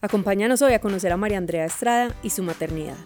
Acompáñanos 0.00 0.62
hoy 0.62 0.74
a 0.74 0.80
conocer 0.80 1.10
a 1.10 1.16
María 1.16 1.38
Andrea 1.38 1.64
Estrada 1.64 2.14
y 2.22 2.30
su 2.30 2.44
maternidad. 2.44 2.96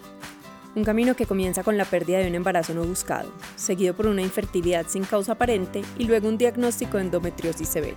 Un 0.74 0.84
camino 0.84 1.16
que 1.16 1.24
comienza 1.24 1.62
con 1.62 1.78
la 1.78 1.86
pérdida 1.86 2.18
de 2.18 2.28
un 2.28 2.34
embarazo 2.34 2.74
no 2.74 2.84
buscado, 2.84 3.32
seguido 3.56 3.94
por 3.94 4.06
una 4.06 4.20
infertilidad 4.20 4.84
sin 4.86 5.04
causa 5.04 5.32
aparente 5.32 5.80
y 5.96 6.04
luego 6.04 6.28
un 6.28 6.36
diagnóstico 6.36 6.98
de 6.98 7.04
endometriosis 7.04 7.66
severa. 7.66 7.96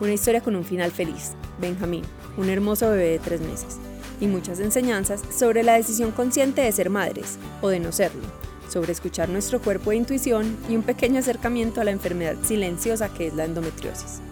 Una 0.00 0.14
historia 0.14 0.40
con 0.40 0.56
un 0.56 0.64
final 0.64 0.90
feliz, 0.90 1.32
Benjamín, 1.60 2.04
un 2.38 2.48
hermoso 2.48 2.88
bebé 2.88 3.10
de 3.10 3.18
tres 3.18 3.42
meses, 3.42 3.76
y 4.22 4.26
muchas 4.26 4.60
enseñanzas 4.60 5.22
sobre 5.30 5.62
la 5.62 5.74
decisión 5.74 6.12
consciente 6.12 6.62
de 6.62 6.72
ser 6.72 6.88
madres 6.88 7.36
o 7.60 7.68
de 7.68 7.78
no 7.78 7.92
serlo, 7.92 8.22
sobre 8.70 8.92
escuchar 8.92 9.28
nuestro 9.28 9.60
cuerpo 9.60 9.90
de 9.90 9.96
intuición 9.96 10.56
y 10.66 10.76
un 10.76 10.82
pequeño 10.82 11.18
acercamiento 11.18 11.82
a 11.82 11.84
la 11.84 11.90
enfermedad 11.90 12.36
silenciosa 12.42 13.12
que 13.12 13.26
es 13.26 13.34
la 13.34 13.44
endometriosis. 13.44 14.22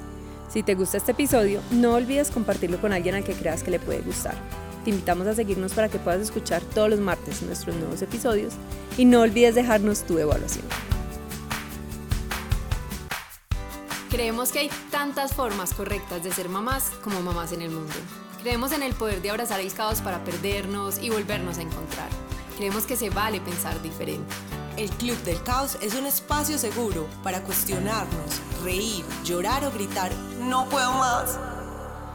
Si 0.52 0.64
te 0.64 0.74
gusta 0.74 0.96
este 0.96 1.12
episodio, 1.12 1.60
no 1.70 1.94
olvides 1.94 2.32
compartirlo 2.32 2.80
con 2.80 2.92
alguien 2.92 3.14
al 3.14 3.22
que 3.22 3.34
creas 3.34 3.62
que 3.62 3.70
le 3.70 3.78
puede 3.78 4.00
gustar. 4.00 4.34
Te 4.82 4.90
invitamos 4.90 5.28
a 5.28 5.34
seguirnos 5.34 5.72
para 5.74 5.88
que 5.88 6.00
puedas 6.00 6.20
escuchar 6.20 6.60
todos 6.74 6.90
los 6.90 6.98
martes 6.98 7.40
nuestros 7.42 7.76
nuevos 7.76 8.02
episodios 8.02 8.54
y 8.98 9.04
no 9.04 9.20
olvides 9.20 9.54
dejarnos 9.54 10.02
tu 10.02 10.18
evaluación. 10.18 10.64
Creemos 14.10 14.50
que 14.50 14.58
hay 14.58 14.70
tantas 14.90 15.34
formas 15.34 15.72
correctas 15.72 16.24
de 16.24 16.32
ser 16.32 16.48
mamás 16.48 16.90
como 17.04 17.22
mamás 17.22 17.52
en 17.52 17.62
el 17.62 17.70
mundo. 17.70 17.94
Creemos 18.42 18.72
en 18.72 18.82
el 18.82 18.94
poder 18.94 19.22
de 19.22 19.30
abrazar 19.30 19.60
el 19.60 19.72
caos 19.72 20.00
para 20.00 20.24
perdernos 20.24 20.98
y 21.00 21.10
volvernos 21.10 21.58
a 21.58 21.62
encontrar. 21.62 22.08
Creemos 22.56 22.86
que 22.86 22.96
se 22.96 23.08
vale 23.08 23.40
pensar 23.40 23.80
diferente. 23.82 24.34
El 24.80 24.88
Club 24.92 25.18
del 25.24 25.42
Caos 25.42 25.76
es 25.82 25.94
un 25.94 26.06
espacio 26.06 26.56
seguro 26.56 27.06
para 27.22 27.42
cuestionarnos, 27.42 28.40
reír, 28.64 29.04
llorar 29.24 29.62
o 29.66 29.70
gritar, 29.70 30.10
no 30.40 30.70
puedo 30.70 30.90
más. 30.92 31.38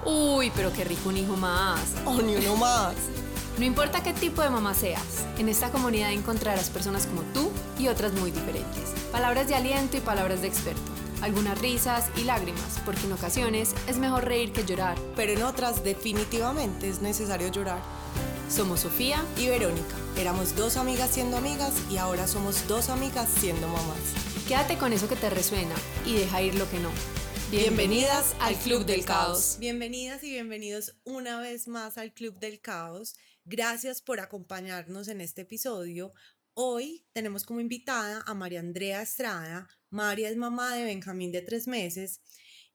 Uy, 0.03 0.51
pero 0.55 0.73
qué 0.73 0.83
rico 0.83 1.09
un 1.09 1.17
hijo 1.17 1.35
más. 1.35 1.79
O 2.05 2.19
ni 2.23 2.35
uno 2.35 2.55
más. 2.55 2.95
No 3.59 3.63
importa 3.63 4.03
qué 4.03 4.11
tipo 4.11 4.41
de 4.41 4.49
mamá 4.49 4.73
seas, 4.73 5.25
en 5.38 5.47
esta 5.47 5.72
comunidad 5.72 6.11
encontrarás 6.11 6.69
personas 6.69 7.07
como 7.07 7.22
tú 7.33 7.52
y 7.80 7.88
otras 7.88 8.11
muy 8.11 8.31
diferentes. 8.31 8.94
Palabras 9.13 9.47
de 9.47 9.55
aliento 9.55 9.95
y 9.95 10.02
palabras 10.02 10.41
de 10.41 10.47
experto. 10.47 10.91
Algunas 11.22 11.57
risas 11.61 12.09
y 12.17 12.25
lágrimas, 12.25 12.81
porque 12.83 13.05
en 13.05 13.13
ocasiones 13.13 13.73
es 13.88 13.97
mejor 13.97 14.25
reír 14.25 14.52
que 14.52 14.66
llorar. 14.66 14.97
Pero 15.16 15.31
en 15.31 15.44
otras 15.44 15.85
definitivamente 15.85 16.89
es 16.89 17.02
necesario 17.02 17.47
llorar. 17.47 17.79
Somos 18.49 18.81
Sofía 18.81 19.25
y 19.38 19.47
Verónica. 19.47 19.95
Éramos 20.17 20.55
dos 20.55 20.77
amigas 20.77 21.09
siendo 21.11 21.38
amigas 21.38 21.73
y 21.89 21.97
ahora 21.97 22.27
somos 22.27 22.67
dos 22.67 22.89
amigas 22.89 23.27
siendo 23.29 23.67
mamás. 23.67 23.97
Quédate 24.47 24.77
con 24.77 24.93
eso 24.93 25.09
que 25.09 25.15
te 25.15 25.31
resuena 25.31 25.73
y 26.05 26.13
deja 26.13 26.41
ir 26.43 26.53
lo 26.55 26.69
que 26.69 26.79
no. 26.79 26.91
Bienvenidas 27.49 28.35
al 28.39 28.55
Club 28.55 28.85
del 28.85 29.03
Caos. 29.03 29.57
Bienvenidas 29.59 30.23
y 30.23 30.29
bienvenidos 30.29 30.95
una 31.05 31.41
vez 31.41 31.67
más 31.67 31.97
al 31.97 32.13
Club 32.13 32.38
del 32.38 32.61
Caos. 32.61 33.16
Gracias 33.45 34.01
por 34.01 34.19
acompañarnos 34.19 35.07
en 35.07 35.21
este 35.21 35.41
episodio. 35.41 36.13
Hoy 36.53 37.03
tenemos 37.13 37.45
como 37.45 37.61
invitada 37.61 38.23
a 38.27 38.33
María 38.35 38.59
Andrea 38.59 39.01
Estrada. 39.01 39.67
María 39.89 40.29
es 40.29 40.38
mamá 40.38 40.75
de 40.75 40.83
Benjamín 40.83 41.31
de 41.31 41.41
tres 41.41 41.67
meses 41.67 42.21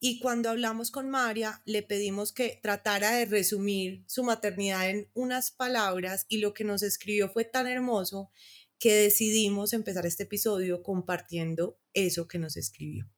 y 0.03 0.19
cuando 0.19 0.49
hablamos 0.49 0.91
con 0.91 1.11
María, 1.11 1.61
le 1.67 1.83
pedimos 1.83 2.33
que 2.33 2.59
tratara 2.63 3.13
de 3.13 3.27
resumir 3.27 4.03
su 4.07 4.25
maternidad 4.25 4.89
en 4.89 5.11
unas 5.13 5.51
palabras 5.51 6.25
y 6.27 6.39
lo 6.39 6.55
que 6.55 6.65
nos 6.65 6.83
escribió 6.83 7.29
fue 7.29 7.45
tan 7.45 7.67
hermoso 7.67 8.31
que 8.79 8.95
decidimos 8.95 9.75
empezar 9.75 10.07
este 10.07 10.23
episodio 10.23 10.83
compartiendo 10.83 11.79
eso 11.93 12.27
que 12.27 12.39
nos 12.39 12.57
escribió. 12.57 13.11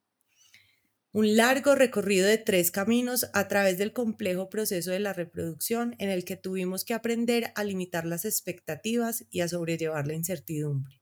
Un 1.13 1.37
largo 1.37 1.77
recorrido 1.77 2.27
de 2.27 2.39
tres 2.39 2.73
caminos 2.73 3.29
a 3.33 3.47
través 3.47 3.79
del 3.79 3.93
complejo 3.93 4.49
proceso 4.49 4.91
de 4.91 4.99
la 4.99 5.13
reproducción 5.13 5.95
en 5.99 6.11
el 6.11 6.25
que 6.25 6.37
tuvimos 6.37 6.85
que 6.85 6.95
aprender 6.95 7.53
a 7.55 7.63
limitar 7.63 8.07
las 8.07 8.25
expectativas 8.25 9.25
y 9.31 9.41
a 9.41 9.49
sobrellevar 9.49 10.09
la 10.09 10.15
incertidumbre. 10.15 11.01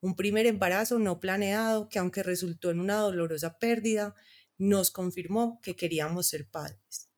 Un 0.00 0.16
primer 0.16 0.46
embarazo 0.46 0.98
no 0.98 1.20
planeado 1.20 1.88
que 1.88 1.98
aunque 1.98 2.22
resultó 2.22 2.70
en 2.70 2.80
una 2.80 2.96
dolorosa 2.96 3.58
pérdida, 3.58 4.14
nos 4.58 4.90
confirmó 4.90 5.60
que 5.62 5.76
queríamos 5.76 6.26
ser 6.26 6.48
padres. 6.48 7.08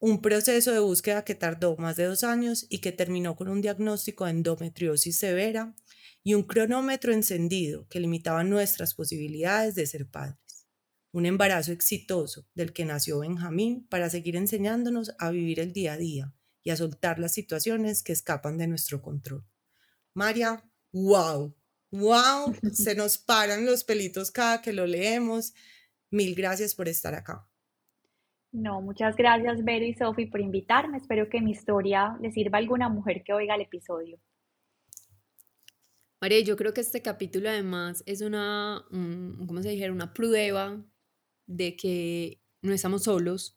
Un 0.00 0.22
proceso 0.22 0.72
de 0.72 0.78
búsqueda 0.78 1.24
que 1.24 1.34
tardó 1.34 1.76
más 1.76 1.96
de 1.96 2.04
dos 2.04 2.22
años 2.22 2.66
y 2.68 2.78
que 2.78 2.92
terminó 2.92 3.34
con 3.34 3.48
un 3.48 3.60
diagnóstico 3.60 4.24
de 4.24 4.30
endometriosis 4.30 5.18
severa 5.18 5.74
y 6.22 6.34
un 6.34 6.44
cronómetro 6.44 7.12
encendido 7.12 7.88
que 7.88 8.00
limitaba 8.00 8.44
nuestras 8.44 8.94
posibilidades 8.94 9.74
de 9.74 9.86
ser 9.86 10.08
padres. 10.08 10.66
Un 11.10 11.26
embarazo 11.26 11.72
exitoso 11.72 12.46
del 12.54 12.72
que 12.72 12.84
nació 12.84 13.20
Benjamín 13.20 13.86
para 13.88 14.10
seguir 14.10 14.36
enseñándonos 14.36 15.12
a 15.18 15.30
vivir 15.30 15.58
el 15.58 15.72
día 15.72 15.94
a 15.94 15.96
día 15.96 16.34
y 16.62 16.70
a 16.70 16.76
soltar 16.76 17.18
las 17.18 17.32
situaciones 17.32 18.02
que 18.02 18.12
escapan 18.12 18.58
de 18.58 18.66
nuestro 18.66 19.00
control. 19.02 19.44
María, 20.14 20.62
wow, 20.92 21.56
wow, 21.90 22.54
se 22.72 22.94
nos 22.94 23.18
paran 23.18 23.64
los 23.64 23.84
pelitos 23.84 24.30
cada 24.30 24.60
que 24.60 24.72
lo 24.72 24.86
leemos 24.86 25.54
Mil 26.10 26.34
gracias 26.34 26.74
por 26.74 26.88
estar 26.88 27.14
acá. 27.14 27.48
No, 28.50 28.80
muchas 28.80 29.14
gracias, 29.16 29.62
Vero 29.62 29.84
y 29.84 29.94
Sofi, 29.94 30.26
por 30.26 30.40
invitarme. 30.40 30.96
Espero 30.96 31.28
que 31.28 31.40
mi 31.40 31.50
historia 31.50 32.16
le 32.20 32.32
sirva 32.32 32.58
a 32.58 32.60
alguna 32.60 32.88
mujer 32.88 33.22
que 33.22 33.34
oiga 33.34 33.54
el 33.54 33.60
episodio. 33.60 34.18
María, 36.20 36.40
yo 36.40 36.56
creo 36.56 36.72
que 36.72 36.80
este 36.80 37.02
capítulo 37.02 37.48
además 37.48 38.02
es 38.06 38.22
una, 38.22 38.84
¿cómo 38.90 39.62
se 39.62 39.68
dijera? 39.68 39.92
Una 39.92 40.14
prueba 40.14 40.82
de 41.46 41.76
que 41.76 42.40
no 42.62 42.72
estamos 42.72 43.04
solos. 43.04 43.56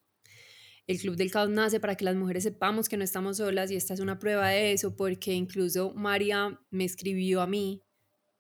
El 0.88 1.00
Club 1.00 1.16
del 1.16 1.32
Caos 1.32 1.50
nace 1.50 1.80
para 1.80 1.96
que 1.96 2.06
las 2.06 2.16
mujeres 2.16 2.44
sepamos 2.44 2.90
que 2.90 2.98
no 2.98 3.04
estamos 3.04 3.38
solas 3.38 3.72
y 3.72 3.78
esta 3.78 3.94
es 3.94 4.00
una 4.00 4.20
prueba 4.20 4.50
de 4.50 4.74
eso 4.74 4.96
porque 4.96 5.34
incluso 5.34 5.94
María 5.94 6.60
me 6.70 6.84
escribió 6.84 7.42
a 7.42 7.48
mí 7.48 7.82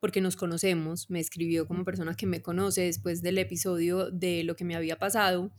porque 0.01 0.19
nos 0.19 0.35
conocemos, 0.35 1.09
me 1.12 1.19
escribió 1.19 1.67
como 1.67 1.85
persona 1.85 2.16
que 2.16 2.25
me 2.25 2.41
conoce 2.41 2.81
después 2.81 3.22
del 3.22 3.38
episodio 3.38 4.09
de 4.09 4.44
lo 4.44 4.56
que 4.56 4.66
me 4.66 4.75
había 4.75 4.97
pasado, 4.97 5.53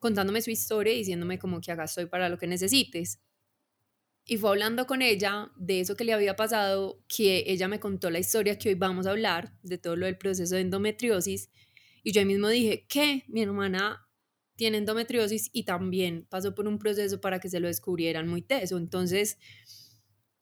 contándome 0.00 0.40
su 0.40 0.50
historia 0.50 0.94
y 0.94 0.98
diciéndome 0.98 1.38
como 1.38 1.60
que 1.60 1.70
acá 1.70 1.84
estoy 1.84 2.06
para 2.06 2.30
lo 2.30 2.38
que 2.38 2.46
necesites. 2.46 3.20
Y 4.24 4.38
fue 4.38 4.48
hablando 4.48 4.86
con 4.86 5.02
ella 5.02 5.52
de 5.56 5.80
eso 5.80 5.94
que 5.94 6.04
le 6.04 6.14
había 6.14 6.36
pasado, 6.36 7.04
que 7.06 7.44
ella 7.48 7.68
me 7.68 7.78
contó 7.78 8.10
la 8.10 8.18
historia 8.18 8.58
que 8.58 8.70
hoy 8.70 8.76
vamos 8.76 9.06
a 9.06 9.10
hablar, 9.10 9.52
de 9.62 9.76
todo 9.76 9.94
lo 9.94 10.06
del 10.06 10.16
proceso 10.16 10.54
de 10.54 10.62
endometriosis. 10.62 11.50
Y 12.02 12.12
yo 12.12 12.20
ahí 12.20 12.26
mismo 12.26 12.48
dije 12.48 12.86
que 12.88 13.24
mi 13.28 13.42
hermana 13.42 14.08
tiene 14.56 14.78
endometriosis 14.78 15.50
y 15.52 15.64
también 15.64 16.26
pasó 16.30 16.54
por 16.54 16.66
un 16.66 16.78
proceso 16.78 17.20
para 17.20 17.40
que 17.40 17.50
se 17.50 17.60
lo 17.60 17.68
descubrieran 17.68 18.26
muy 18.26 18.40
teso. 18.40 18.78
Entonces, 18.78 19.38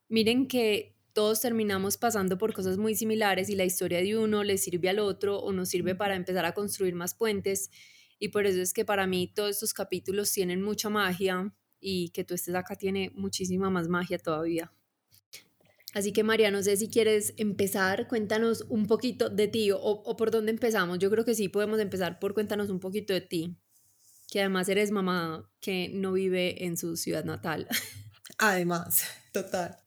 miren 0.09 0.47
que 0.47 0.94
todos 1.15 1.41
terminamos 1.41 1.97
pasando 1.97 2.37
por 2.37 2.53
cosas 2.53 2.77
muy 2.77 2.95
similares 2.97 3.49
y 3.49 3.55
la 3.55 3.65
historia 3.65 4.03
de 4.03 4.19
uno 4.19 4.43
le 4.43 4.59
sirve 4.59 4.91
al 4.91 4.99
otro 4.99 5.39
o 5.39 5.53
nos 5.53 5.69
sirve 5.69 5.95
para 5.95 6.17
empezar 6.17 6.45
a 6.45 6.53
construir 6.53 6.95
más 6.95 7.15
puentes. 7.15 7.71
Y 8.19 8.29
por 8.29 8.47
eso 8.47 8.61
es 8.61 8.75
que 8.75 8.85
para 8.85 9.07
mí 9.07 9.33
todos 9.33 9.51
estos 9.51 9.73
capítulos 9.73 10.33
tienen 10.33 10.61
mucha 10.61 10.91
magia 10.91 11.55
y 11.81 12.11
que 12.11 12.25
tú 12.25 12.35
estés 12.35 12.55
acá 12.55 12.75
tiene 12.75 13.13
muchísima 13.15 13.71
más 13.71 13.89
magia 13.89 14.19
todavía. 14.19 14.73
Así 15.95 16.13
que 16.13 16.25
María, 16.25 16.51
no 16.51 16.61
sé 16.63 16.77
si 16.77 16.89
quieres 16.89 17.35
empezar, 17.37 18.09
cuéntanos 18.09 18.63
un 18.69 18.87
poquito 18.87 19.31
de 19.31 19.47
ti 19.47 19.71
o, 19.71 19.79
o, 19.79 20.17
por 20.17 20.33
dónde 20.33 20.51
empezamos. 20.51 20.99
Yo 20.99 21.09
creo 21.11 21.25
que 21.25 21.37
sí 21.37 21.49
podemos 21.49 21.79
empezar 21.79 22.19
por 22.19 22.35
cuéntanos 22.35 22.69
un 22.69 22.81
poquito 22.81 23.13
de 23.13 23.21
ti, 23.21 23.57
que 24.29 24.41
además 24.41 24.69
eres 24.69 24.91
mamá 24.91 25.49
que 25.61 25.91
no 25.95 26.13
vive 26.13 26.65
en 26.65 26.77
su 26.77 26.97
ciudad 26.97 27.25
natal. 27.25 27.69
Además, 28.39 29.05
total. 29.33 29.84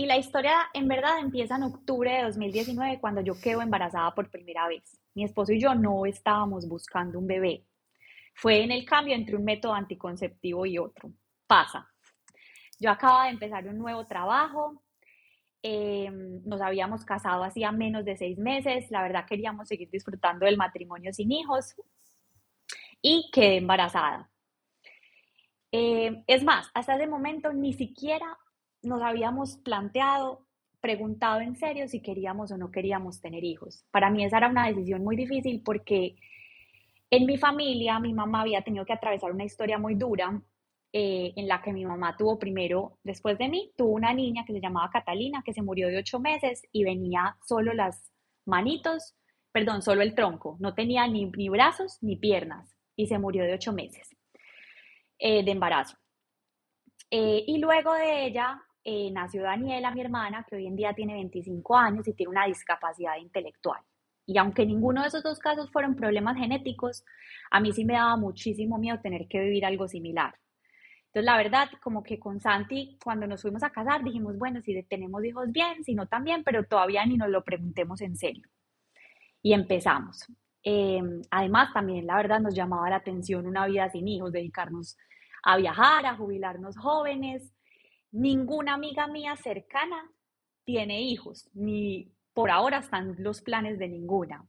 Y 0.00 0.06
la 0.06 0.16
historia 0.16 0.70
en 0.74 0.86
verdad 0.86 1.18
empieza 1.18 1.56
en 1.56 1.64
octubre 1.64 2.08
de 2.08 2.22
2019 2.22 3.00
cuando 3.00 3.20
yo 3.20 3.34
quedo 3.34 3.62
embarazada 3.62 4.14
por 4.14 4.30
primera 4.30 4.68
vez. 4.68 4.96
Mi 5.12 5.24
esposo 5.24 5.52
y 5.52 5.60
yo 5.60 5.74
no 5.74 6.06
estábamos 6.06 6.68
buscando 6.68 7.18
un 7.18 7.26
bebé. 7.26 7.66
Fue 8.32 8.62
en 8.62 8.70
el 8.70 8.84
cambio 8.84 9.16
entre 9.16 9.34
un 9.34 9.42
método 9.42 9.74
anticonceptivo 9.74 10.64
y 10.66 10.78
otro. 10.78 11.10
Pasa. 11.48 11.92
Yo 12.78 12.92
acababa 12.92 13.24
de 13.24 13.30
empezar 13.30 13.66
un 13.66 13.76
nuevo 13.76 14.06
trabajo. 14.06 14.84
Em, 15.62 16.44
nos 16.44 16.60
habíamos 16.60 17.04
casado 17.04 17.42
hacía 17.42 17.72
menos 17.72 18.04
de 18.04 18.16
seis 18.16 18.38
meses. 18.38 18.88
La 18.92 19.02
verdad 19.02 19.26
queríamos 19.26 19.66
seguir 19.66 19.90
disfrutando 19.90 20.46
del 20.46 20.56
matrimonio 20.56 21.12
sin 21.12 21.32
hijos. 21.32 21.74
Y 23.02 23.28
quedé 23.32 23.56
embarazada. 23.56 24.30
Em, 25.72 26.22
es 26.28 26.44
más, 26.44 26.70
hasta 26.72 26.94
ese 26.94 27.08
momento 27.08 27.52
ni 27.52 27.72
siquiera 27.72 28.38
nos 28.82 29.02
habíamos 29.02 29.56
planteado, 29.58 30.46
preguntado 30.80 31.40
en 31.40 31.56
serio 31.56 31.88
si 31.88 32.00
queríamos 32.00 32.52
o 32.52 32.56
no 32.56 32.70
queríamos 32.70 33.20
tener 33.20 33.44
hijos. 33.44 33.84
Para 33.90 34.10
mí 34.10 34.24
esa 34.24 34.38
era 34.38 34.48
una 34.48 34.66
decisión 34.68 35.02
muy 35.02 35.16
difícil 35.16 35.62
porque 35.64 36.16
en 37.10 37.26
mi 37.26 37.36
familia 37.36 37.98
mi 37.98 38.12
mamá 38.12 38.42
había 38.42 38.62
tenido 38.62 38.84
que 38.84 38.92
atravesar 38.92 39.32
una 39.32 39.44
historia 39.44 39.78
muy 39.78 39.94
dura 39.94 40.40
eh, 40.92 41.32
en 41.36 41.48
la 41.48 41.60
que 41.60 41.72
mi 41.72 41.84
mamá 41.84 42.16
tuvo 42.16 42.38
primero, 42.38 42.98
después 43.02 43.36
de 43.36 43.48
mí, 43.48 43.72
tuvo 43.76 43.90
una 43.90 44.14
niña 44.14 44.44
que 44.46 44.54
se 44.54 44.60
llamaba 44.60 44.90
Catalina, 44.90 45.42
que 45.44 45.52
se 45.52 45.60
murió 45.60 45.88
de 45.88 45.98
ocho 45.98 46.18
meses 46.18 46.62
y 46.72 46.84
venía 46.84 47.36
solo 47.46 47.74
las 47.74 48.10
manitos, 48.46 49.14
perdón, 49.52 49.82
solo 49.82 50.00
el 50.00 50.14
tronco, 50.14 50.56
no 50.60 50.74
tenía 50.74 51.06
ni, 51.06 51.26
ni 51.26 51.50
brazos 51.50 51.98
ni 52.00 52.16
piernas 52.16 52.74
y 52.96 53.06
se 53.06 53.18
murió 53.18 53.44
de 53.44 53.54
ocho 53.54 53.72
meses 53.74 54.16
eh, 55.18 55.44
de 55.44 55.50
embarazo. 55.50 55.96
Eh, 57.10 57.44
y 57.46 57.58
luego 57.58 57.92
de 57.92 58.26
ella 58.26 58.62
eh, 58.88 59.10
nació 59.10 59.42
Daniela, 59.42 59.90
mi 59.90 60.00
hermana, 60.00 60.46
que 60.48 60.56
hoy 60.56 60.66
en 60.66 60.74
día 60.74 60.94
tiene 60.94 61.12
25 61.12 61.76
años 61.76 62.08
y 62.08 62.14
tiene 62.14 62.30
una 62.30 62.46
discapacidad 62.46 63.16
intelectual. 63.16 63.80
Y 64.24 64.38
aunque 64.38 64.64
ninguno 64.64 65.02
de 65.02 65.08
esos 65.08 65.22
dos 65.22 65.38
casos 65.38 65.70
fueron 65.70 65.94
problemas 65.94 66.38
genéticos, 66.38 67.04
a 67.50 67.60
mí 67.60 67.72
sí 67.72 67.84
me 67.84 67.94
daba 67.94 68.16
muchísimo 68.16 68.78
miedo 68.78 68.98
tener 69.00 69.28
que 69.28 69.40
vivir 69.40 69.66
algo 69.66 69.88
similar. 69.88 70.34
Entonces, 71.06 71.24
la 71.24 71.36
verdad, 71.36 71.68
como 71.82 72.02
que 72.02 72.18
con 72.18 72.40
Santi, 72.40 72.98
cuando 73.02 73.26
nos 73.26 73.42
fuimos 73.42 73.62
a 73.62 73.70
casar, 73.70 74.02
dijimos, 74.02 74.38
bueno, 74.38 74.62
si 74.62 74.82
tenemos 74.84 75.22
hijos 75.24 75.52
bien, 75.52 75.84
si 75.84 75.94
no 75.94 76.06
también, 76.06 76.42
pero 76.42 76.64
todavía 76.64 77.04
ni 77.04 77.16
nos 77.16 77.28
lo 77.28 77.44
preguntemos 77.44 78.00
en 78.00 78.16
serio. 78.16 78.48
Y 79.42 79.52
empezamos. 79.52 80.26
Em, 80.62 81.20
además, 81.30 81.72
también 81.74 82.06
la 82.06 82.16
verdad 82.16 82.40
nos 82.40 82.54
llamaba 82.54 82.88
la 82.90 82.96
atención 82.96 83.46
una 83.46 83.66
vida 83.66 83.90
sin 83.90 84.08
hijos, 84.08 84.32
dedicarnos 84.32 84.96
a 85.42 85.56
viajar, 85.56 86.06
a 86.06 86.16
jubilarnos 86.16 86.76
jóvenes. 86.78 87.52
Ninguna 88.12 88.74
amiga 88.74 89.06
mía 89.06 89.36
cercana 89.36 90.10
tiene 90.64 91.02
hijos, 91.02 91.48
ni 91.54 92.12
por 92.32 92.50
ahora 92.50 92.78
están 92.78 93.16
los 93.18 93.42
planes 93.42 93.78
de 93.78 93.88
ninguna. 93.88 94.46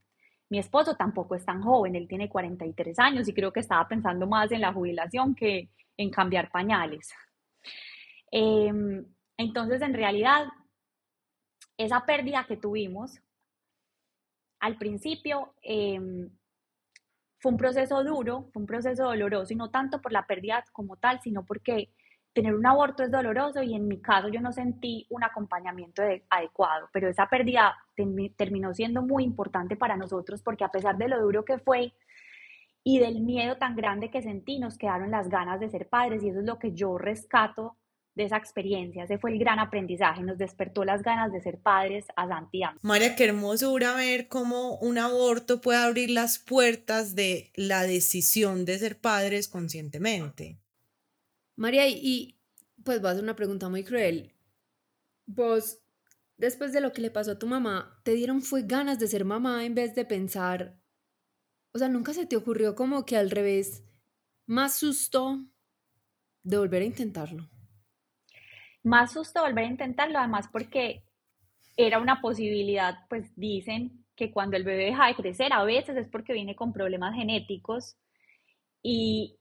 Mi 0.50 0.60
esposo 0.60 0.96
tampoco 0.96 1.36
es 1.36 1.46
tan 1.46 1.62
joven, 1.62 1.96
él 1.96 2.08
tiene 2.08 2.30
43 2.30 2.98
años 3.00 3.28
y 3.28 3.34
creo 3.34 3.52
que 3.52 3.60
estaba 3.60 3.88
pensando 3.88 4.28
más 4.28 4.52
en 4.52 4.62
la 4.62 4.74
jubilación 4.74 5.36
que 5.36 5.70
en 5.98 6.10
cambiar 6.10 6.50
pañales. 6.52 7.14
Em, 8.32 9.06
entonces, 9.38 9.82
en 9.82 9.94
realidad, 9.94 10.48
esa 11.78 12.06
pérdida 12.06 12.46
que 12.46 12.58
tuvimos 12.58 13.20
al 14.60 14.78
principio 14.78 15.54
em, 15.62 16.30
fue 17.40 17.52
un 17.52 17.58
proceso 17.58 18.04
duro, 18.04 18.50
fue 18.52 18.62
un 18.62 18.68
proceso 18.68 19.04
doloroso 19.06 19.54
y 19.54 19.56
no 19.56 19.70
tanto 19.72 20.02
por 20.02 20.12
la 20.12 20.26
pérdida 20.26 20.64
como 20.74 20.98
tal, 20.98 21.22
sino 21.22 21.46
porque 21.46 21.94
tener 22.40 22.56
un 22.56 22.66
aborto 22.66 23.04
es 23.04 23.12
doloroso 23.12 23.62
y 23.62 23.76
en 23.76 23.86
mi 23.86 24.00
caso 24.02 24.30
yo 24.30 24.40
no 24.40 24.54
sentí 24.54 25.06
un 25.10 25.26
acompañamiento 25.26 26.02
adecuado, 26.30 26.88
pero 26.94 27.10
esa 27.10 27.28
pérdida 27.28 27.76
terminó 28.38 28.74
siendo 28.74 29.02
muy 29.02 29.26
importante 29.26 29.76
para 29.76 29.98
nosotros 29.98 30.42
porque 30.42 30.64
a 30.64 30.72
pesar 30.72 30.98
de 30.98 31.10
lo 31.10 31.22
duro 31.22 31.44
que 31.44 31.58
fue 31.58 31.92
y 32.82 33.00
del 33.00 33.20
miedo 33.20 33.58
tan 33.58 33.76
grande 33.76 34.10
que 34.10 34.22
sentí, 34.22 34.58
nos 34.58 34.78
quedaron 34.78 35.12
las 35.12 35.28
ganas 35.28 35.60
de 35.60 35.70
ser 35.70 35.90
padres 35.90 36.24
y 36.24 36.30
eso 36.30 36.40
es 36.40 36.46
lo 36.46 36.60
que 36.60 36.72
yo 36.72 36.98
rescato 36.98 37.76
de 38.16 38.24
esa 38.24 38.38
experiencia. 38.38 39.04
Ese 39.04 39.18
fue 39.18 39.32
el 39.32 39.38
gran 39.38 39.60
aprendizaje, 39.60 40.24
nos 40.24 40.38
despertó 40.38 40.86
las 40.86 41.04
ganas 41.04 41.34
de 41.34 41.42
ser 41.42 41.60
padres 41.60 42.06
a 42.16 42.26
Santiago. 42.26 42.80
María, 42.82 43.18
qué 43.18 43.26
hermosura 43.26 43.96
ver 43.96 44.30
cómo 44.30 44.78
un 44.78 44.98
aborto 44.98 45.60
puede 45.60 45.80
abrir 45.80 46.10
las 46.10 46.40
puertas 46.40 47.16
de 47.16 47.52
la 47.56 47.84
decisión 47.84 48.64
de 48.64 48.80
ser 48.80 48.98
padres 48.98 49.50
conscientemente. 49.50 50.58
María, 51.60 51.90
y 51.90 52.40
pues 52.86 53.02
vas 53.02 53.10
a 53.10 53.12
hacer 53.12 53.24
una 53.24 53.36
pregunta 53.36 53.68
muy 53.68 53.84
cruel. 53.84 54.34
Vos, 55.26 55.80
después 56.38 56.72
de 56.72 56.80
lo 56.80 56.94
que 56.94 57.02
le 57.02 57.12
pasó 57.12 57.32
a 57.32 57.40
tu 57.40 57.48
mamá, 57.48 58.00
¿te 58.06 58.14
dieron 58.14 58.42
fue 58.42 58.64
ganas 58.64 58.98
de 58.98 59.08
ser 59.08 59.26
mamá 59.26 59.66
en 59.66 59.76
vez 59.76 59.94
de 59.94 60.06
pensar, 60.06 60.80
o 61.74 61.78
sea, 61.78 61.90
nunca 61.90 62.14
se 62.14 62.26
te 62.26 62.38
ocurrió 62.38 62.76
como 62.76 63.06
que 63.06 63.18
al 63.18 63.30
revés, 63.30 63.84
más 64.46 64.78
susto 64.80 65.46
de 66.44 66.58
volver 66.58 66.82
a 66.82 66.86
intentarlo? 66.86 67.50
Más 68.82 69.12
susto 69.12 69.42
volver 69.42 69.66
a 69.66 69.70
intentarlo, 69.70 70.18
además 70.18 70.48
porque 70.50 71.04
era 71.76 72.00
una 72.00 72.22
posibilidad, 72.22 73.00
pues 73.10 73.34
dicen 73.36 74.06
que 74.16 74.32
cuando 74.32 74.56
el 74.56 74.64
bebé 74.64 74.86
deja 74.86 75.08
de 75.08 75.16
crecer, 75.16 75.52
a 75.52 75.66
veces 75.66 75.98
es 75.98 76.08
porque 76.08 76.32
viene 76.32 76.56
con 76.56 76.72
problemas 76.72 77.16
genéticos 77.16 77.98
y, 78.82 79.39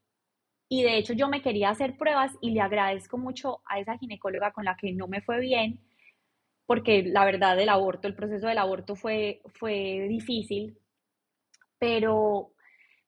y 0.69 0.82
de 0.82 0.99
hecho 0.99 1.12
yo 1.15 1.29
me 1.29 1.43
quería 1.43 1.70
hacer 1.70 1.97
pruebas 1.97 2.32
y 2.41 2.50
le 2.50 2.61
agradezco 2.61 3.19
mucho 3.19 3.62
a 3.67 3.81
esa 3.81 3.99
ginecóloga 3.99 4.53
con 4.53 4.65
la 4.65 4.76
que 4.76 4.93
no 4.93 5.09
me 5.09 5.23
fue 5.23 5.41
bien, 5.41 5.81
porque 6.67 7.03
la 7.05 7.25
verdad 7.25 7.59
el 7.61 7.69
aborto, 7.70 8.09
el 8.09 8.15
proceso 8.15 8.47
del 8.49 8.59
aborto 8.59 8.97
fue, 8.97 9.41
fue 9.55 10.06
difícil, 10.09 10.79
pero 11.79 12.53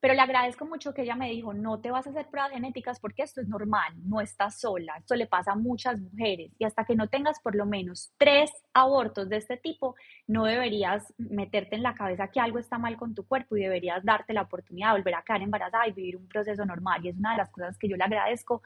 pero 0.01 0.15
le 0.15 0.19
agradezco 0.19 0.65
mucho 0.65 0.95
que 0.95 1.03
ella 1.03 1.15
me 1.15 1.29
dijo, 1.29 1.53
no 1.53 1.79
te 1.79 1.91
vas 1.91 2.07
a 2.07 2.09
hacer 2.09 2.27
pruebas 2.27 2.51
genéticas 2.51 2.99
porque 2.99 3.21
esto 3.21 3.39
es 3.39 3.47
normal, 3.47 3.93
no 4.03 4.19
estás 4.19 4.59
sola, 4.59 4.95
esto 4.97 5.13
le 5.15 5.27
pasa 5.27 5.51
a 5.51 5.55
muchas 5.55 5.99
mujeres 5.99 6.51
y 6.57 6.65
hasta 6.65 6.85
que 6.85 6.95
no 6.95 7.07
tengas 7.07 7.39
por 7.39 7.53
lo 7.53 7.67
menos 7.67 8.11
tres 8.17 8.49
abortos 8.73 9.29
de 9.29 9.37
este 9.37 9.57
tipo, 9.57 9.95
no 10.25 10.45
deberías 10.45 11.13
meterte 11.19 11.75
en 11.75 11.83
la 11.83 11.93
cabeza 11.93 12.29
que 12.29 12.39
algo 12.39 12.57
está 12.57 12.79
mal 12.79 12.97
con 12.97 13.13
tu 13.13 13.27
cuerpo 13.27 13.55
y 13.55 13.61
deberías 13.61 14.03
darte 14.03 14.33
la 14.33 14.41
oportunidad 14.41 14.87
de 14.87 14.99
volver 14.99 15.13
a 15.15 15.21
quedar 15.21 15.43
embarazada 15.43 15.87
y 15.87 15.91
vivir 15.91 16.17
un 16.17 16.27
proceso 16.27 16.65
normal. 16.65 17.05
Y 17.05 17.09
es 17.09 17.17
una 17.17 17.33
de 17.33 17.37
las 17.37 17.51
cosas 17.51 17.77
que 17.77 17.87
yo 17.87 17.95
le 17.95 18.03
agradezco 18.03 18.63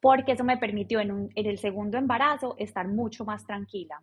porque 0.00 0.32
eso 0.32 0.42
me 0.42 0.56
permitió 0.56 0.98
en, 0.98 1.30
en 1.36 1.46
el 1.46 1.58
segundo 1.58 1.98
embarazo 1.98 2.56
estar 2.58 2.88
mucho 2.88 3.24
más 3.24 3.46
tranquila, 3.46 4.02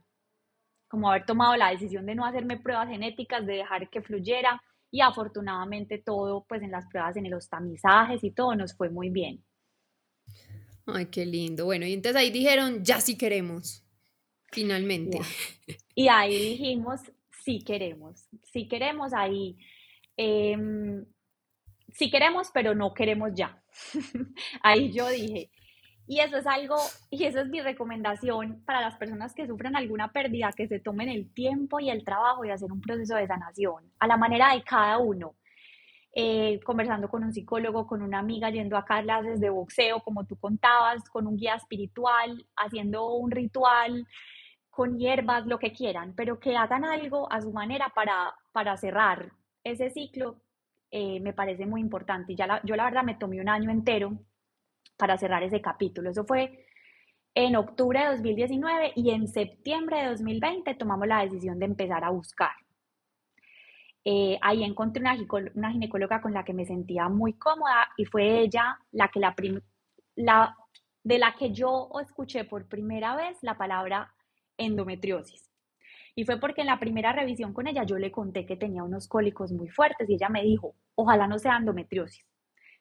como 0.87 1.09
haber 1.09 1.25
tomado 1.25 1.57
la 1.57 1.71
decisión 1.71 2.05
de 2.05 2.15
no 2.15 2.25
hacerme 2.25 2.57
pruebas 2.57 2.87
genéticas, 2.87 3.45
de 3.45 3.55
dejar 3.55 3.89
que 3.89 4.01
fluyera 4.01 4.61
y 4.95 5.01
afortunadamente 5.01 5.97
todo, 5.97 6.45
pues 6.47 6.61
en 6.61 6.71
las 6.71 6.87
pruebas, 6.87 7.17
en 7.17 7.29
los 7.29 7.49
tamizajes 7.49 8.23
y 8.23 8.31
todo 8.31 8.55
nos 8.55 8.73
fue 8.77 8.89
muy 8.89 9.09
bien. 9.09 9.43
Ay, 10.85 11.07
qué 11.07 11.25
lindo. 11.25 11.65
Bueno, 11.65 11.85
y 11.85 11.91
entonces 11.91 12.15
ahí 12.15 12.31
dijeron, 12.31 12.81
ya 12.81 13.01
sí 13.01 13.17
queremos, 13.17 13.83
finalmente. 14.53 15.19
Y 15.97 16.07
ahí 16.07 16.37
dijimos, 16.51 17.01
sí 17.43 17.59
queremos, 17.59 18.29
sí 18.51 18.69
queremos 18.69 19.13
ahí. 19.13 19.57
Em, 20.15 21.05
sí 21.93 22.09
queremos, 22.09 22.49
pero 22.53 22.73
no 22.73 22.93
queremos 22.93 23.31
ya. 23.33 23.61
ahí 24.61 24.93
yo 24.93 25.09
dije, 25.09 25.51
y 26.07 26.19
eso 26.19 26.37
es 26.37 26.45
algo, 26.45 26.75
y 27.09 27.25
esa 27.25 27.41
es 27.41 27.47
mi 27.47 27.61
recomendación 27.61 28.61
para 28.65 28.81
las 28.81 28.95
personas 28.95 29.33
que 29.33 29.47
sufren 29.47 29.75
alguna 29.75 30.11
pérdida, 30.11 30.51
que 30.51 30.67
se 30.67 30.79
tomen 30.79 31.09
el 31.09 31.33
tiempo 31.33 31.79
y 31.79 31.89
el 31.89 32.03
trabajo 32.03 32.45
y 32.45 32.51
hacer 32.51 32.71
un 32.71 32.81
proceso 32.81 33.15
de 33.15 33.27
sanación 33.27 33.91
a 33.99 34.07
la 34.07 34.17
manera 34.17 34.53
de 34.53 34.63
cada 34.63 34.99
uno. 34.99 35.35
Eh, 36.17 36.61
conversando 36.63 37.09
con 37.09 37.25
un 37.25 37.33
psicólogo, 37.33 37.87
con 37.87 38.01
una 38.01 38.19
amiga, 38.19 38.49
yendo 38.49 38.77
a 38.77 38.85
clases 38.85 39.41
de 39.41 39.49
boxeo, 39.49 39.99
como 39.99 40.25
tú 40.25 40.37
contabas, 40.37 41.03
con 41.09 41.27
un 41.27 41.35
guía 41.35 41.55
espiritual, 41.55 42.45
haciendo 42.55 43.13
un 43.15 43.31
ritual, 43.31 44.07
con 44.69 44.97
hierbas, 44.97 45.45
lo 45.45 45.59
que 45.59 45.73
quieran, 45.73 46.13
pero 46.15 46.39
que 46.39 46.55
hagan 46.55 46.85
algo 46.85 47.31
a 47.31 47.41
su 47.41 47.51
manera 47.51 47.91
para, 47.93 48.33
para 48.53 48.77
cerrar 48.77 49.31
ese 49.63 49.89
ciclo, 49.89 50.37
eh, 50.91 51.19
me 51.19 51.33
parece 51.33 51.65
muy 51.65 51.81
importante. 51.81 52.35
Ya 52.35 52.61
yo 52.63 52.75
la 52.75 52.85
verdad 52.85 53.03
me 53.03 53.15
tomé 53.15 53.41
un 53.41 53.49
año 53.49 53.69
entero 53.69 54.17
para 54.97 55.17
cerrar 55.17 55.43
ese 55.43 55.61
capítulo. 55.61 56.09
Eso 56.09 56.25
fue 56.25 56.65
en 57.33 57.55
octubre 57.55 57.99
de 57.99 58.11
2019 58.11 58.93
y 58.95 59.11
en 59.11 59.27
septiembre 59.27 60.01
de 60.01 60.09
2020 60.09 60.73
tomamos 60.75 61.07
la 61.07 61.21
decisión 61.23 61.59
de 61.59 61.65
empezar 61.65 62.03
a 62.03 62.09
buscar. 62.09 62.51
Eh, 64.05 64.37
ahí 64.41 64.63
encontré 64.63 65.01
una, 65.01 65.71
ginecóloga 65.71 66.21
con 66.21 66.33
la 66.33 66.45
que 66.45 66.53
me 66.53 66.65
sentía 66.65 67.09
muy 67.09 67.33
cómoda 67.33 67.87
y 67.97 68.05
fue 68.05 68.39
ella 68.39 68.77
la 68.91 69.09
que 69.09 69.19
la 69.19 70.55
de 71.03 71.19
la 71.19 71.35
que 71.35 71.51
yo 71.51 71.89
escuché 72.01 72.45
por 72.45 72.67
primera 72.67 73.15
vez 73.15 73.37
la 73.41 73.57
palabra 73.57 74.13
endometriosis. 74.57 75.51
Y 76.15 76.23
fue 76.25 76.39
porque 76.39 76.61
en 76.61 76.67
la 76.67 76.79
primera 76.79 77.11
revisión 77.11 77.53
con 77.53 77.67
ella 77.67 77.83
yo 77.83 77.97
le 77.97 78.11
conté 78.11 78.45
que 78.45 78.55
tenía 78.55 78.83
unos 78.83 79.07
cólicos 79.07 79.51
muy 79.51 79.67
fuertes 79.69 80.09
y 80.09 80.15
ella 80.15 80.29
me 80.29 80.43
dijo, 80.43 80.75
ojalá 80.95 81.27
no 81.27 81.37
sea 81.37 81.57
endometriosis 81.57 82.25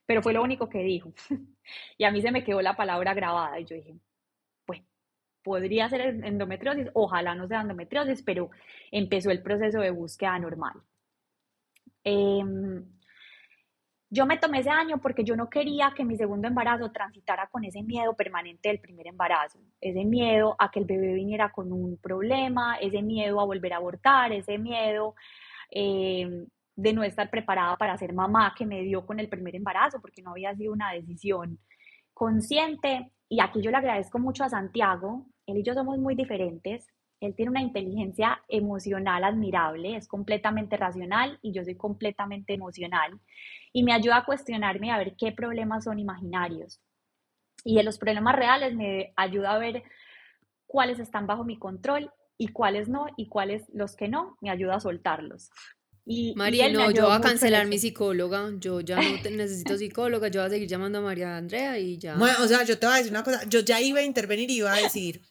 pero 0.06 0.22
fue 0.22 0.32
lo 0.32 0.42
único 0.42 0.68
que 0.68 0.78
dijo. 0.82 1.12
y 1.98 2.04
a 2.04 2.10
mí 2.10 2.20
se 2.22 2.30
me 2.30 2.44
quedó 2.44 2.60
la 2.62 2.76
palabra 2.76 3.14
grabada 3.14 3.58
y 3.60 3.64
yo 3.64 3.76
dije, 3.76 3.94
bueno, 4.66 4.84
podría 5.42 5.88
ser 5.88 6.00
endometriosis, 6.24 6.88
ojalá 6.94 7.34
no 7.34 7.48
sea 7.48 7.62
endometriosis, 7.62 8.22
pero 8.22 8.50
empezó 8.90 9.30
el 9.30 9.42
proceso 9.42 9.80
de 9.80 9.90
búsqueda 9.90 10.38
normal. 10.38 10.74
Em, 12.04 12.84
yo 14.10 14.26
me 14.26 14.38
tomé 14.38 14.60
ese 14.60 14.70
año 14.70 14.98
porque 14.98 15.24
yo 15.24 15.34
no 15.34 15.50
quería 15.50 15.92
que 15.96 16.04
mi 16.04 16.16
segundo 16.16 16.46
embarazo 16.46 16.92
transitara 16.92 17.48
con 17.48 17.64
ese 17.64 17.82
miedo 17.82 18.14
permanente 18.14 18.68
del 18.68 18.78
primer 18.78 19.08
embarazo, 19.08 19.58
ese 19.80 20.04
miedo 20.04 20.54
a 20.58 20.70
que 20.70 20.80
el 20.80 20.84
bebé 20.84 21.14
viniera 21.14 21.50
con 21.50 21.72
un 21.72 21.96
problema, 21.96 22.76
ese 22.76 23.02
miedo 23.02 23.40
a 23.40 23.44
volver 23.44 23.72
a 23.72 23.78
abortar, 23.78 24.32
ese 24.32 24.58
miedo 24.58 25.16
eh, 25.70 26.46
de 26.76 26.92
no 26.92 27.02
estar 27.02 27.30
preparada 27.30 27.76
para 27.76 27.96
ser 27.96 28.12
mamá 28.12 28.54
que 28.56 28.66
me 28.66 28.82
dio 28.82 29.06
con 29.06 29.20
el 29.20 29.28
primer 29.28 29.54
embarazo, 29.56 30.00
porque 30.00 30.22
no 30.22 30.32
había 30.32 30.54
sido 30.54 30.72
una 30.72 30.92
decisión 30.92 31.58
consciente. 32.12 33.12
Y 33.28 33.40
aquí 33.40 33.62
yo 33.62 33.70
le 33.70 33.76
agradezco 33.76 34.18
mucho 34.18 34.44
a 34.44 34.48
Santiago, 34.48 35.26
él 35.46 35.58
y 35.58 35.62
yo 35.62 35.74
somos 35.74 35.98
muy 35.98 36.14
diferentes. 36.14 36.86
Él 37.20 37.34
tiene 37.34 37.50
una 37.50 37.62
inteligencia 37.62 38.42
emocional 38.48 39.24
admirable, 39.24 39.96
es 39.96 40.08
completamente 40.08 40.76
racional 40.76 41.38
y 41.42 41.52
yo 41.52 41.64
soy 41.64 41.76
completamente 41.76 42.52
emocional. 42.52 43.18
Y 43.72 43.82
me 43.82 43.92
ayuda 43.92 44.18
a 44.18 44.24
cuestionarme 44.24 44.90
a 44.90 44.98
ver 44.98 45.14
qué 45.16 45.32
problemas 45.32 45.84
son 45.84 45.98
imaginarios. 45.98 46.80
Y 47.64 47.76
de 47.76 47.82
los 47.82 47.98
problemas 47.98 48.36
reales 48.36 48.74
me 48.74 49.12
ayuda 49.16 49.54
a 49.54 49.58
ver 49.58 49.84
cuáles 50.66 50.98
están 50.98 51.26
bajo 51.26 51.44
mi 51.44 51.58
control 51.58 52.10
y 52.36 52.48
cuáles 52.48 52.88
no, 52.88 53.06
y 53.16 53.28
cuáles 53.28 53.64
los 53.72 53.96
que 53.96 54.08
no, 54.08 54.36
me 54.40 54.50
ayuda 54.50 54.74
a 54.74 54.80
soltarlos. 54.80 55.50
Y, 56.06 56.34
María, 56.34 56.68
no, 56.68 56.90
yo 56.90 57.06
voy 57.06 57.16
a 57.16 57.20
cancelar 57.20 57.66
mi 57.66 57.78
psicóloga. 57.78 58.50
Yo 58.58 58.80
ya 58.80 58.96
no 58.96 59.30
necesito 59.30 59.78
psicóloga. 59.78 60.28
Yo 60.28 60.40
voy 60.40 60.48
a 60.48 60.50
seguir 60.50 60.68
llamando 60.68 60.98
a 60.98 61.02
María 61.02 61.36
Andrea 61.36 61.78
y 61.78 61.98
ya. 61.98 62.16
Bueno, 62.16 62.36
o 62.42 62.46
sea, 62.48 62.62
yo 62.64 62.78
te 62.78 62.86
voy 62.86 62.94
a 62.94 62.98
decir 62.98 63.12
una 63.12 63.24
cosa. 63.24 63.44
Yo 63.48 63.60
ya 63.60 63.80
iba 63.80 64.00
a 64.00 64.02
intervenir 64.02 64.50
y 64.50 64.56
iba 64.56 64.72
a 64.72 64.82
decir 64.82 65.22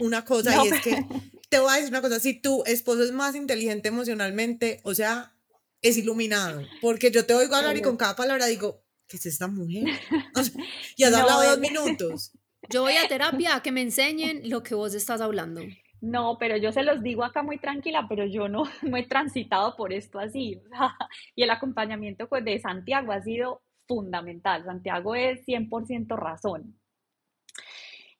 una 0.00 0.24
cosa 0.24 0.64
y 0.64 0.68
es 0.68 0.80
que 0.80 1.06
te 1.48 1.58
voy 1.58 1.70
a 1.70 1.76
decir 1.76 1.90
una 1.90 2.00
cosa. 2.00 2.20
Si 2.20 2.40
tu 2.40 2.64
esposo 2.64 3.04
es 3.04 3.12
más 3.12 3.34
inteligente 3.34 3.88
emocionalmente, 3.88 4.80
o 4.82 4.94
sea, 4.94 5.36
es 5.82 5.98
iluminado. 5.98 6.62
Porque 6.80 7.10
yo 7.10 7.26
te 7.26 7.34
oigo 7.34 7.54
hablar 7.54 7.76
y 7.76 7.82
con 7.82 7.98
cada 7.98 8.16
palabra 8.16 8.46
digo, 8.46 8.82
¿qué 9.06 9.18
es 9.18 9.26
esta 9.26 9.46
mujer? 9.46 9.84
y 10.96 11.04
has 11.04 11.12
hablado 11.12 11.44
dos 11.44 11.58
minutos. 11.58 12.32
Yo 12.70 12.80
voy 12.80 12.96
a 12.96 13.06
terapia 13.08 13.56
a 13.56 13.62
que 13.62 13.72
me 13.72 13.82
enseñen 13.82 14.48
lo 14.48 14.62
que 14.62 14.74
vos 14.74 14.94
estás 14.94 15.20
hablando. 15.20 15.60
No, 16.04 16.36
pero 16.38 16.58
yo 16.58 16.70
se 16.70 16.82
los 16.82 17.02
digo 17.02 17.24
acá 17.24 17.42
muy 17.42 17.58
tranquila, 17.58 18.06
pero 18.08 18.26
yo 18.26 18.46
no, 18.46 18.64
no 18.82 18.96
he 18.98 19.06
transitado 19.06 19.74
por 19.74 19.92
esto 19.92 20.18
así. 20.18 20.60
y 21.34 21.42
el 21.42 21.50
acompañamiento 21.50 22.28
pues, 22.28 22.44
de 22.44 22.58
Santiago 22.60 23.12
ha 23.12 23.22
sido 23.22 23.62
fundamental. 23.88 24.64
Santiago 24.64 25.14
es 25.14 25.44
100% 25.46 26.14
razón. 26.16 26.78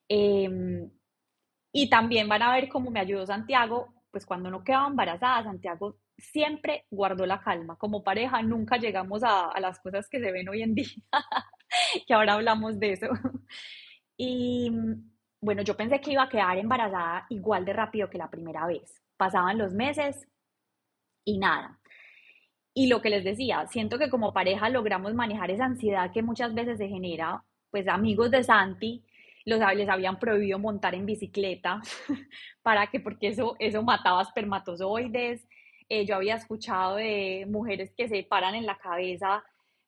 Em, 0.08 0.90
y 1.72 1.90
también 1.90 2.28
van 2.28 2.42
a 2.42 2.52
ver 2.54 2.68
cómo 2.68 2.90
me 2.90 3.00
ayudó 3.00 3.26
Santiago, 3.26 3.92
pues 4.10 4.24
cuando 4.26 4.50
no 4.50 4.64
quedaba 4.64 4.86
embarazada, 4.88 5.44
Santiago 5.44 5.98
siempre 6.16 6.86
guardó 6.90 7.26
la 7.26 7.42
calma. 7.42 7.76
Como 7.76 8.02
pareja 8.02 8.40
nunca 8.42 8.78
llegamos 8.78 9.22
a, 9.24 9.48
a 9.48 9.60
las 9.60 9.78
cosas 9.80 10.08
que 10.08 10.20
se 10.20 10.32
ven 10.32 10.48
hoy 10.48 10.62
en 10.62 10.74
día, 10.74 10.86
que 12.06 12.14
ahora 12.14 12.34
hablamos 12.34 12.78
de 12.80 12.92
eso. 12.92 13.08
Y 14.16 14.70
bueno, 15.44 15.62
yo 15.62 15.76
pensé 15.76 16.00
que 16.00 16.12
iba 16.12 16.22
a 16.22 16.28
quedar 16.28 16.56
embarazada 16.56 17.26
igual 17.28 17.66
de 17.66 17.74
rápido 17.74 18.08
que 18.08 18.16
la 18.16 18.30
primera 18.30 18.66
vez. 18.66 19.02
Pasaban 19.18 19.58
los 19.58 19.74
meses 19.74 20.26
y 21.24 21.38
nada. 21.38 21.78
Y 22.72 22.88
lo 22.88 23.02
que 23.02 23.10
les 23.10 23.24
decía, 23.24 23.66
siento 23.66 23.98
que 23.98 24.08
como 24.08 24.32
pareja 24.32 24.70
logramos 24.70 25.12
manejar 25.12 25.50
esa 25.50 25.66
ansiedad 25.66 26.10
que 26.12 26.22
muchas 26.22 26.54
veces 26.54 26.78
se 26.78 26.88
genera, 26.88 27.44
pues 27.70 27.86
amigos 27.88 28.30
de 28.30 28.42
Santi 28.42 29.04
los, 29.44 29.60
les 29.76 29.88
habían 29.90 30.18
prohibido 30.18 30.58
montar 30.58 30.94
en 30.94 31.04
bicicleta 31.04 31.82
para 32.62 32.86
que, 32.86 32.98
porque 32.98 33.28
eso, 33.28 33.54
eso 33.58 33.82
mataba 33.82 34.22
espermatozoides. 34.22 35.46
Eh, 35.90 36.06
yo 36.06 36.16
había 36.16 36.36
escuchado 36.36 36.96
de 36.96 37.46
mujeres 37.50 37.92
que 37.94 38.08
se 38.08 38.22
paran 38.24 38.54
en 38.54 38.64
la 38.64 38.78
cabeza 38.78 39.44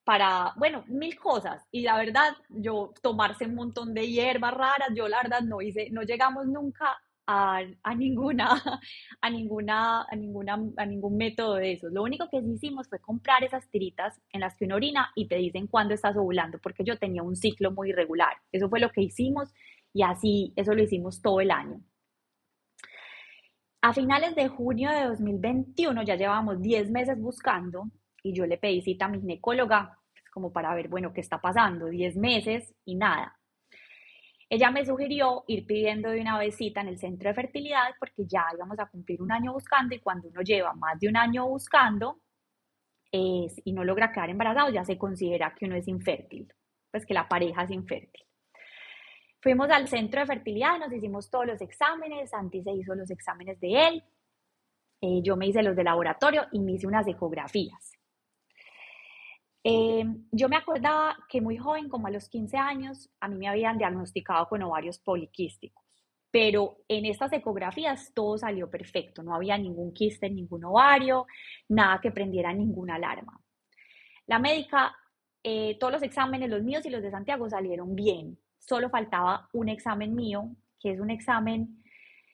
para, 0.06 0.52
bueno, 0.56 0.84
mil 0.86 1.18
cosas. 1.18 1.66
Y 1.72 1.82
la 1.82 1.98
verdad, 1.98 2.36
yo 2.48 2.94
tomarse 3.02 3.44
un 3.44 3.56
montón 3.56 3.92
de 3.92 4.06
hierbas 4.06 4.54
raras, 4.54 4.90
yo 4.94 5.08
la 5.08 5.20
verdad 5.20 5.40
no 5.40 5.60
hice, 5.60 5.88
no 5.90 6.02
llegamos 6.02 6.46
nunca 6.46 6.96
a, 7.26 7.60
a, 7.82 7.94
ninguna, 7.96 8.50
a 9.20 9.30
ninguna, 9.30 10.02
a 10.08 10.14
ninguna, 10.14 10.62
a 10.76 10.86
ningún 10.86 11.16
método 11.16 11.56
de 11.56 11.72
esos. 11.72 11.92
Lo 11.92 12.04
único 12.04 12.28
que 12.30 12.38
hicimos 12.38 12.88
fue 12.88 13.00
comprar 13.00 13.42
esas 13.42 13.68
tiritas 13.68 14.20
en 14.30 14.42
las 14.42 14.56
que 14.56 14.66
uno 14.66 14.76
orina 14.76 15.10
y 15.16 15.26
te 15.26 15.34
dicen 15.38 15.66
cuándo 15.66 15.92
estás 15.92 16.16
ovulando, 16.16 16.60
porque 16.60 16.84
yo 16.84 16.96
tenía 16.96 17.24
un 17.24 17.34
ciclo 17.34 17.72
muy 17.72 17.90
irregular. 17.90 18.36
Eso 18.52 18.68
fue 18.68 18.78
lo 18.78 18.92
que 18.92 19.02
hicimos 19.02 19.52
y 19.92 20.04
así, 20.04 20.52
eso 20.54 20.72
lo 20.72 20.84
hicimos 20.84 21.20
todo 21.20 21.40
el 21.40 21.50
año. 21.50 21.80
A 23.82 23.92
finales 23.92 24.36
de 24.36 24.46
junio 24.46 24.88
de 24.92 25.06
2021 25.06 26.04
ya 26.04 26.14
llevábamos 26.14 26.62
10 26.62 26.92
meses 26.92 27.20
buscando 27.20 27.90
y 28.26 28.32
yo 28.32 28.44
le 28.44 28.58
pedí 28.58 28.82
cita 28.82 29.04
a 29.04 29.08
mi 29.08 29.20
ginecóloga 29.20 29.98
pues, 30.12 30.24
como 30.30 30.52
para 30.52 30.74
ver, 30.74 30.88
bueno, 30.88 31.12
qué 31.12 31.20
está 31.20 31.40
pasando, 31.40 31.86
10 31.86 32.16
meses 32.16 32.74
y 32.84 32.96
nada. 32.96 33.38
Ella 34.48 34.70
me 34.70 34.84
sugirió 34.84 35.44
ir 35.46 35.64
pidiendo 35.66 36.10
de 36.10 36.20
una 36.20 36.38
vez 36.38 36.56
cita 36.56 36.80
en 36.80 36.88
el 36.88 36.98
centro 36.98 37.28
de 37.28 37.34
fertilidad 37.34 37.94
porque 37.98 38.26
ya 38.26 38.44
íbamos 38.54 38.78
a 38.78 38.86
cumplir 38.86 39.22
un 39.22 39.32
año 39.32 39.52
buscando 39.52 39.94
y 39.94 40.00
cuando 40.00 40.28
uno 40.28 40.40
lleva 40.42 40.72
más 40.74 40.98
de 40.98 41.08
un 41.08 41.16
año 41.16 41.46
buscando 41.48 42.20
y 43.12 43.72
no 43.72 43.82
logra 43.82 44.12
quedar 44.12 44.28
embarazado, 44.28 44.70
ya 44.70 44.84
se 44.84 44.98
considera 44.98 45.54
que 45.54 45.64
uno 45.64 45.76
es 45.76 45.88
infértil, 45.88 46.52
pues 46.90 47.06
que 47.06 47.14
la 47.14 47.26
pareja 47.26 47.62
es 47.62 47.70
infértil. 47.70 48.22
Fuimos 49.40 49.70
al 49.70 49.88
centro 49.88 50.20
de 50.20 50.26
fertilidad, 50.26 50.78
nos 50.78 50.92
hicimos 50.92 51.30
todos 51.30 51.46
los 51.46 51.60
exámenes, 51.62 52.30
Santi 52.30 52.62
se 52.62 52.72
hizo 52.72 52.94
los 52.94 53.10
exámenes 53.10 53.58
de 53.60 53.86
él, 53.88 54.04
eh, 55.00 55.22
yo 55.22 55.36
me 55.36 55.46
hice 55.46 55.62
los 55.62 55.76
de 55.76 55.84
laboratorio 55.84 56.46
y 56.52 56.60
me 56.60 56.72
hice 56.72 56.86
unas 56.86 57.06
ecografías. 57.06 57.95
Eh, 59.68 60.04
yo 60.30 60.48
me 60.48 60.54
acordaba 60.54 61.16
que 61.28 61.40
muy 61.40 61.56
joven, 61.56 61.88
como 61.88 62.06
a 62.06 62.10
los 62.12 62.28
15 62.28 62.56
años, 62.56 63.10
a 63.18 63.26
mí 63.26 63.34
me 63.34 63.48
habían 63.48 63.76
diagnosticado 63.78 64.46
con 64.48 64.62
ovarios 64.62 65.00
poliquísticos, 65.00 65.84
pero 66.30 66.84
en 66.86 67.04
estas 67.04 67.32
ecografías 67.32 68.12
todo 68.14 68.38
salió 68.38 68.70
perfecto, 68.70 69.24
no 69.24 69.34
había 69.34 69.58
ningún 69.58 69.92
quiste 69.92 70.26
en 70.26 70.36
ningún 70.36 70.64
ovario, 70.66 71.26
nada 71.68 72.00
que 72.00 72.12
prendiera 72.12 72.52
ninguna 72.52 72.94
alarma. 72.94 73.40
La 74.28 74.38
médica, 74.38 74.94
eh, 75.42 75.76
todos 75.80 75.94
los 75.94 76.02
exámenes, 76.04 76.48
los 76.48 76.62
míos 76.62 76.86
y 76.86 76.90
los 76.90 77.02
de 77.02 77.10
Santiago, 77.10 77.50
salieron 77.50 77.96
bien, 77.96 78.38
solo 78.60 78.88
faltaba 78.88 79.48
un 79.52 79.68
examen 79.68 80.14
mío, 80.14 80.48
que 80.78 80.92
es 80.92 81.00
un 81.00 81.10
examen 81.10 81.82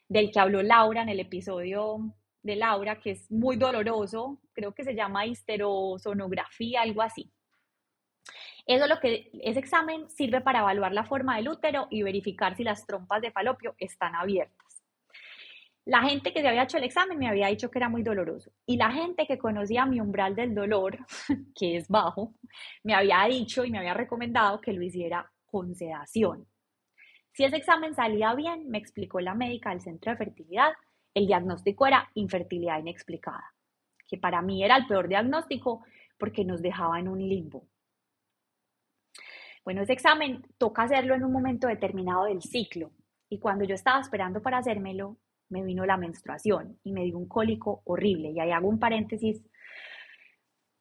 del 0.06 0.30
que 0.30 0.38
habló 0.38 0.62
Laura 0.62 1.00
en 1.00 1.08
el 1.08 1.20
episodio 1.20 2.14
de 2.42 2.56
Laura, 2.56 2.99
que 2.99 3.12
es 3.12 3.30
muy 3.30 3.56
doloroso, 3.56 4.40
creo 4.52 4.72
que 4.72 4.84
se 4.84 4.94
llama 4.94 5.26
histerosonografía, 5.26 6.82
algo 6.82 7.02
así. 7.02 7.30
Eso 8.66 8.87
lo 8.87 9.00
que 9.00 9.30
ese 9.42 9.58
examen 9.58 10.08
sirve 10.08 10.40
para 10.40 10.61
evaluar 10.61 10.92
la 10.92 11.04
forma 11.04 11.37
del 11.37 11.49
útero 11.49 11.88
y 11.90 12.02
verificar 12.02 12.56
si 12.56 12.62
las 12.62 12.87
trompas 12.87 13.20
de 13.20 13.32
falopio 13.32 13.75
están 13.78 14.14
abiertas. 14.14 14.84
La 15.84 16.02
gente 16.02 16.32
que 16.32 16.42
se 16.42 16.49
había 16.49 16.62
hecho 16.62 16.78
el 16.78 16.84
examen 16.84 17.18
me 17.18 17.28
había 17.28 17.49
dicho 17.49 17.68
que 17.68 17.80
era 17.80 17.88
muy 17.88 18.04
doloroso 18.04 18.52
y 18.66 18.76
la 18.76 18.92
gente 18.92 19.26
que 19.26 19.37
conocía 19.37 19.84
mi 19.84 20.00
umbral 20.00 20.37
del 20.37 20.54
dolor, 20.54 20.96
que 21.56 21.76
es 21.76 21.88
bajo, 21.88 22.34
me 22.84 22.94
había 22.94 23.25
dicho 23.25 23.64
y 23.64 23.70
me 23.70 23.78
había 23.78 23.94
recomendado 23.94 24.61
que 24.61 24.72
lo 24.72 24.82
hiciera 24.82 25.28
con 25.44 25.75
sedación. 25.75 26.46
Si 27.32 27.44
ese 27.44 27.56
examen 27.56 27.94
salía 27.94 28.34
bien, 28.34 28.68
me 28.70 28.78
explicó 28.78 29.18
la 29.20 29.34
médica 29.34 29.70
del 29.70 29.80
centro 29.80 30.12
de 30.12 30.18
fertilidad, 30.18 30.72
el 31.14 31.26
diagnóstico 31.26 31.87
era 31.87 32.09
infertilidad 32.14 32.78
inexplicada, 32.78 33.54
que 34.07 34.19
para 34.19 34.42
mí 34.42 34.64
era 34.64 34.76
el 34.76 34.87
peor 34.87 35.09
diagnóstico 35.09 35.85
porque 36.19 36.45
nos 36.45 36.62
dejaba 36.62 36.99
en 36.99 37.09
un 37.09 37.19
limbo. 37.19 37.66
Bueno, 39.64 39.83
ese 39.83 39.92
examen 39.92 40.42
toca 40.59 40.83
hacerlo 40.83 41.14
en 41.14 41.25
un 41.25 41.33
momento 41.33 41.69
determinado 41.69 42.25
del 42.25 42.42
ciclo 42.42 42.90
y 43.28 43.38
cuando 43.38 43.64
yo 43.64 43.75
estaba 43.75 44.00
esperando 44.00 44.42
para 44.42 44.59
hacérmelo, 44.59 45.19
me 45.49 45.62
vino 45.62 45.85
la 45.87 45.97
menstruación 45.97 46.78
y 46.83 46.92
me 46.92 47.04
dio 47.04 47.19
un 47.19 47.28
cólico 47.28 47.83
horrible. 47.85 48.31
Y 48.31 48.40
ahí 48.40 48.50
hago 48.50 48.69
un 48.69 48.78
paréntesis 48.78 49.45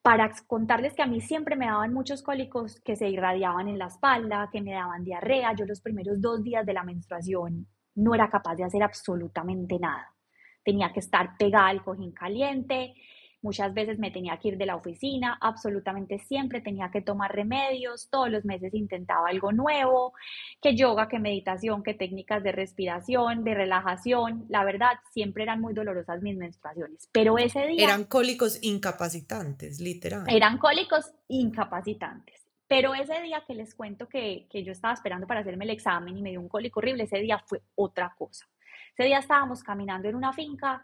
para 0.01 0.31
contarles 0.47 0.93
que 0.93 1.03
a 1.03 1.07
mí 1.07 1.21
siempre 1.21 1.55
me 1.55 1.67
daban 1.67 1.93
muchos 1.93 2.23
cólicos 2.23 2.79
que 2.81 2.95
se 2.95 3.09
irradiaban 3.09 3.67
en 3.67 3.77
la 3.77 3.87
espalda, 3.87 4.49
que 4.51 4.61
me 4.61 4.71
daban 4.71 5.03
diarrea. 5.03 5.53
Yo 5.53 5.65
los 5.65 5.81
primeros 5.81 6.19
dos 6.21 6.41
días 6.43 6.65
de 6.65 6.73
la 6.73 6.83
menstruación 6.83 7.67
no 7.95 8.15
era 8.15 8.29
capaz 8.29 8.55
de 8.55 8.63
hacer 8.63 8.81
absolutamente 8.81 9.77
nada 9.77 10.15
tenía 10.63 10.91
que 10.93 10.99
estar 10.99 11.37
pegada 11.37 11.67
al 11.67 11.83
cojín 11.83 12.11
caliente, 12.11 12.93
muchas 13.41 13.73
veces 13.73 13.99
me 13.99 14.11
tenía 14.11 14.37
que 14.37 14.49
ir 14.49 14.57
de 14.57 14.65
la 14.65 14.75
oficina, 14.75 15.37
absolutamente 15.41 16.19
siempre 16.19 16.61
tenía 16.61 16.91
que 16.91 17.01
tomar 17.01 17.33
remedios, 17.33 18.09
todos 18.09 18.29
los 18.29 18.45
meses 18.45 18.73
intentaba 18.73 19.29
algo 19.29 19.51
nuevo, 19.51 20.13
que 20.61 20.75
yoga, 20.75 21.07
que 21.07 21.19
meditación, 21.19 21.83
que 21.83 21.93
técnicas 21.93 22.43
de 22.43 22.51
respiración, 22.51 23.43
de 23.43 23.53
relajación, 23.53 24.45
la 24.49 24.63
verdad, 24.63 24.93
siempre 25.11 25.43
eran 25.43 25.61
muy 25.61 25.73
dolorosas 25.73 26.21
mis 26.21 26.37
menstruaciones, 26.37 27.09
pero 27.11 27.37
ese 27.37 27.65
día... 27.67 27.85
Eran 27.85 28.05
cólicos 28.05 28.59
incapacitantes, 28.61 29.79
literal. 29.79 30.25
Eran 30.29 30.57
cólicos 30.57 31.11
incapacitantes. 31.27 32.39
Pero 32.67 32.95
ese 32.95 33.21
día 33.21 33.43
que 33.45 33.53
les 33.53 33.75
cuento 33.75 34.07
que, 34.07 34.47
que 34.49 34.63
yo 34.63 34.71
estaba 34.71 34.93
esperando 34.93 35.27
para 35.27 35.41
hacerme 35.41 35.65
el 35.65 35.71
examen 35.71 36.17
y 36.17 36.21
me 36.21 36.29
dio 36.29 36.39
un 36.39 36.47
cólico 36.47 36.79
horrible, 36.79 37.03
ese 37.03 37.19
día 37.19 37.43
fue 37.45 37.61
otra 37.75 38.15
cosa. 38.17 38.47
Ese 38.93 39.05
día 39.05 39.19
estábamos 39.19 39.63
caminando 39.63 40.09
en 40.09 40.15
una 40.15 40.33
finca 40.33 40.83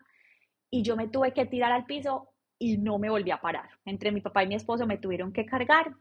y 0.70 0.82
yo 0.82 0.96
me 0.96 1.08
tuve 1.08 1.34
que 1.34 1.46
tirar 1.46 1.72
al 1.72 1.86
piso 1.86 2.30
y 2.60 2.78
no 2.78 2.98
me 2.98 3.10
volví 3.10 3.32
a 3.32 3.42
parar. 3.42 3.70
Entre 3.86 4.12
mi 4.12 4.22
papá 4.22 4.44
y 4.44 4.48
mi 4.48 4.56
esposo 4.56 4.86
me 4.86 4.98
tuvieron 4.98 5.32
que 5.32 5.46
cargar. 5.46 5.94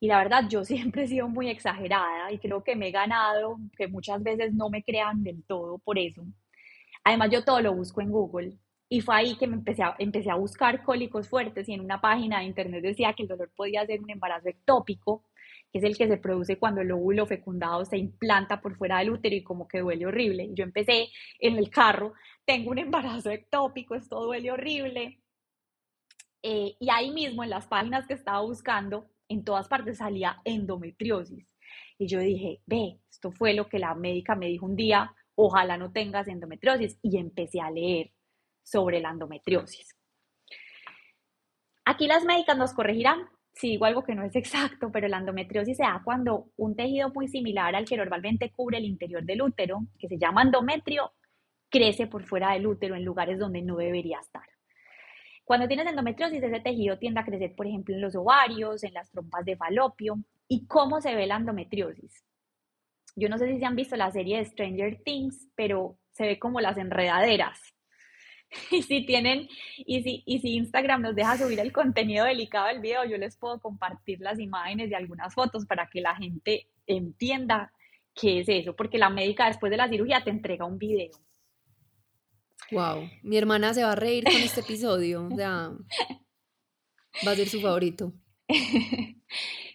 Y 0.00 0.06
la 0.06 0.18
verdad, 0.18 0.44
yo 0.48 0.64
siempre 0.64 1.04
he 1.04 1.08
sido 1.08 1.28
muy 1.28 1.48
exagerada 1.48 2.32
y 2.32 2.38
creo 2.38 2.62
que 2.62 2.76
me 2.76 2.88
he 2.88 2.90
ganado, 2.90 3.58
que 3.76 3.88
muchas 3.88 4.22
veces 4.22 4.54
no 4.54 4.70
me 4.70 4.82
crean 4.82 5.22
del 5.22 5.44
todo 5.44 5.78
por 5.78 5.98
eso. 5.98 6.22
Además, 7.04 7.30
yo 7.30 7.44
todo 7.44 7.60
lo 7.60 7.74
busco 7.74 8.00
en 8.00 8.10
Google. 8.10 8.58
Y 8.90 9.02
fue 9.02 9.16
ahí 9.16 9.36
que 9.36 9.46
me 9.46 9.54
empecé 9.54 9.82
a, 9.82 9.94
empecé 9.98 10.30
a 10.30 10.36
buscar 10.36 10.82
cólicos 10.82 11.28
fuertes 11.28 11.68
y 11.68 11.74
en 11.74 11.80
una 11.82 12.00
página 12.00 12.38
de 12.38 12.46
internet 12.46 12.82
decía 12.82 13.12
que 13.12 13.22
el 13.24 13.28
dolor 13.28 13.50
podía 13.54 13.84
ser 13.84 14.00
un 14.00 14.10
embarazo 14.10 14.48
ectópico 14.48 15.24
que 15.72 15.78
es 15.78 15.84
el 15.84 15.96
que 15.96 16.08
se 16.08 16.16
produce 16.16 16.58
cuando 16.58 16.80
el 16.80 16.90
óvulo 16.92 17.26
fecundado 17.26 17.84
se 17.84 17.98
implanta 17.98 18.60
por 18.60 18.76
fuera 18.76 18.98
del 18.98 19.10
útero 19.10 19.34
y 19.34 19.42
como 19.42 19.68
que 19.68 19.80
duele 19.80 20.06
horrible. 20.06 20.50
Yo 20.52 20.64
empecé 20.64 21.08
en 21.38 21.56
el 21.56 21.70
carro, 21.70 22.14
tengo 22.44 22.70
un 22.70 22.78
embarazo 22.78 23.30
ectópico, 23.30 23.94
esto 23.94 24.20
duele 24.24 24.50
horrible. 24.50 25.20
Eh, 26.42 26.76
y 26.78 26.90
ahí 26.90 27.10
mismo 27.10 27.44
en 27.44 27.50
las 27.50 27.66
páginas 27.66 28.06
que 28.06 28.14
estaba 28.14 28.40
buscando, 28.40 29.10
en 29.28 29.44
todas 29.44 29.68
partes 29.68 29.98
salía 29.98 30.40
endometriosis. 30.44 31.46
Y 31.98 32.06
yo 32.06 32.20
dije, 32.20 32.62
ve, 32.66 33.00
esto 33.10 33.32
fue 33.32 33.54
lo 33.54 33.68
que 33.68 33.78
la 33.78 33.94
médica 33.94 34.36
me 34.36 34.46
dijo 34.46 34.64
un 34.66 34.76
día, 34.76 35.14
ojalá 35.34 35.76
no 35.76 35.92
tengas 35.92 36.28
endometriosis. 36.28 36.98
Y 37.02 37.18
empecé 37.18 37.60
a 37.60 37.70
leer 37.70 38.12
sobre 38.62 39.00
la 39.00 39.10
endometriosis. 39.10 39.94
Aquí 41.84 42.06
las 42.06 42.24
médicas 42.24 42.56
nos 42.56 42.72
corregirán 42.74 43.28
si 43.52 43.70
digo 43.70 43.84
algo 43.84 44.04
que 44.04 44.14
no 44.14 44.22
es 44.22 44.36
exacto, 44.36 44.90
pero 44.92 45.08
la 45.08 45.18
endometriosis 45.18 45.76
se 45.76 45.82
da 45.82 46.00
cuando 46.04 46.50
un 46.56 46.76
tejido 46.76 47.10
muy 47.10 47.28
similar 47.28 47.74
al 47.74 47.84
que 47.84 47.96
normalmente 47.96 48.52
cubre 48.52 48.78
el 48.78 48.84
interior 48.84 49.24
del 49.24 49.42
útero, 49.42 49.80
que 49.98 50.08
se 50.08 50.18
llama 50.18 50.42
endometrio, 50.42 51.12
crece 51.68 52.06
por 52.06 52.24
fuera 52.24 52.52
del 52.52 52.66
útero 52.66 52.94
en 52.94 53.04
lugares 53.04 53.38
donde 53.38 53.62
no 53.62 53.76
debería 53.76 54.18
estar. 54.20 54.44
Cuando 55.44 55.66
tienes 55.66 55.86
endometriosis, 55.86 56.42
ese 56.42 56.60
tejido 56.60 56.98
tiende 56.98 57.20
a 57.20 57.24
crecer, 57.24 57.54
por 57.56 57.66
ejemplo, 57.66 57.94
en 57.94 58.02
los 58.02 58.14
ovarios, 58.14 58.84
en 58.84 58.92
las 58.92 59.10
trompas 59.10 59.44
de 59.44 59.56
falopio. 59.56 60.18
¿Y 60.46 60.66
cómo 60.66 61.00
se 61.00 61.14
ve 61.14 61.26
la 61.26 61.36
endometriosis? 61.36 62.22
Yo 63.16 63.28
no 63.28 63.38
sé 63.38 63.48
si 63.48 63.58
se 63.58 63.64
han 63.64 63.74
visto 63.74 63.96
la 63.96 64.10
serie 64.10 64.38
de 64.38 64.44
Stranger 64.44 65.02
Things, 65.02 65.48
pero 65.56 65.98
se 66.12 66.26
ve 66.26 66.38
como 66.38 66.60
las 66.60 66.76
enredaderas. 66.76 67.58
Y 68.70 68.82
si 68.82 69.04
tienen, 69.04 69.48
y 69.76 70.02
si, 70.02 70.22
y 70.26 70.38
si 70.40 70.54
Instagram 70.54 71.02
nos 71.02 71.14
deja 71.14 71.36
subir 71.36 71.60
el 71.60 71.72
contenido 71.72 72.24
delicado 72.24 72.68
del 72.68 72.80
video, 72.80 73.04
yo 73.04 73.18
les 73.18 73.36
puedo 73.36 73.60
compartir 73.60 74.20
las 74.20 74.38
imágenes 74.38 74.90
y 74.90 74.94
algunas 74.94 75.34
fotos 75.34 75.66
para 75.66 75.88
que 75.88 76.00
la 76.00 76.16
gente 76.16 76.68
entienda 76.86 77.72
qué 78.14 78.40
es 78.40 78.48
eso, 78.48 78.74
porque 78.74 78.98
la 78.98 79.10
médica 79.10 79.46
después 79.46 79.70
de 79.70 79.76
la 79.76 79.88
cirugía 79.88 80.24
te 80.24 80.30
entrega 80.30 80.64
un 80.64 80.78
video. 80.78 81.10
Wow, 82.70 83.08
mi 83.22 83.38
hermana 83.38 83.72
se 83.72 83.82
va 83.82 83.92
a 83.92 83.96
reír 83.96 84.24
con 84.24 84.34
este 84.34 84.60
episodio, 84.60 85.26
o 85.26 85.36
sea, 85.36 85.70
va 87.26 87.30
a 87.30 87.36
ser 87.36 87.48
su 87.48 87.60
favorito. 87.60 88.12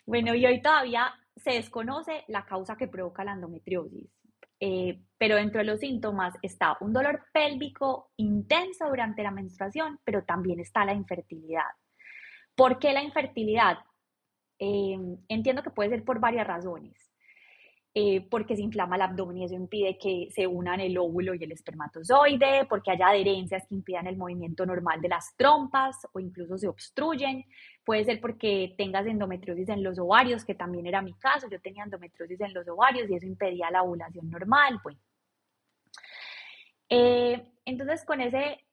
bueno, 0.06 0.36
y 0.36 0.46
hoy 0.46 0.62
todavía 0.62 1.14
se 1.38 1.52
desconoce 1.52 2.24
la 2.28 2.46
causa 2.46 2.76
que 2.76 2.88
provoca 2.88 3.24
la 3.24 3.34
endometriosis, 3.34 4.10
eh, 4.66 4.98
pero 5.18 5.36
dentro 5.36 5.60
de 5.60 5.66
los 5.66 5.82
síntomas 5.82 6.36
está 6.42 6.78
un 6.80 6.94
dolor 6.94 7.26
pélvico 7.34 8.14
intenso 8.16 8.88
durante 8.88 9.22
la 9.22 9.30
menstruación, 9.30 10.00
pero 10.06 10.24
también 10.24 10.62
está 10.62 10.86
la 10.86 10.94
infertilidad. 10.94 11.68
¿Por 12.56 12.80
qué 12.80 12.94
la 12.94 13.04
infertilidad? 13.04 13.80
Eh, 14.60 14.98
entiendo 15.28 15.64
que 15.64 15.70
puede 15.70 15.90
ser 15.90 16.06
por 16.06 16.22
varias 16.22 16.48
razones. 16.48 17.03
Eh, 17.96 18.26
porque 18.28 18.56
se 18.56 18.64
inflama 18.64 18.96
el 18.96 19.04
abdomen 19.04 19.38
y 19.38 19.46
eso 19.46 19.54
impide 19.54 20.00
que 20.00 20.28
se 20.32 20.48
unan 20.48 20.80
el 20.80 20.98
óvulo 20.98 21.36
y 21.36 21.44
el 21.44 21.52
espermatozoide, 21.52 22.66
porque 22.68 22.90
haya 22.90 23.10
adherencias 23.10 23.68
que 23.68 23.76
impidan 23.76 24.08
el 24.08 24.18
movimiento 24.18 24.66
normal 24.66 25.00
de 25.00 25.10
las 25.10 25.36
trompas 25.38 26.08
o 26.12 26.20
incluso 26.20 26.58
se 26.58 26.68
obstruyen. 26.68 27.46
Puede 27.84 28.04
ser 28.04 28.20
porque 28.20 28.74
tengas 28.80 29.06
endometriosis 29.06 29.70
en 29.70 29.84
los 29.84 30.00
ovarios, 30.00 30.44
que 30.44 30.56
también 30.56 30.88
era 30.88 31.04
mi 31.04 31.14
caso. 31.14 31.48
Yo 31.48 31.62
tenía 31.62 31.84
endometriosis 31.84 32.42
en 32.42 32.54
los 32.56 32.68
ovarios 32.68 33.08
y 33.12 33.16
eso 33.16 33.28
impedía 33.28 33.70
la 33.70 33.84
ovulación 33.84 34.28
normal. 34.28 34.80
Bueno. 34.84 35.00
Eh, 36.90 37.46
entonces, 37.64 38.04
con 38.06 38.22
ese 38.22 38.66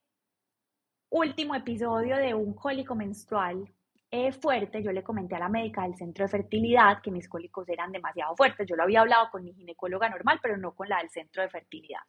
último 1.10 1.54
episodio 1.54 2.16
de 2.16 2.32
un 2.32 2.54
cólico 2.54 2.94
menstrual, 2.94 3.70
eh, 4.12 4.32
fuerte, 4.32 4.82
yo 4.82 4.90
le 4.90 5.04
comenté 5.04 5.36
a 5.36 5.38
la 5.38 5.48
médica 5.48 5.82
del 5.82 5.96
centro 5.96 6.24
de 6.24 6.30
fertilidad 6.30 7.00
que 7.00 7.12
mis 7.12 7.28
cólicos 7.28 7.68
eran 7.68 7.92
demasiado 7.92 8.34
fuertes. 8.34 8.66
Yo 8.66 8.74
lo 8.74 8.82
había 8.82 9.02
hablado 9.02 9.30
con 9.30 9.44
mi 9.44 9.52
ginecóloga 9.54 10.08
normal, 10.08 10.40
pero 10.42 10.56
no 10.56 10.74
con 10.74 10.88
la 10.88 10.98
del 10.98 11.10
centro 11.10 11.42
de 11.42 11.48
fertilidad. 11.48 12.00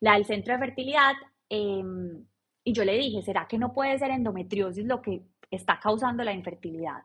La 0.00 0.14
del 0.14 0.26
centro 0.26 0.52
de 0.52 0.60
fertilidad, 0.60 1.14
em, 1.48 2.26
y 2.62 2.72
yo 2.74 2.84
le 2.84 2.96
dije, 2.98 3.22
¿será 3.22 3.46
que 3.48 3.58
no 3.58 3.72
puede 3.72 3.98
ser 3.98 4.10
endometriosis 4.10 4.84
lo 4.84 5.00
que 5.00 5.22
está 5.50 5.80
causando 5.80 6.22
la 6.24 6.32
infertilidad? 6.32 7.04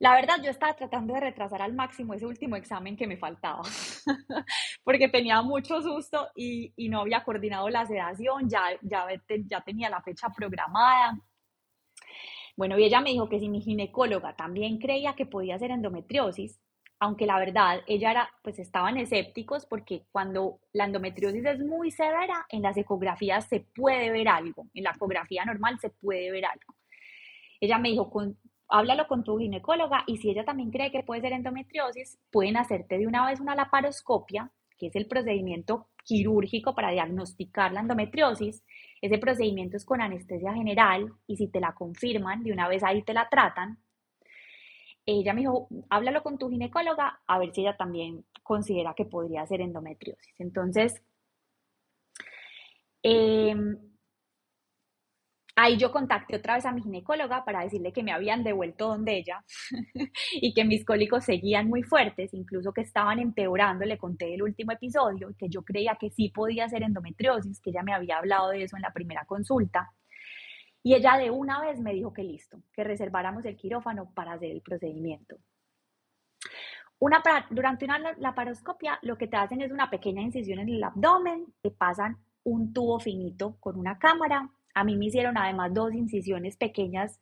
La 0.00 0.14
verdad, 0.14 0.36
yo 0.40 0.50
estaba 0.50 0.76
tratando 0.76 1.14
de 1.14 1.20
retrasar 1.20 1.60
al 1.60 1.74
máximo 1.74 2.14
ese 2.14 2.24
último 2.24 2.54
examen 2.54 2.96
que 2.96 3.08
me 3.08 3.16
faltaba, 3.16 3.62
porque 4.84 5.08
tenía 5.08 5.42
mucho 5.42 5.82
susto 5.82 6.28
y, 6.36 6.72
y, 6.76 6.88
no 6.88 7.00
había 7.00 7.24
coordinado 7.24 7.68
la 7.68 7.84
sedación, 7.84 8.48
ya, 8.48 8.62
ya, 8.82 9.06
ya 9.26 9.60
tenía 9.62 9.90
la 9.90 10.00
fecha 10.02 10.28
programada, 10.28 11.18
bueno, 12.58 12.76
y 12.76 12.82
ella 12.82 13.00
me 13.00 13.10
dijo 13.10 13.28
que 13.28 13.38
si 13.38 13.48
mi 13.48 13.60
ginecóloga 13.60 14.34
también 14.34 14.78
creía 14.78 15.14
que 15.14 15.26
podía 15.26 15.56
ser 15.60 15.70
endometriosis, 15.70 16.58
aunque 16.98 17.24
la 17.24 17.38
verdad 17.38 17.82
ella 17.86 18.10
era, 18.10 18.30
pues 18.42 18.58
estaban 18.58 18.96
escépticos 18.96 19.64
porque 19.64 20.06
cuando 20.10 20.58
la 20.72 20.86
endometriosis 20.86 21.44
es 21.44 21.60
muy 21.60 21.92
severa, 21.92 22.46
en 22.48 22.62
las 22.62 22.76
ecografías 22.76 23.48
se 23.48 23.60
puede 23.60 24.10
ver 24.10 24.26
algo, 24.26 24.66
en 24.74 24.82
la 24.82 24.90
ecografía 24.90 25.44
normal 25.44 25.78
se 25.78 25.90
puede 25.90 26.32
ver 26.32 26.46
algo. 26.46 26.74
Ella 27.60 27.78
me 27.78 27.90
dijo, 27.90 28.10
háblalo 28.66 29.06
con 29.06 29.22
tu 29.22 29.38
ginecóloga 29.38 30.02
y 30.08 30.16
si 30.16 30.30
ella 30.30 30.44
también 30.44 30.72
cree 30.72 30.90
que 30.90 31.04
puede 31.04 31.20
ser 31.20 31.34
endometriosis, 31.34 32.18
pueden 32.32 32.56
hacerte 32.56 32.98
de 32.98 33.06
una 33.06 33.24
vez 33.24 33.38
una 33.38 33.54
laparoscopia, 33.54 34.50
que 34.76 34.88
es 34.88 34.96
el 34.96 35.06
procedimiento 35.06 35.86
quirúrgico 36.02 36.74
para 36.74 36.90
diagnosticar 36.90 37.70
la 37.70 37.82
endometriosis, 37.82 38.64
ese 39.00 39.18
procedimiento 39.18 39.76
es 39.76 39.84
con 39.84 40.00
anestesia 40.00 40.52
general 40.54 41.12
y 41.26 41.36
si 41.36 41.48
te 41.48 41.60
la 41.60 41.74
confirman, 41.74 42.42
de 42.42 42.52
una 42.52 42.68
vez 42.68 42.82
ahí 42.82 43.02
te 43.02 43.14
la 43.14 43.28
tratan. 43.28 43.78
Ella 45.06 45.32
me 45.32 45.40
dijo, 45.40 45.68
háblalo 45.88 46.22
con 46.22 46.38
tu 46.38 46.50
ginecóloga 46.50 47.20
a 47.26 47.38
ver 47.38 47.52
si 47.54 47.62
ella 47.62 47.76
también 47.76 48.24
considera 48.42 48.94
que 48.94 49.06
podría 49.06 49.46
ser 49.46 49.60
endometriosis. 49.60 50.34
Entonces, 50.38 51.02
eh, 53.02 53.54
Ahí 55.60 55.76
yo 55.76 55.90
contacté 55.90 56.36
otra 56.36 56.54
vez 56.54 56.64
a 56.66 56.70
mi 56.70 56.82
ginecóloga 56.82 57.44
para 57.44 57.64
decirle 57.64 57.92
que 57.92 58.04
me 58.04 58.12
habían 58.12 58.44
devuelto 58.44 58.86
donde 58.86 59.16
ella 59.16 59.44
y 60.40 60.54
que 60.54 60.64
mis 60.64 60.84
cólicos 60.84 61.24
seguían 61.24 61.68
muy 61.68 61.82
fuertes, 61.82 62.32
incluso 62.32 62.72
que 62.72 62.82
estaban 62.82 63.18
empeorando, 63.18 63.84
le 63.84 63.98
conté 63.98 64.34
el 64.34 64.44
último 64.44 64.70
episodio, 64.70 65.34
que 65.36 65.48
yo 65.48 65.64
creía 65.64 65.96
que 65.98 66.10
sí 66.10 66.28
podía 66.28 66.68
ser 66.68 66.84
endometriosis, 66.84 67.60
que 67.60 67.70
ella 67.70 67.82
me 67.82 67.92
había 67.92 68.18
hablado 68.18 68.50
de 68.50 68.62
eso 68.62 68.76
en 68.76 68.82
la 68.82 68.92
primera 68.92 69.24
consulta. 69.24 69.90
Y 70.84 70.94
ella 70.94 71.16
de 71.16 71.32
una 71.32 71.60
vez 71.60 71.80
me 71.80 71.92
dijo 71.92 72.12
que 72.12 72.22
listo, 72.22 72.62
que 72.72 72.84
reserváramos 72.84 73.44
el 73.44 73.56
quirófano 73.56 74.12
para 74.14 74.34
hacer 74.34 74.52
el 74.52 74.62
procedimiento. 74.62 75.38
Durante 77.50 77.84
una 77.84 77.98
laparoscopia 78.16 79.00
lo 79.02 79.18
que 79.18 79.26
te 79.26 79.36
hacen 79.36 79.60
es 79.60 79.72
una 79.72 79.90
pequeña 79.90 80.22
incisión 80.22 80.60
en 80.60 80.68
el 80.68 80.84
abdomen, 80.84 81.46
te 81.62 81.72
pasan 81.72 82.16
un 82.44 82.72
tubo 82.72 83.00
finito 83.00 83.56
con 83.58 83.76
una 83.76 83.98
cámara 83.98 84.48
a 84.78 84.84
mí 84.84 84.96
me 84.96 85.06
hicieron 85.06 85.36
además 85.36 85.74
dos 85.74 85.92
incisiones 85.92 86.56
pequeñas 86.56 87.20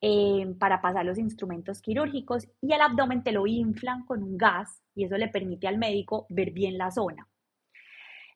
eh, 0.00 0.46
para 0.58 0.80
pasar 0.80 1.04
los 1.04 1.18
instrumentos 1.18 1.80
quirúrgicos 1.82 2.48
y 2.60 2.72
el 2.72 2.80
abdomen 2.80 3.22
te 3.22 3.32
lo 3.32 3.46
inflan 3.46 4.04
con 4.06 4.22
un 4.22 4.38
gas 4.38 4.82
y 4.94 5.04
eso 5.04 5.16
le 5.16 5.28
permite 5.28 5.68
al 5.68 5.78
médico 5.78 6.26
ver 6.30 6.52
bien 6.52 6.78
la 6.78 6.90
zona. 6.90 7.28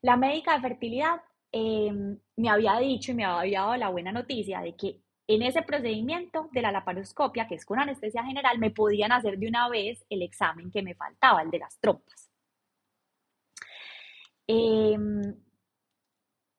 La 0.02 0.16
médica 0.16 0.54
de 0.54 0.60
fertilidad 0.60 1.20
em, 1.52 2.18
me 2.36 2.48
había 2.48 2.78
dicho 2.78 3.12
y 3.12 3.14
me 3.14 3.24
había 3.24 3.60
dado 3.60 3.76
la 3.76 3.88
buena 3.88 4.12
noticia 4.12 4.60
de 4.60 4.74
que 4.74 5.00
en 5.26 5.42
ese 5.42 5.62
procedimiento 5.62 6.48
de 6.52 6.62
la 6.62 6.72
laparoscopia, 6.72 7.46
que 7.46 7.54
es 7.54 7.64
con 7.64 7.78
anestesia 7.78 8.24
general, 8.24 8.58
me 8.58 8.70
podían 8.70 9.12
hacer 9.12 9.38
de 9.38 9.46
una 9.48 9.68
vez 9.68 10.04
el 10.10 10.22
examen 10.22 10.70
que 10.70 10.82
me 10.82 10.94
faltaba, 10.94 11.42
el 11.42 11.50
de 11.50 11.58
las 11.58 11.78
trompas. 11.78 12.30
Em, 14.46 15.34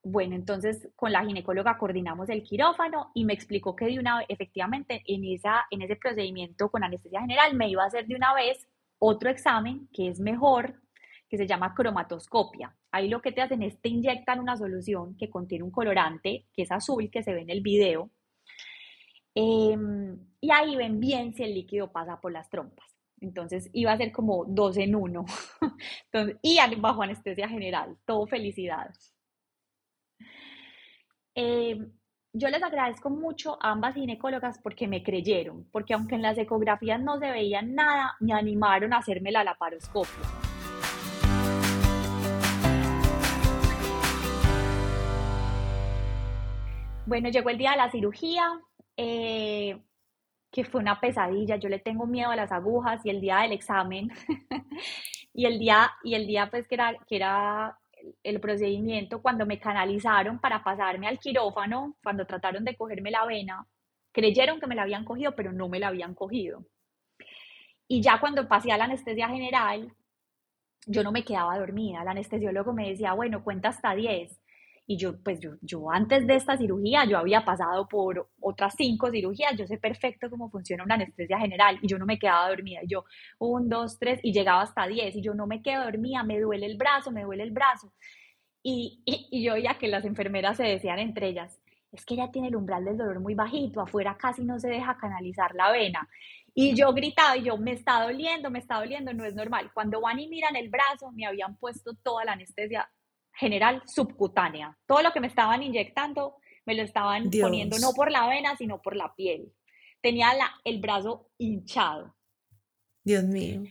bueno, 0.04 0.36
entonces 0.36 0.90
con 0.96 1.12
la 1.12 1.24
ginecóloga 1.24 1.78
coordinamos 1.78 2.30
el 2.30 2.44
quirófano 2.44 3.12
y 3.14 3.24
me 3.26 3.34
explicó 3.34 3.76
que 3.76 3.86
de 3.86 4.00
una 4.00 4.22
efectivamente 4.28 5.04
en, 5.06 5.24
esa, 5.26 5.66
en 5.70 5.84
ese 5.84 5.96
procedimiento 5.96 6.70
con 6.70 6.84
anestesia 6.84 7.22
general 7.22 7.56
me 7.56 7.70
iba 7.70 7.84
a 7.84 7.88
hacer 7.88 8.08
de 8.08 8.16
una 8.16 8.34
vez 8.34 8.68
otro 8.98 9.30
examen 9.30 9.88
que 9.94 10.08
es 10.10 10.20
mejor, 10.20 10.82
que 11.30 11.38
se 11.38 11.48
llama 11.48 11.74
cromatoscopia. 11.76 12.76
Ahí 12.92 13.10
lo 13.10 13.22
que 13.22 13.32
te 13.32 13.42
hacen 13.42 13.62
es 13.64 13.80
te 13.80 13.90
inyectan 13.90 14.40
una 14.40 14.58
solución 14.58 15.16
que 15.18 15.30
contiene 15.30 15.64
un 15.64 15.72
colorante, 15.72 16.46
que 16.54 16.64
es 16.64 16.72
azul, 16.72 17.10
que 17.12 17.24
se 17.24 17.34
ve 17.34 17.42
en 17.42 17.50
el 17.50 17.62
video, 17.62 18.10
em, 19.36 20.18
y 20.42 20.52
ahí 20.52 20.76
ven 20.76 21.00
bien 21.00 21.34
si 21.34 21.44
el 21.44 21.54
líquido 21.54 21.92
pasa 21.92 22.20
por 22.20 22.32
las 22.32 22.50
trompas. 22.50 22.86
Entonces 23.22 23.70
iba 23.74 23.92
a 23.92 23.98
ser 23.98 24.12
como 24.12 24.46
dos 24.46 24.78
en 24.78 24.96
uno. 24.96 25.26
y 26.42 26.58
bajo 26.78 27.04
anestesia 27.04 27.48
general, 27.48 27.98
todo 28.06 28.26
felicidad. 28.28 28.92
Eh, 31.34 31.80
yo 32.34 32.50
les 32.50 32.62
agradezco 32.62 33.10
mucho 33.10 33.58
a 33.62 33.72
ambas 33.72 33.96
ginecólogas 33.96 34.60
porque 34.60 34.88
me 34.88 35.02
creyeron, 35.02 35.66
porque 35.72 35.94
aunque 35.94 36.16
en 36.16 36.22
las 36.22 36.38
ecografías 36.38 37.00
no 37.02 37.18
se 37.20 37.32
veía 37.32 37.62
nada, 37.62 38.16
me 38.20 38.34
animaron 38.34 38.92
a 38.94 38.98
hacerme 38.98 39.32
la 39.32 39.44
laparoscopia. 39.44 40.12
Bueno, 47.06 47.30
llegó 47.30 47.50
el 47.50 47.58
día 47.58 47.72
de 47.72 47.78
la 47.78 47.92
cirugía, 47.92 48.44
eh, 48.98 49.82
que 50.52 50.66
fue 50.66 50.82
una 50.82 51.00
pesadilla. 51.00 51.56
Yo 51.56 51.70
le 51.70 51.80
tengo 51.80 52.06
miedo 52.06 52.30
a 52.30 52.36
las 52.36 52.52
agujas 52.52 53.06
y 53.06 53.10
el 53.10 53.22
día 53.22 53.40
del 53.40 53.54
examen 53.54 54.10
y 55.34 55.46
el 55.46 55.60
día 55.60 55.92
y 56.04 56.16
el 56.16 56.28
día 56.28 56.50
pues 56.50 56.68
que 56.68 56.76
era 56.76 56.94
que 57.08 57.16
era 57.16 57.78
el 58.24 58.40
procedimiento, 58.40 59.22
cuando 59.22 59.46
me 59.46 59.60
canalizaron 59.60 60.40
para 60.40 60.64
pasarme 60.64 61.08
al 61.08 61.20
quirófano, 61.20 61.96
cuando 62.04 62.26
trataron 62.26 62.64
de 62.64 62.76
cogerme 62.76 63.12
la 63.12 63.26
vena, 63.26 63.68
creyeron 64.12 64.60
que 64.60 64.68
me 64.68 64.76
la 64.76 64.84
habían 64.84 65.06
cogido, 65.06 65.36
pero 65.36 65.52
no 65.52 65.70
me 65.70 65.80
la 65.80 65.88
habían 65.88 66.14
cogido. 66.16 66.66
Y 67.88 68.02
ya 68.02 68.20
cuando 68.20 68.48
pasé 68.48 68.72
a 68.72 68.78
la 68.78 68.86
anestesia 68.86 69.28
general, 69.28 69.94
yo 70.86 71.04
no 71.04 71.12
me 71.12 71.24
quedaba 71.24 71.60
dormida. 71.60 72.02
El 72.02 72.08
anestesiólogo 72.08 72.74
me 72.74 72.90
decía, 72.90 73.14
bueno, 73.14 73.44
cuenta 73.44 73.70
hasta 73.70 73.94
10. 73.94 74.41
Y 74.92 74.98
yo, 74.98 75.18
pues 75.24 75.40
yo, 75.40 75.52
yo 75.62 75.90
antes 75.90 76.28
de 76.28 76.36
esta 76.36 76.58
cirugía, 76.58 77.06
yo 77.06 77.18
había 77.18 77.46
pasado 77.46 77.88
por 77.88 78.30
otras 78.42 78.74
cinco 78.76 79.10
cirugías, 79.10 79.58
yo 79.58 79.66
sé 79.66 79.78
perfecto 79.78 80.30
cómo 80.30 80.50
funciona 80.50 80.84
una 80.84 80.96
anestesia 80.96 81.40
general 81.40 81.80
y 81.82 81.88
yo 81.88 81.98
no 81.98 82.06
me 82.06 82.20
quedaba 82.20 82.50
dormida. 82.50 82.82
Yo, 82.86 83.06
un, 83.40 83.70
dos, 83.70 83.98
tres, 84.00 84.20
y 84.22 84.34
llegaba 84.34 84.64
hasta 84.64 84.88
diez 84.88 85.16
y 85.16 85.22
yo 85.22 85.34
no 85.34 85.48
me 85.48 85.62
quedo 85.62 85.86
dormida, 85.86 86.24
me 86.24 86.42
duele 86.42 86.66
el 86.66 86.76
brazo, 86.76 87.10
me 87.10 87.24
duele 87.24 87.44
el 87.44 87.52
brazo. 87.52 87.94
Y, 88.62 89.02
y, 89.06 89.30
y 89.32 89.46
yo 89.46 89.54
oía 89.54 89.78
que 89.80 89.88
las 89.88 90.04
enfermeras 90.04 90.58
se 90.58 90.64
decían 90.64 91.00
entre 91.00 91.30
ellas, 91.30 91.58
es 91.94 92.06
que 92.06 92.16
ella 92.16 92.30
tiene 92.30 92.50
el 92.50 92.58
umbral 92.58 92.84
del 92.84 92.98
dolor 92.98 93.22
muy 93.22 93.34
bajito, 93.34 93.80
afuera 93.80 94.18
casi 94.18 94.44
no 94.44 94.60
se 94.60 94.68
deja 94.68 94.98
canalizar 94.98 95.56
la 95.56 95.72
vena. 95.72 96.06
Y 96.54 96.76
yo 96.76 96.92
gritaba 96.92 97.38
y 97.38 97.44
yo, 97.44 97.58
me 97.58 97.72
está 97.72 98.04
doliendo, 98.04 98.52
me 98.52 98.60
está 98.60 98.80
doliendo, 98.80 99.14
no 99.14 99.24
es 99.24 99.36
normal. 99.36 99.72
Cuando 99.74 100.02
van 100.02 100.20
y 100.20 100.28
miran 100.28 100.58
el 100.58 100.70
brazo, 100.70 101.12
me 101.14 101.26
habían 101.26 101.56
puesto 101.56 101.94
toda 102.04 102.26
la 102.26 102.34
anestesia 102.34 102.90
general 103.34 103.82
subcutánea. 103.86 104.78
Todo 104.86 105.02
lo 105.02 105.12
que 105.12 105.20
me 105.20 105.28
estaban 105.28 105.64
inyectando 105.64 106.36
me 106.66 106.76
lo 106.76 106.84
estaban 106.84 107.30
poniendo 107.30 107.80
no 107.80 107.94
por 107.94 108.12
la 108.12 108.28
vena, 108.28 108.56
sino 108.56 108.82
por 108.82 108.96
la 108.96 109.14
piel. 109.16 109.52
Tenía 110.02 110.34
la, 110.34 110.52
el 110.64 110.80
brazo 110.80 111.30
hinchado. 111.38 112.16
Dios 113.04 113.24
mío. 113.24 113.64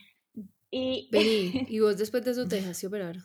Y, 0.71 1.09
Vení, 1.11 1.67
y 1.69 1.81
vos 1.81 1.97
después 1.97 2.25
de 2.25 2.33
eso 2.33 2.47
te 2.47 2.57
dejaste 2.57 2.87
operar. 2.87 3.17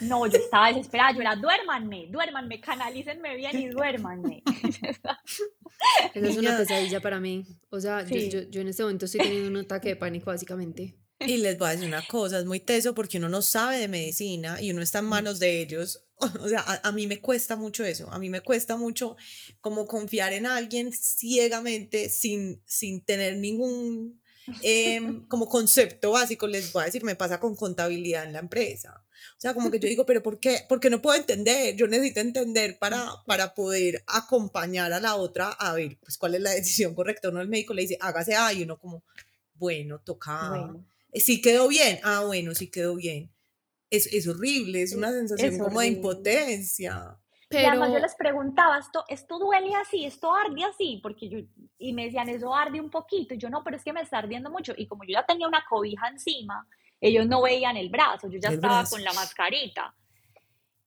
No, 0.00 0.26
yo 0.26 0.38
estaba 0.38 0.68
desesperada, 0.68 1.12
yo 1.12 1.20
era, 1.20 1.36
duérmanme, 1.36 2.06
duérmanme, 2.08 2.60
canalícenme 2.60 3.36
bien 3.36 3.58
y 3.58 3.68
duérmanme. 3.68 4.42
Esa 6.14 6.28
es 6.28 6.36
una 6.36 6.56
pesadilla 6.56 7.00
para 7.00 7.20
mí. 7.20 7.44
O 7.70 7.80
sea, 7.80 8.04
yo, 8.04 8.16
yo, 8.16 8.42
yo 8.50 8.60
en 8.60 8.68
este 8.68 8.82
momento 8.82 9.06
estoy 9.06 9.20
teniendo 9.20 9.48
un 9.48 9.56
ataque 9.64 9.90
de 9.90 9.96
pánico, 9.96 10.26
básicamente. 10.26 10.94
Y 11.26 11.36
les 11.38 11.58
voy 11.58 11.68
a 11.68 11.70
decir 11.72 11.86
una 11.86 12.06
cosa, 12.06 12.38
es 12.38 12.44
muy 12.44 12.60
teso 12.60 12.94
porque 12.94 13.18
uno 13.18 13.28
no 13.28 13.42
sabe 13.42 13.78
de 13.78 13.88
medicina 13.88 14.60
y 14.60 14.70
uno 14.70 14.82
está 14.82 15.00
en 15.00 15.06
manos 15.06 15.38
de 15.38 15.60
ellos. 15.60 16.04
O 16.40 16.48
sea, 16.48 16.64
a, 16.84 16.92
mí 16.92 17.08
me 17.08 17.20
cuesta 17.20 17.56
mucho 17.56 17.84
eso, 17.84 18.08
a 18.12 18.18
mí 18.20 18.30
me 18.30 18.42
cuesta 18.42 18.76
mucho 18.76 19.16
como 19.60 19.88
confiar 19.88 20.32
en 20.32 20.46
alguien 20.46 20.92
ciegamente 20.92 22.08
sin, 22.08 22.62
sin 22.64 23.00
tener 23.00 23.38
ningún 23.38 24.22
em, 24.62 25.26
como 25.28 25.48
concepto 25.48 26.12
básico, 26.12 26.46
les 26.46 26.72
voy 26.72 26.82
a 26.82 26.86
decir, 26.86 27.02
me 27.02 27.16
pasa 27.16 27.40
con 27.40 27.56
contabilidad 27.56 28.22
en 28.22 28.34
la 28.34 28.38
empresa. 28.38 29.02
O 29.36 29.40
sea, 29.42 29.54
como 29.54 29.70
que 29.72 29.80
yo 29.80 29.88
digo, 29.88 30.06
pero 30.06 30.22
¿por 30.22 30.38
qué? 30.38 30.64
Porque 30.68 30.90
no 30.90 31.02
puedo 31.02 31.18
entender, 31.18 31.74
yo 31.74 31.88
necesito 31.88 32.20
entender 32.20 32.78
para, 32.78 33.04
para 33.26 33.54
poder 33.54 34.04
acompañar 34.06 34.92
a 34.92 35.00
la 35.00 35.16
otra 35.16 35.50
a 35.50 35.74
ver, 35.74 35.98
pues 36.00 36.16
cuál 36.16 36.36
es 36.36 36.40
la 36.40 36.50
decisión 36.50 36.94
correcta. 36.94 37.30
Uno 37.30 37.40
el 37.40 37.48
médico 37.48 37.74
le 37.74 37.82
dice, 37.82 37.98
hágase 38.00 38.36
A 38.36 38.52
y 38.52 38.62
uno 38.62 38.78
como, 38.78 39.02
bueno, 39.54 39.98
toca 40.00 40.72
sí 41.14 41.40
quedó 41.40 41.68
bien, 41.68 41.98
ah, 42.04 42.24
bueno, 42.26 42.54
sí 42.54 42.70
quedó 42.70 42.94
bien. 42.96 43.30
Es, 43.90 44.06
es 44.06 44.26
horrible, 44.26 44.82
es 44.82 44.94
una 44.94 45.10
sensación 45.10 45.58
como 45.58 45.80
de 45.80 45.88
impotencia. 45.88 47.18
Pero... 47.48 47.62
Y 47.62 47.66
además 47.66 47.92
yo 47.92 47.98
les 47.98 48.14
preguntaba, 48.14 48.78
¿esto, 48.78 49.04
¿esto 49.08 49.38
duele 49.38 49.74
así? 49.74 50.06
¿Esto 50.06 50.34
arde 50.34 50.64
así? 50.64 51.00
Porque 51.02 51.28
yo, 51.28 51.38
y 51.78 51.92
me 51.92 52.06
decían, 52.06 52.30
eso 52.30 52.54
arde 52.54 52.80
un 52.80 52.88
poquito. 52.90 53.34
Y 53.34 53.38
yo, 53.38 53.50
no, 53.50 53.62
pero 53.62 53.76
es 53.76 53.84
que 53.84 53.92
me 53.92 54.00
está 54.00 54.18
ardiendo 54.18 54.50
mucho. 54.50 54.72
Y 54.74 54.86
como 54.86 55.04
yo 55.04 55.12
ya 55.12 55.26
tenía 55.26 55.46
una 55.46 55.62
cobija 55.68 56.08
encima, 56.08 56.66
ellos 56.98 57.26
no 57.26 57.42
veían 57.42 57.76
el 57.76 57.90
brazo, 57.90 58.28
yo 58.28 58.38
ya 58.38 58.50
estaba 58.50 58.84
con 58.88 59.04
la 59.04 59.12
mascarita. 59.12 59.94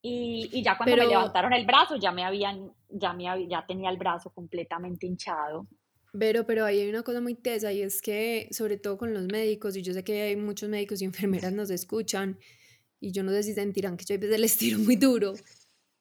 Y, 0.02 0.50
y 0.54 0.64
ya 0.64 0.78
cuando 0.78 0.96
me 0.96 1.08
levantaron 1.08 1.54
el 1.54 1.66
brazo, 1.66 1.98
ya 1.98 2.12
me 2.12 2.24
habían, 2.24 2.72
ya 2.90 3.14
me 3.14 3.48
ya 3.48 3.66
tenía 3.66 3.90
el 3.90 3.98
brazo 3.98 4.32
completamente 4.32 5.06
hinchado. 5.06 5.68
Pero, 6.18 6.46
pero 6.46 6.66
ahí 6.66 6.80
hay 6.80 6.90
una 6.90 7.04
cosa 7.04 7.20
muy 7.22 7.36
tesa 7.36 7.74
y 7.74 7.82
es 7.82 8.02
que, 8.02 8.48
sobre 8.52 8.78
todo 8.78 8.98
con 8.98 9.14
los 9.14 9.26
médicos, 9.26 9.76
y 9.76 9.82
yo 9.82 9.94
sé 9.94 10.04
que 10.04 10.22
hay 10.22 10.36
muchos 10.36 10.70
médicos 10.70 11.02
y 11.02 11.06
enfermeras 11.06 11.52
nos 11.54 11.70
escuchan, 11.70 12.40
y 13.00 13.12
yo 13.12 13.24
no 13.24 13.32
sé 13.32 13.44
si 13.44 13.54
sentirán 13.54 13.98
que 13.98 14.06
yo 14.06 14.16
a 14.16 14.18
veces 14.18 14.40
les 14.40 14.58
tiro 14.58 14.80
muy 14.80 14.96
duro, 14.96 15.34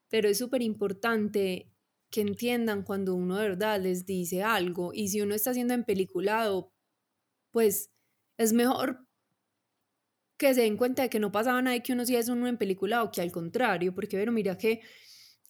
pero 0.08 0.28
es 0.28 0.38
súper 0.38 0.62
importante 0.62 1.70
que 2.10 2.20
entiendan 2.20 2.82
cuando 2.84 3.14
uno 3.14 3.36
de 3.38 3.48
verdad 3.48 3.80
les 3.80 4.06
dice 4.06 4.42
algo, 4.42 4.92
y 4.94 5.08
si 5.08 5.20
uno 5.20 5.34
está 5.34 5.52
siendo 5.54 5.74
empeliculado, 5.74 6.72
pues 7.50 7.90
es 8.38 8.52
mejor 8.52 9.06
que 10.36 10.54
se 10.54 10.62
den 10.62 10.76
cuenta 10.76 11.02
de 11.02 11.10
que 11.10 11.20
no 11.20 11.32
pasaba 11.32 11.62
nada 11.62 11.76
y 11.76 11.80
que 11.82 11.92
uno 11.92 12.04
sí 12.04 12.16
es 12.16 12.28
uno 12.28 12.46
empeliculado, 12.46 13.10
que 13.10 13.20
al 13.20 13.32
contrario, 13.32 13.94
porque 13.94 14.16
pero 14.16 14.32
mira 14.32 14.58
que 14.58 14.80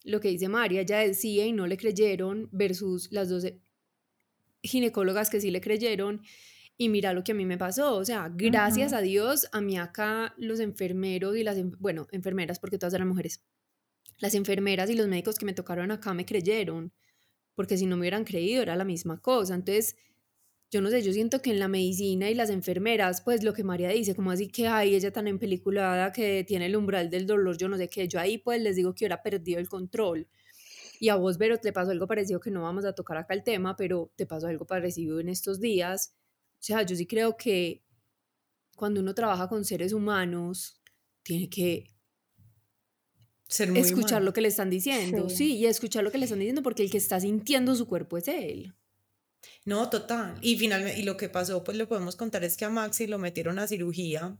lo 0.03 0.19
que 0.19 0.29
dice 0.29 0.49
María, 0.49 0.81
ella 0.81 0.99
decía 0.99 1.45
y 1.45 1.51
no 1.51 1.67
le 1.67 1.77
creyeron 1.77 2.49
versus 2.51 3.11
las 3.11 3.29
dos 3.29 3.43
ginecólogas 4.65 5.29
que 5.29 5.41
sí 5.41 5.51
le 5.51 5.61
creyeron 5.61 6.21
y 6.77 6.89
mira 6.89 7.13
lo 7.13 7.23
que 7.23 7.31
a 7.31 7.35
mí 7.35 7.45
me 7.45 7.57
pasó, 7.57 7.95
o 7.95 8.03
sea, 8.03 8.29
gracias 8.33 8.91
a 8.91 9.01
Dios, 9.01 9.47
a 9.53 9.61
mí 9.61 9.77
acá 9.77 10.33
los 10.37 10.59
enfermeros 10.59 11.37
y 11.37 11.43
las, 11.43 11.57
bueno, 11.79 12.07
enfermeras 12.11 12.59
porque 12.59 12.77
todas 12.77 12.93
eran 12.93 13.07
mujeres, 13.07 13.41
las 14.19 14.33
enfermeras 14.35 14.89
y 14.89 14.95
los 14.95 15.07
médicos 15.07 15.37
que 15.37 15.45
me 15.45 15.53
tocaron 15.53 15.91
acá 15.91 16.13
me 16.13 16.25
creyeron, 16.25 16.91
porque 17.53 17.77
si 17.77 17.85
no 17.85 17.95
me 17.95 18.01
hubieran 18.01 18.25
creído 18.25 18.61
era 18.61 18.75
la 18.75 18.83
misma 18.83 19.21
cosa, 19.21 19.55
entonces, 19.55 19.95
yo 20.69 20.81
no 20.81 20.89
sé, 20.89 21.01
yo 21.01 21.13
siento 21.13 21.41
que 21.41 21.51
en 21.51 21.59
la 21.59 21.69
medicina 21.69 22.29
y 22.29 22.33
las 22.33 22.49
enfermeras, 22.49 23.21
pues 23.21 23.43
lo 23.43 23.53
que 23.53 23.63
María 23.63 23.89
dice, 23.89 24.13
como 24.13 24.31
así 24.31 24.49
que 24.49 24.67
hay 24.67 24.95
ella 24.95 25.11
tan 25.11 25.27
empeliculada 25.27 26.11
que 26.11 26.43
tiene 26.43 26.65
el 26.65 26.75
umbral 26.75 27.09
del 27.09 27.25
dolor, 27.25 27.57
yo 27.57 27.69
no 27.69 27.77
sé 27.77 27.87
qué, 27.87 28.09
yo 28.09 28.19
ahí 28.19 28.37
pues 28.37 28.61
les 28.61 28.75
digo 28.75 28.93
que 28.93 29.05
hubiera 29.05 29.23
perdido 29.23 29.59
el 29.59 29.69
control, 29.69 30.27
y 30.99 31.09
a 31.09 31.15
vos, 31.15 31.37
Vero, 31.37 31.57
te 31.59 31.73
pasó 31.73 31.91
algo 31.91 32.07
parecido 32.07 32.39
que 32.39 32.51
no 32.51 32.63
vamos 32.63 32.85
a 32.85 32.93
tocar 32.93 33.17
acá 33.17 33.33
el 33.33 33.43
tema, 33.43 33.75
pero 33.75 34.11
te 34.15 34.25
pasó 34.25 34.47
algo 34.47 34.65
parecido 34.65 35.19
en 35.19 35.29
estos 35.29 35.59
días. 35.59 36.13
O 36.53 36.63
sea, 36.63 36.83
yo 36.83 36.95
sí 36.95 37.05
creo 37.05 37.37
que 37.37 37.83
cuando 38.75 39.01
uno 39.01 39.13
trabaja 39.13 39.47
con 39.47 39.65
seres 39.65 39.93
humanos, 39.93 40.81
tiene 41.23 41.49
que 41.49 41.95
Ser 43.47 43.75
escuchar 43.77 44.23
lo 44.23 44.33
que 44.33 44.41
le 44.41 44.47
están 44.47 44.69
diciendo. 44.69 45.29
Sí. 45.29 45.55
y 45.55 45.65
escuchar 45.67 46.03
lo 46.03 46.11
que 46.11 46.17
le 46.17 46.25
están 46.25 46.39
diciendo 46.39 46.63
porque 46.63 46.83
el 46.83 46.89
que 46.89 46.97
está 46.97 47.19
sintiendo 47.19 47.75
su 47.75 47.87
cuerpo 47.87 48.17
es 48.17 48.27
él. 48.27 48.75
No, 49.65 49.89
total. 49.89 50.37
Y 50.41 50.57
finalmente, 50.57 50.99
y 50.99 51.03
lo 51.03 51.17
que 51.17 51.29
pasó, 51.29 51.63
pues 51.63 51.77
lo 51.77 51.87
podemos 51.87 52.15
contar, 52.15 52.43
es 52.43 52.57
que 52.57 52.65
a 52.65 52.69
Maxi 52.69 53.05
lo 53.05 53.19
metieron 53.19 53.59
a 53.59 53.67
cirugía. 53.67 54.37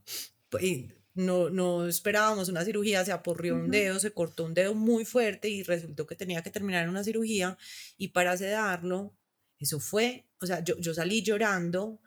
Y 0.59 0.87
no, 1.15 1.49
no 1.49 1.87
esperábamos 1.87 2.49
una 2.49 2.65
cirugía, 2.65 3.05
se 3.05 3.13
aporrió 3.13 3.55
un 3.55 3.71
dedo, 3.71 3.99
se 3.99 4.11
cortó 4.11 4.43
un 4.43 4.53
dedo 4.53 4.75
muy 4.75 5.05
fuerte 5.05 5.47
y 5.47 5.63
resultó 5.63 6.05
que 6.05 6.15
tenía 6.15 6.43
que 6.43 6.51
terminar 6.51 6.83
en 6.83 6.89
una 6.89 7.03
cirugía 7.03 7.57
y 7.97 8.09
para 8.09 8.35
sedarlo, 8.37 9.15
eso 9.57 9.79
fue, 9.79 10.27
o 10.41 10.45
sea, 10.45 10.63
yo, 10.63 10.77
yo 10.77 10.93
salí 10.93 11.23
llorando 11.23 12.01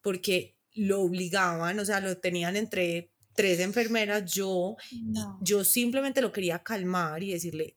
porque 0.00 0.56
lo 0.72 1.02
obligaban, 1.02 1.78
o 1.78 1.84
sea, 1.84 2.00
lo 2.00 2.16
tenían 2.16 2.56
entre 2.56 3.12
tres 3.34 3.60
enfermeras, 3.60 4.32
yo, 4.32 4.76
yo 5.42 5.62
simplemente 5.62 6.22
lo 6.22 6.32
quería 6.32 6.62
calmar 6.62 7.22
y 7.22 7.32
decirle, 7.32 7.76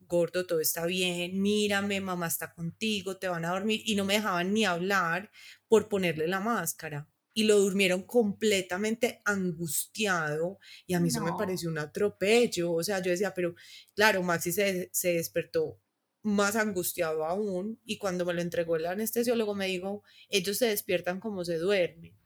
gordo, 0.00 0.44
todo 0.44 0.60
está 0.60 0.86
bien, 0.86 1.40
mírame, 1.40 2.00
mamá 2.00 2.26
está 2.26 2.52
contigo, 2.52 3.16
te 3.16 3.28
van 3.28 3.44
a 3.44 3.50
dormir, 3.50 3.82
y 3.84 3.94
no 3.94 4.04
me 4.04 4.14
dejaban 4.14 4.52
ni 4.52 4.64
hablar 4.64 5.30
por 5.68 5.88
ponerle 5.88 6.26
la 6.26 6.40
máscara 6.40 7.08
y 7.36 7.44
lo 7.44 7.58
durmieron 7.58 8.02
completamente 8.04 9.20
angustiado 9.26 10.58
y 10.86 10.94
a 10.94 11.00
mí 11.00 11.08
eso 11.08 11.20
me 11.20 11.34
pareció 11.34 11.68
un 11.68 11.76
atropello, 11.76 12.72
o 12.72 12.82
sea, 12.82 13.02
yo 13.02 13.10
decía, 13.10 13.34
pero 13.34 13.54
claro, 13.94 14.22
Maxi 14.22 14.52
se, 14.52 14.88
se 14.90 15.12
despertó 15.12 15.78
más 16.22 16.56
angustiado 16.56 17.26
aún 17.26 17.78
y 17.84 17.98
cuando 17.98 18.24
me 18.24 18.32
lo 18.32 18.40
entregó 18.40 18.76
el 18.76 18.86
anestesiólogo 18.86 19.54
me 19.54 19.66
dijo, 19.66 20.02
ellos 20.30 20.56
se 20.56 20.68
despiertan 20.68 21.20
como 21.20 21.44
se 21.44 21.58
duermen, 21.58 22.16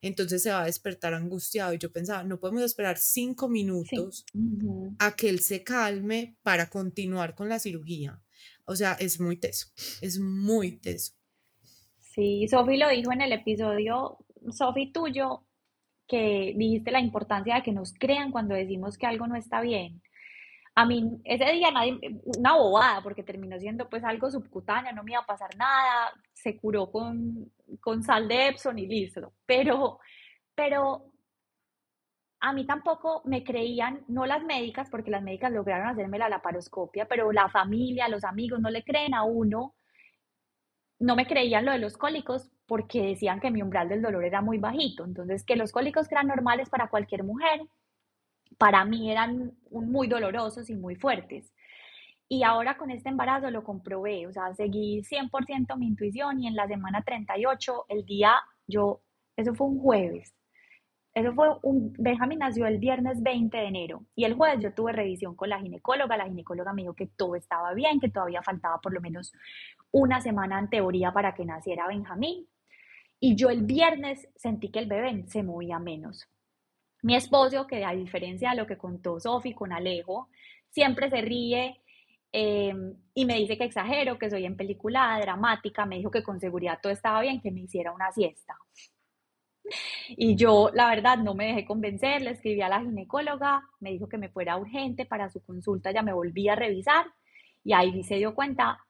entonces 0.00 0.44
se 0.44 0.52
va 0.52 0.62
a 0.62 0.66
despertar 0.66 1.12
angustiado 1.12 1.74
y 1.74 1.78
yo 1.78 1.90
pensaba, 1.90 2.22
no 2.22 2.38
podemos 2.38 2.62
esperar 2.62 2.98
cinco 2.98 3.48
minutos 3.48 4.24
a 5.00 5.16
que 5.16 5.28
él 5.28 5.40
se 5.40 5.64
calme 5.64 6.36
para 6.42 6.70
continuar 6.70 7.34
con 7.34 7.48
la 7.48 7.58
cirugía. 7.58 8.22
O 8.64 8.76
sea, 8.76 8.92
es 8.92 9.18
muy 9.18 9.38
teso, 9.38 9.66
es 10.00 10.20
muy 10.20 10.78
teso. 10.78 11.14
Sí, 11.98 12.46
Sofi 12.48 12.76
lo 12.76 12.88
dijo 12.90 13.12
en 13.12 13.22
el 13.22 13.32
episodio 13.32 14.24
Sofi, 14.50 14.92
tuyo, 14.92 15.44
que 16.06 16.54
dijiste 16.56 16.90
la 16.90 17.00
importancia 17.00 17.56
de 17.56 17.62
que 17.62 17.72
nos 17.72 17.94
crean 17.94 18.30
cuando 18.30 18.54
decimos 18.54 18.98
que 18.98 19.06
algo 19.06 19.26
no 19.26 19.36
está 19.36 19.60
bien. 19.60 20.02
A 20.74 20.86
mí 20.86 21.20
ese 21.24 21.52
día 21.52 21.70
nadie, 21.70 21.98
una 22.38 22.54
bobada, 22.56 23.02
porque 23.02 23.22
terminó 23.22 23.58
siendo 23.58 23.88
pues 23.88 24.04
algo 24.04 24.30
subcutáneo, 24.30 24.92
no 24.92 25.02
me 25.04 25.12
iba 25.12 25.20
a 25.20 25.26
pasar 25.26 25.50
nada, 25.56 26.12
se 26.32 26.56
curó 26.56 26.90
con, 26.90 27.52
con 27.80 28.02
sal 28.02 28.28
de 28.28 28.48
Epson 28.48 28.78
y 28.78 28.86
listo. 28.86 29.34
Pero, 29.46 30.00
pero 30.54 31.12
a 32.40 32.52
mí 32.52 32.66
tampoco 32.66 33.22
me 33.24 33.44
creían, 33.44 34.04
no 34.08 34.26
las 34.26 34.42
médicas, 34.44 34.90
porque 34.90 35.10
las 35.10 35.22
médicas 35.22 35.52
lograron 35.52 35.88
hacerme 35.88 36.18
la 36.18 36.28
laparoscopia, 36.28 37.06
pero 37.06 37.30
la 37.32 37.48
familia, 37.48 38.08
los 38.08 38.24
amigos 38.24 38.60
no 38.60 38.68
le 38.68 38.82
creen 38.82 39.14
a 39.14 39.22
uno, 39.22 39.76
no 40.98 41.16
me 41.16 41.26
creían 41.26 41.64
lo 41.64 41.72
de 41.72 41.78
los 41.78 41.96
cólicos 41.96 42.50
porque 42.66 43.02
decían 43.02 43.40
que 43.40 43.50
mi 43.50 43.62
umbral 43.62 43.88
del 43.88 44.02
dolor 44.02 44.24
era 44.24 44.40
muy 44.40 44.58
bajito. 44.58 45.04
Entonces, 45.04 45.44
que 45.44 45.56
los 45.56 45.72
cólicos 45.72 46.08
que 46.08 46.14
eran 46.14 46.28
normales 46.28 46.70
para 46.70 46.88
cualquier 46.88 47.24
mujer, 47.24 47.62
para 48.58 48.84
mí 48.84 49.10
eran 49.10 49.52
muy 49.70 50.08
dolorosos 50.08 50.70
y 50.70 50.74
muy 50.76 50.96
fuertes. 50.96 51.52
Y 52.28 52.44
ahora 52.44 52.78
con 52.78 52.90
este 52.90 53.10
embarazo 53.10 53.50
lo 53.50 53.62
comprobé, 53.62 54.26
o 54.26 54.32
sea, 54.32 54.54
seguí 54.54 55.02
100% 55.02 55.76
mi 55.76 55.86
intuición 55.86 56.40
y 56.40 56.46
en 56.46 56.56
la 56.56 56.66
semana 56.66 57.02
38, 57.02 57.86
el 57.90 58.06
día, 58.06 58.34
yo, 58.66 59.02
eso 59.36 59.54
fue 59.54 59.66
un 59.66 59.78
jueves, 59.78 60.34
Eso 61.14 61.34
fue 61.34 61.48
un, 61.62 61.92
Benjamín 61.98 62.38
nació 62.38 62.66
el 62.66 62.78
viernes 62.78 63.22
20 63.22 63.54
de 63.56 63.66
enero 63.66 64.04
y 64.16 64.24
el 64.24 64.34
jueves 64.34 64.60
yo 64.62 64.72
tuve 64.72 64.92
revisión 64.92 65.36
con 65.36 65.50
la 65.50 65.60
ginecóloga. 65.60 66.16
La 66.16 66.24
ginecóloga 66.26 66.72
me 66.72 66.82
dijo 66.82 66.94
que 66.94 67.06
todo 67.06 67.36
estaba 67.36 67.74
bien, 67.74 68.00
que 68.00 68.08
todavía 68.10 68.42
faltaba 68.42 68.80
por 68.80 68.94
lo 68.94 69.00
menos 69.02 69.32
una 69.90 70.20
semana 70.22 70.58
en 70.58 70.70
teoría 70.70 71.12
para 71.12 71.34
que 71.34 71.44
naciera 71.44 71.86
Benjamín. 71.86 72.46
Y 73.24 73.36
yo 73.36 73.50
el 73.50 73.62
viernes 73.62 74.28
sentí 74.34 74.68
que 74.72 74.80
el 74.80 74.88
bebé 74.88 75.24
se 75.28 75.44
movía 75.44 75.78
menos. 75.78 76.28
Mi 77.02 77.14
esposo, 77.14 77.68
que 77.68 77.84
a 77.84 77.92
diferencia 77.92 78.50
de 78.50 78.56
lo 78.56 78.66
que 78.66 78.76
contó 78.76 79.20
Sofi 79.20 79.54
con 79.54 79.72
Alejo, 79.72 80.28
siempre 80.70 81.08
se 81.08 81.20
ríe 81.20 81.80
em, 82.32 82.96
y 83.14 83.24
me 83.24 83.36
dice 83.36 83.56
que 83.56 83.62
exagero, 83.62 84.18
que 84.18 84.28
soy 84.28 84.44
en 84.44 84.56
película 84.56 85.16
dramática, 85.20 85.86
me 85.86 85.98
dijo 85.98 86.10
que 86.10 86.24
con 86.24 86.40
seguridad 86.40 86.80
todo 86.82 86.92
estaba 86.92 87.20
bien, 87.20 87.40
que 87.40 87.52
me 87.52 87.60
hiciera 87.60 87.92
una 87.92 88.10
siesta. 88.10 88.56
Y 90.08 90.34
yo, 90.34 90.70
la 90.74 90.88
verdad, 90.88 91.18
no 91.18 91.36
me 91.36 91.46
dejé 91.46 91.64
convencer, 91.64 92.22
le 92.22 92.32
escribí 92.32 92.60
a 92.60 92.68
la 92.68 92.80
ginecóloga, 92.80 93.62
me 93.78 93.92
dijo 93.92 94.08
que 94.08 94.18
me 94.18 94.30
fuera 94.30 94.56
urgente 94.56 95.06
para 95.06 95.30
su 95.30 95.40
consulta, 95.44 95.92
ya 95.92 96.02
me 96.02 96.12
volví 96.12 96.48
a 96.48 96.56
revisar 96.56 97.06
y 97.62 97.72
ahí 97.72 98.02
se 98.02 98.16
dio 98.16 98.34
cuenta 98.34 98.84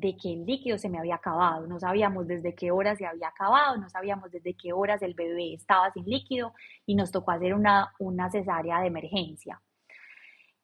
de 0.00 0.16
que 0.16 0.32
el 0.32 0.46
líquido 0.46 0.78
se 0.78 0.88
me 0.88 0.98
había 0.98 1.16
acabado. 1.16 1.66
No 1.66 1.78
sabíamos 1.78 2.26
desde 2.26 2.54
qué 2.54 2.70
hora 2.70 2.94
se 2.96 3.06
había 3.06 3.28
acabado, 3.28 3.76
no 3.76 3.88
sabíamos 3.88 4.30
desde 4.30 4.54
qué 4.54 4.72
horas 4.72 5.02
el 5.02 5.14
bebé 5.14 5.54
estaba 5.54 5.92
sin 5.92 6.04
líquido 6.04 6.54
y 6.86 6.94
nos 6.94 7.10
tocó 7.10 7.32
hacer 7.32 7.54
una, 7.54 7.92
una 7.98 8.30
cesárea 8.30 8.80
de 8.80 8.86
emergencia. 8.86 9.60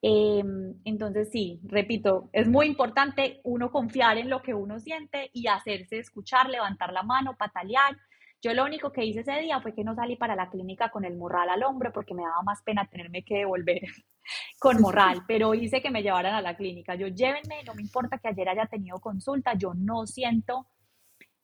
Em, 0.06 0.74
entonces, 0.84 1.30
sí, 1.30 1.60
repito, 1.64 2.28
es 2.32 2.46
muy 2.46 2.66
importante 2.66 3.40
uno 3.42 3.70
confiar 3.70 4.18
en 4.18 4.28
lo 4.28 4.42
que 4.42 4.52
uno 4.52 4.78
siente 4.78 5.30
y 5.32 5.46
hacerse 5.46 5.98
escuchar, 5.98 6.50
levantar 6.50 6.92
la 6.92 7.02
mano, 7.02 7.36
patalear 7.36 7.96
yo 8.44 8.52
lo 8.52 8.62
único 8.62 8.92
que 8.92 9.06
hice 9.06 9.20
ese 9.20 9.40
día 9.40 9.58
fue 9.62 9.74
que 9.74 9.84
no 9.84 9.94
salí 9.94 10.16
para 10.16 10.36
la 10.36 10.50
clínica 10.50 10.90
con 10.90 11.06
el 11.06 11.16
morral 11.16 11.48
al 11.48 11.62
hombro 11.62 11.90
porque 11.94 12.12
me 12.12 12.22
daba 12.22 12.42
más 12.42 12.60
pena 12.60 12.86
tenerme 12.86 13.24
que 13.24 13.38
devolver 13.38 13.80
con 14.60 14.82
morral, 14.82 15.22
pero 15.26 15.54
hice 15.54 15.80
que 15.80 15.90
me 15.90 16.02
llevaran 16.02 16.34
a 16.34 16.42
la 16.42 16.54
clínica. 16.54 16.94
Yo 16.94 17.08
llévenme, 17.08 17.64
no 17.64 17.74
me 17.74 17.80
importa 17.80 18.18
que 18.18 18.28
ayer 18.28 18.46
haya 18.50 18.66
tenido 18.66 18.98
consulta, 19.00 19.54
yo 19.54 19.72
no 19.72 20.06
siento 20.06 20.66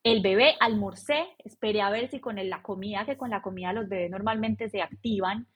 el 0.03 0.21
bebé, 0.21 0.57
almorcé, 0.61 1.25
esperé 1.39 1.81
a 1.81 1.89
ver 1.89 2.11
si 2.11 2.21
con 2.21 2.37
la 2.37 2.61
comida, 2.61 3.07
que 3.07 3.17
con 3.17 3.31
la 3.31 3.41
comida 3.41 3.73
los 3.73 3.89
bebés 3.89 4.11
normalmente 4.11 4.69
se 4.69 4.83
activan, 4.83 5.47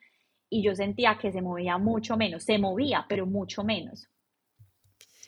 y 0.48 0.62
yo 0.62 0.74
sentía 0.74 1.18
que 1.18 1.30
se 1.30 1.42
movía 1.42 1.76
mucho 1.76 2.16
menos, 2.16 2.44
se 2.44 2.58
movía, 2.58 3.04
pero 3.08 3.26
mucho 3.26 3.64
menos. 3.64 4.08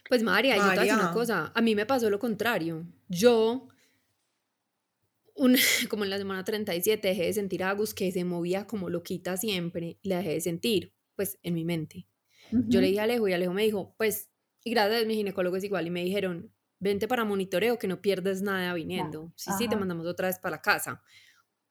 Pues 0.08 0.22
María, 0.22 0.56
yo 0.56 0.70
te 0.70 0.78
voy 0.78 0.88
a 0.88 0.94
una 0.94 1.12
cosa, 1.12 1.52
a 1.54 1.60
mí 1.60 1.74
me 1.74 1.84
pasó 1.84 2.08
lo 2.08 2.18
contrario. 2.18 2.86
Yo 3.08 3.68
como 5.88 6.04
en 6.04 6.10
la 6.10 6.18
semana 6.18 6.44
37 6.44 7.08
dejé 7.08 7.26
de 7.26 7.32
sentir 7.32 7.62
a 7.62 7.70
Agus 7.70 7.94
que 7.94 8.10
se 8.12 8.24
movía 8.24 8.66
como 8.66 8.90
loquita 8.90 9.36
siempre, 9.36 9.98
la 10.02 10.18
dejé 10.18 10.30
de 10.30 10.40
sentir, 10.40 10.94
pues 11.14 11.38
en 11.42 11.54
mi 11.54 11.64
mente. 11.64 12.06
Yo 12.50 12.80
le 12.80 12.86
dije 12.88 13.00
a 13.00 13.04
Alejo 13.04 13.26
y 13.26 13.32
Alejo 13.32 13.52
me 13.52 13.64
dijo, 13.64 13.94
pues, 13.98 14.30
y 14.62 14.70
gracias 14.70 15.02
a 15.02 15.06
mi 15.06 15.16
ginecólogo 15.16 15.56
es 15.56 15.64
igual, 15.64 15.86
y 15.86 15.90
me 15.90 16.04
dijeron, 16.04 16.52
vente 16.78 17.08
para 17.08 17.24
monitoreo 17.24 17.78
que 17.78 17.88
no 17.88 18.00
pierdes 18.00 18.42
nada 18.42 18.74
viniendo. 18.74 19.32
Sí, 19.36 19.50
sí, 19.58 19.68
te 19.68 19.76
mandamos 19.76 20.06
otra 20.06 20.28
vez 20.28 20.38
para 20.38 20.56
la 20.56 20.62
casa. 20.62 21.02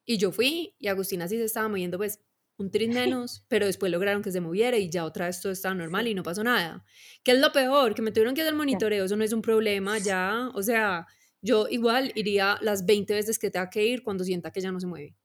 Y 0.05 0.17
yo 0.17 0.31
fui 0.31 0.75
y 0.79 0.87
Agustina 0.87 1.27
sí 1.27 1.37
se 1.37 1.45
estaba 1.45 1.67
moviendo 1.67 1.97
pues 1.97 2.19
un 2.57 2.71
tris 2.71 2.89
menos, 2.93 3.45
pero 3.47 3.65
después 3.65 3.91
lograron 3.91 4.21
que 4.21 4.31
se 4.31 4.41
moviera 4.41 4.77
y 4.77 4.89
ya 4.89 5.05
otra 5.05 5.27
vez 5.27 5.41
todo 5.41 5.51
estaba 5.51 5.75
normal 5.75 6.07
y 6.07 6.13
no 6.13 6.23
pasó 6.23 6.43
nada. 6.43 6.83
¿Qué 7.23 7.31
es 7.31 7.39
lo 7.39 7.51
peor? 7.51 7.95
Que 7.95 8.01
me 8.01 8.11
tuvieron 8.11 8.35
que 8.35 8.41
hacer 8.41 8.55
monitoreo, 8.55 9.05
eso 9.05 9.15
no 9.15 9.23
es 9.23 9.33
un 9.33 9.41
problema 9.41 9.97
ya, 9.97 10.49
o 10.53 10.61
sea, 10.61 11.07
yo 11.45 11.67
igual 11.69 12.11
iría 12.15 12.57
las 12.61 12.85
20 12.85 13.13
veces 13.13 13.37
que 13.37 13.51
tenga 13.51 13.69
que 13.69 13.85
ir 13.85 14.03
cuando 14.03 14.23
sienta 14.23 14.51
que 14.51 14.61
ya 14.61 14.71
no 14.71 14.79
se 14.79 14.87
mueve. 14.87 15.15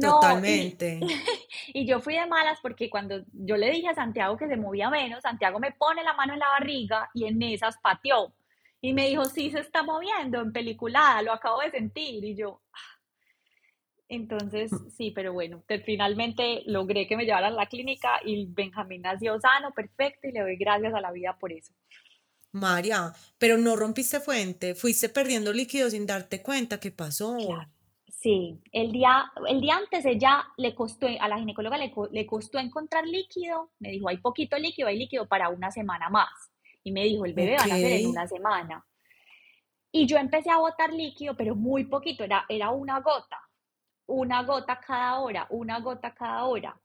Totalmente. 0.00 1.00
Y, 1.72 1.86
yo 1.86 2.00
fui 2.00 2.14
de 2.14 2.26
malas 2.26 2.58
porque 2.60 2.90
cuando 2.90 3.22
yo 3.32 3.56
le 3.56 3.70
dije 3.70 3.88
a 3.88 3.94
Santiago 3.94 4.36
que 4.36 4.48
se 4.48 4.56
movía 4.56 4.90
menos, 4.90 5.22
Santiago 5.22 5.60
me 5.60 5.70
pone 5.70 6.02
la 6.02 6.14
mano 6.14 6.32
en 6.32 6.40
la 6.40 6.48
barriga 6.48 7.08
y 7.14 7.26
en 7.26 7.40
esas 7.42 7.78
pateó. 7.78 8.34
Y 8.80 8.92
me 8.92 9.08
dijo, 9.08 9.24
sí 9.24 9.50
se 9.50 9.60
está 9.60 9.84
moviendo 9.84 10.40
en 10.40 10.52
peliculada, 10.52 11.22
lo 11.22 11.32
acabo 11.32 11.60
de 11.60 11.70
sentir. 11.70 12.24
Y 12.24 12.34
yo, 12.34 12.60
ah". 12.72 12.98
entonces, 14.08 14.70
sí, 14.96 15.12
pero 15.12 15.32
bueno, 15.32 15.62
finalmente 15.84 16.62
logré 16.66 17.06
que 17.06 17.16
me 17.16 17.24
llevaran 17.24 17.52
a 17.52 17.56
la 17.56 17.66
clínica 17.66 18.20
y 18.24 18.46
Benjamín 18.46 19.02
nació 19.02 19.38
sano, 19.40 19.72
perfecto, 19.72 20.26
y 20.26 20.32
le 20.32 20.40
doy 20.40 20.56
gracias 20.56 20.92
a 20.92 21.00
la 21.00 21.12
vida 21.12 21.36
por 21.38 21.52
eso. 21.52 21.72
María, 22.52 23.12
pero 23.38 23.58
no 23.58 23.76
rompiste 23.76 24.20
fuente, 24.20 24.74
fuiste 24.74 25.08
perdiendo 25.08 25.52
líquido 25.52 25.88
sin 25.90 26.06
darte 26.06 26.42
cuenta, 26.42 26.80
¿qué 26.80 26.90
pasó? 26.90 27.36
Sí, 28.08 28.60
el 28.72 28.92
día, 28.92 29.32
el 29.48 29.60
día 29.60 29.76
antes 29.76 30.04
ella 30.04 30.44
le 30.58 30.74
costó, 30.74 31.06
a 31.06 31.28
la 31.28 31.38
ginecóloga 31.38 31.78
le, 31.78 32.26
costó 32.26 32.58
encontrar 32.58 33.06
líquido, 33.06 33.70
me 33.78 33.90
dijo, 33.90 34.08
hay 34.10 34.18
poquito 34.18 34.58
líquido, 34.58 34.88
hay 34.88 34.98
líquido 34.98 35.26
para 35.26 35.48
una 35.48 35.70
semana 35.70 36.10
más. 36.10 36.28
Y 36.82 36.92
me 36.92 37.04
dijo, 37.04 37.24
el 37.24 37.32
bebé 37.32 37.56
va 37.56 37.64
a 37.64 37.66
nacer 37.66 37.92
en 37.92 38.08
una 38.08 38.26
semana. 38.26 38.84
Y 39.92 40.06
yo 40.06 40.18
empecé 40.18 40.50
a 40.50 40.58
botar 40.58 40.92
líquido, 40.92 41.34
pero 41.34 41.54
muy 41.54 41.84
poquito, 41.84 42.22
era, 42.22 42.44
era 42.48 42.70
una 42.70 43.00
gota, 43.00 43.38
una 44.06 44.42
gota 44.42 44.78
cada 44.80 45.20
hora, 45.20 45.46
una 45.48 45.80
gota 45.80 46.12
cada 46.12 46.44
hora. 46.44 46.78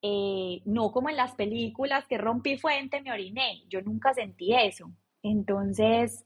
Eh, 0.00 0.62
no 0.64 0.92
como 0.92 1.10
en 1.10 1.16
las 1.16 1.34
películas 1.34 2.06
que 2.06 2.18
rompí 2.18 2.56
fuente, 2.56 3.00
me 3.02 3.12
oriné, 3.12 3.64
yo 3.68 3.82
nunca 3.82 4.14
sentí 4.14 4.54
eso. 4.54 4.92
Entonces, 5.22 6.24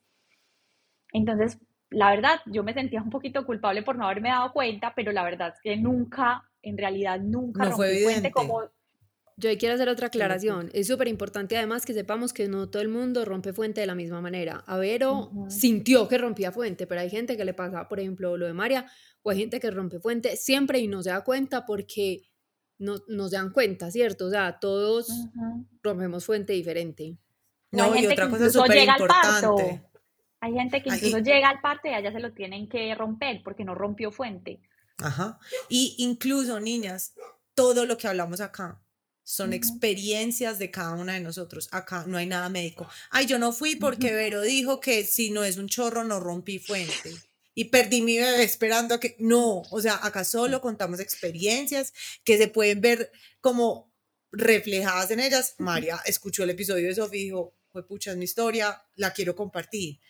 entonces, 1.13 1.59
la 1.91 2.11
verdad, 2.11 2.41
yo 2.47 2.65
me 2.65 2.75
sentía 2.75 3.03
un 3.03 3.11
poquito 3.11 3.47
culpable 3.47 3.83
por 3.83 3.97
no 3.97 4.05
haberme 4.05 4.29
dado 4.29 4.53
cuenta, 4.53 4.93
pero 4.95 5.13
la 5.13 5.25
verdad 5.25 5.55
es 5.55 5.61
que 5.63 5.77
nunca, 5.77 6.49
en 6.63 6.77
realidad, 6.77 7.21
nunca 7.21 7.65
rompí 7.65 8.03
fuente 8.03 8.31
como... 8.31 8.63
Yo 9.39 9.49
quiero 9.59 9.75
hacer 9.75 9.89
otra 9.89 10.09
aclaración. 10.09 10.71
Es 10.75 10.87
súper 10.87 11.09
importante 11.09 11.57
además 11.57 11.87
que 11.87 11.95
sepamos 11.95 12.35
que 12.35 12.49
no 12.49 12.69
todo 12.69 12.83
el 12.83 12.89
mundo 12.89 13.25
rompe 13.25 13.55
fuente 13.55 13.81
de 13.81 13.87
la 13.87 13.95
misma 13.95 14.21
manera. 14.21 14.63
A 14.67 14.77
Vero 14.77 15.31
sintió 15.49 16.07
que 16.07 16.19
rompía 16.19 16.53
fuente, 16.53 16.87
pero 16.87 17.01
hay 17.01 17.09
gente 17.09 17.37
que 17.37 17.45
le 17.45 17.55
pasa, 17.55 17.89
por 17.89 17.99
ejemplo, 17.99 18.37
lo 18.37 18.47
de 18.47 18.53
María, 18.53 18.87
o 19.23 19.31
hay 19.31 19.39
gente 19.39 19.59
que 19.59 19.71
rompe 19.71 20.01
fuente 20.01 20.37
siempre 20.37 20.81
y 20.81 20.87
no 20.87 21.03
se 21.03 21.11
da 21.11 21.25
cuenta 21.25 21.65
porque 21.65 22.23
no, 22.83 22.97
nos 23.09 23.31
dan 23.31 23.51
cuenta, 23.51 23.91
¿cierto? 23.91 24.27
O 24.27 24.31
sea, 24.31 24.59
todos 24.59 25.09
rompemos 25.83 26.25
fuente 26.27 26.53
diferente. 26.53 27.17
No, 27.71 27.97
y 27.97 28.07
otra 28.07 28.29
cosa 28.29 28.51
súper 28.51 28.89
importante. 28.89 29.83
Hay 30.41 30.53
gente 30.55 30.83
que 30.83 30.91
incluso 30.91 31.19
llega 31.21 31.49
al 31.49 31.61
parto 31.61 31.89
y 31.89 31.95
allá 31.95 32.13
se 32.13 32.19
lo 32.19 32.33
tienen 32.33 32.69
que 32.69 32.95
romper 32.95 33.43
porque 33.45 33.65
no 33.65 33.75
rompió 33.75 34.11
fuente. 34.11 34.61
Ajá. 34.99 35.39
Y 35.69 35.95
incluso, 35.99 36.59
niñas, 36.59 37.15
todo 37.55 37.87
lo 37.87 37.97
que 37.97 38.09
hablamos 38.09 38.41
acá 38.41 38.83
son 39.23 39.53
experiencias 39.53 40.59
de 40.59 40.73
cada 40.73 40.95
una 40.95 41.15
de 41.15 41.21
nosotros. 41.21 41.69
Acá 41.71 42.05
no 42.09 42.19
hay 42.19 42.27
nada 42.27 42.49
médico. 42.49 42.89
Ay, 43.11 43.27
yo 43.27 43.39
no 43.39 43.53
fui 43.53 43.77
porque 43.77 44.13
Vero 44.13 44.43
dijo 44.43 44.81
que 44.81 45.05
si 45.05 45.31
no 45.31 45.45
es 45.45 45.57
un 45.59 45.69
chorro 45.69 46.03
no 46.03 46.19
rompí 46.19 46.59
fuente 46.59 47.15
y 47.55 47.67
perdí 47.67 48.03
mi 48.03 48.19
bebé 48.19 48.43
esperando 48.43 48.95
a 48.95 49.01
que, 49.01 49.17
no, 49.19 49.63
o 49.71 49.81
sea, 49.81 49.99
acá 50.03 50.25
solo 50.25 50.61
contamos 50.61 51.01
experiencias 51.01 51.93
que 52.25 52.39
se 52.39 52.49
pueden 52.49 52.81
ver 52.81 53.11
como 53.41 53.93
reflejadas 54.31 55.11
en 55.11 55.21
ellas. 55.21 55.55
María 55.59 56.01
escuchó 56.07 56.45
el 56.45 56.51
episodio 56.51 56.89
de 56.89 56.95
Sofía 56.95 57.21
y 57.21 57.25
dijo, 57.25 57.55
fue 57.71 57.87
pucha, 57.87 58.13
es 58.13 58.17
mi 58.17 58.25
historia, 58.25 58.83
la 58.97 59.13
quiero 59.13 59.35
compartir. 59.35 60.01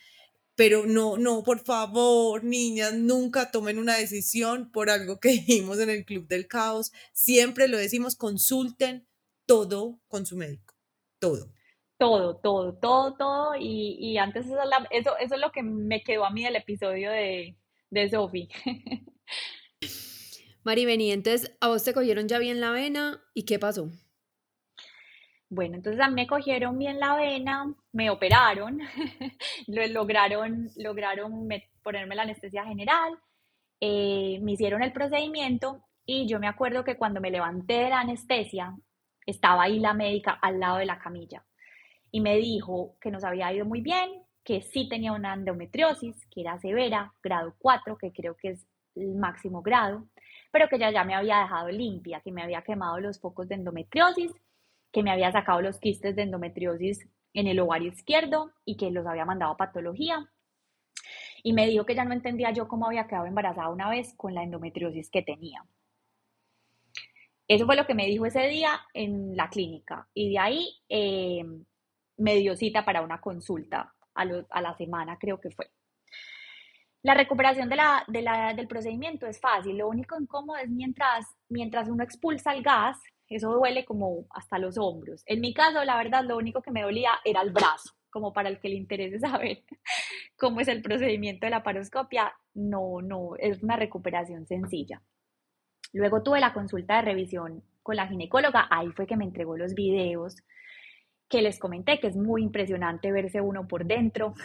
Pero 0.55 0.85
no, 0.85 1.17
no, 1.17 1.43
por 1.43 1.63
favor, 1.63 2.43
niñas, 2.43 2.93
nunca 2.93 3.49
tomen 3.51 3.79
una 3.79 3.97
decisión 3.97 4.71
por 4.71 4.89
algo 4.89 5.19
que 5.19 5.29
dijimos 5.29 5.79
en 5.79 5.89
el 5.89 6.05
Club 6.05 6.27
del 6.27 6.47
Caos. 6.47 6.91
Siempre 7.11 7.67
lo 7.67 7.77
decimos, 7.77 8.15
consulten 8.15 9.07
todo 9.45 9.99
con 10.07 10.25
su 10.25 10.37
médico, 10.37 10.75
todo 11.19 11.51
todo, 11.97 12.35
todo, 12.37 12.73
todo, 12.75 13.13
todo. 13.15 13.55
Y, 13.59 14.17
antes 14.17 14.45
eso, 14.45 14.57
eso, 14.91 15.15
es 15.19 15.39
lo 15.39 15.51
que 15.51 15.63
me 15.63 16.03
quedó 16.03 16.25
a 16.25 16.31
mí 16.31 16.43
del 16.43 16.55
episodio 16.55 17.11
de, 17.11 17.55
de 17.89 18.09
Sophie. 18.09 18.49
Mari, 20.63 20.85
vení, 20.85 21.11
entonces 21.11 21.55
a 21.59 21.67
vos 21.67 21.83
te 21.83 21.93
cogieron 21.93 22.27
ya 22.27 22.39
bien 22.39 22.61
la 22.61 22.71
vena 22.71 23.21
y 23.33 23.43
¿qué 23.43 23.59
pasó? 23.59 23.91
Bueno, 25.49 25.75
entonces 25.75 26.01
a 26.01 26.07
mí 26.07 26.15
me 26.15 26.25
cogieron 26.25 26.79
bien 26.79 26.99
la 26.99 27.15
vena, 27.15 27.75
me 27.91 28.09
operaron, 28.09 28.79
lograron, 29.67 30.69
lograron 30.77 31.49
ponerme 31.83 32.15
la 32.15 32.23
anestesia 32.23 32.63
general, 32.63 33.19
eh, 33.81 34.39
me 34.41 34.53
hicieron 34.53 34.81
el 34.81 34.93
procedimiento 34.93 35.83
y 36.05 36.27
yo 36.27 36.39
me 36.39 36.47
acuerdo 36.47 36.83
que 36.83 36.97
cuando 36.97 37.19
me 37.21 37.29
levanté 37.29 37.73
de 37.73 37.89
la 37.89 37.99
anestesia, 37.99 38.73
estaba 39.25 39.63
ahí 39.63 39.79
la 39.79 39.93
médica 39.93 40.31
al 40.41 40.59
lado 40.59 40.77
de 40.77 40.85
la 40.85 40.97
camilla 40.97 41.43
y 42.13 42.21
me 42.21 42.37
dijo 42.37 42.95
que 43.01 43.09
nos 43.09 43.23
había 43.23 43.51
ido 43.51 43.65
muy 43.65 43.81
bien, 43.81 44.21
que 44.43 44.61
sí 44.61 44.87
tenía 44.87 45.13
una 45.13 45.33
endometriosis, 45.33 46.27
que 46.27 46.41
era 46.41 46.59
severa, 46.59 47.11
grado 47.23 47.55
4, 47.57 47.97
que 47.97 48.13
creo 48.13 48.37
que 48.37 48.49
es 48.49 48.67
el 48.93 49.15
máximo 49.15 49.63
grado, 49.63 50.07
pero 50.51 50.69
que 50.69 50.77
ya, 50.77 50.91
ya 50.91 51.03
me 51.03 51.15
había 51.15 51.39
dejado 51.39 51.69
limpia, 51.69 52.21
que 52.21 52.31
me 52.31 52.43
había 52.43 52.61
quemado 52.61 52.99
los 52.99 53.19
focos 53.19 53.47
de 53.47 53.55
endometriosis, 53.55 54.31
que 54.91 55.01
me 55.01 55.09
había 55.09 55.31
sacado 55.31 55.63
los 55.63 55.79
quistes 55.79 56.15
de 56.15 56.21
endometriosis 56.21 57.09
en 57.33 57.47
el 57.47 57.59
ovario 57.59 57.91
izquierdo 57.91 58.51
y 58.63 58.77
que 58.77 58.91
los 58.91 59.07
había 59.07 59.25
mandado 59.25 59.53
a 59.53 59.57
patología. 59.57 60.29
Y 61.41 61.53
me 61.53 61.65
dijo 61.65 61.83
que 61.83 61.95
ya 61.95 62.05
no 62.05 62.13
entendía 62.13 62.51
yo 62.51 62.67
cómo 62.67 62.85
había 62.85 63.07
quedado 63.07 63.25
embarazada 63.25 63.69
una 63.69 63.89
vez 63.89 64.13
con 64.15 64.35
la 64.35 64.43
endometriosis 64.43 65.09
que 65.09 65.23
tenía. 65.23 65.65
Eso 67.47 67.65
fue 67.65 67.75
lo 67.75 67.87
que 67.87 67.95
me 67.95 68.05
dijo 68.05 68.27
ese 68.27 68.47
día 68.49 68.81
en 68.93 69.35
la 69.35 69.49
clínica 69.49 70.07
y 70.13 70.29
de 70.29 70.37
ahí 70.37 70.77
eh, 70.89 71.43
me 72.17 72.55
cita 72.55 72.85
para 72.85 73.01
una 73.01 73.19
consulta 73.19 73.93
a, 74.13 74.25
la 74.25 74.75
semana, 74.77 75.17
creo 75.17 75.39
que 75.39 75.51
fue. 75.51 75.69
La 77.01 77.13
recuperación 77.13 77.67
de 77.67 77.75
la, 77.75 78.53
del 78.55 78.67
procedimiento 78.67 79.25
es 79.27 79.39
fácil, 79.39 79.77
lo 79.77 79.89
único 79.89 80.19
incómodo 80.19 80.57
es 80.57 80.69
mientras, 80.69 81.25
mientras 81.49 81.89
uno 81.89 82.03
expulsa 82.03 82.53
el 82.53 82.63
gas, 82.63 82.97
eso 83.35 83.51
duele 83.51 83.85
como 83.85 84.27
hasta 84.29 84.59
los 84.59 84.77
hombros. 84.77 85.23
En 85.25 85.41
mi 85.41 85.53
caso, 85.53 85.83
la 85.83 85.97
verdad, 85.97 86.23
lo 86.23 86.37
único 86.37 86.61
que 86.61 86.71
me 86.71 86.83
dolía 86.83 87.11
era 87.23 87.41
el 87.41 87.51
brazo, 87.51 87.93
como 88.09 88.33
para 88.33 88.49
el 88.49 88.59
que 88.59 88.69
le 88.69 88.75
interese 88.75 89.19
saber 89.19 89.63
cómo 90.37 90.61
es 90.61 90.67
el 90.67 90.81
procedimiento 90.81 91.45
de 91.45 91.51
la 91.51 91.63
paroscopia, 91.63 92.33
no, 92.53 93.01
no, 93.01 93.35
es 93.37 93.61
una 93.63 93.75
recuperación 93.75 94.45
sencilla. 94.45 95.01
Luego 95.91 96.23
tuve 96.23 96.39
la 96.39 96.53
consulta 96.53 96.97
de 96.97 97.03
revisión 97.03 97.63
con 97.81 97.95
la 97.95 98.07
ginecóloga, 98.07 98.67
ahí 98.69 98.89
fue 98.91 99.05
que 99.05 99.17
me 99.17 99.25
entregó 99.25 99.57
los 99.57 99.73
videos 99.73 100.37
que 101.33 101.41
les 101.41 101.57
comenté, 101.57 101.99
que 101.99 102.05
es 102.05 102.15
muy 102.15 102.43
impresionante 102.43 103.11
verse 103.11 103.41
uno 103.41 103.67
por 103.67 103.85
dentro. 103.85 104.35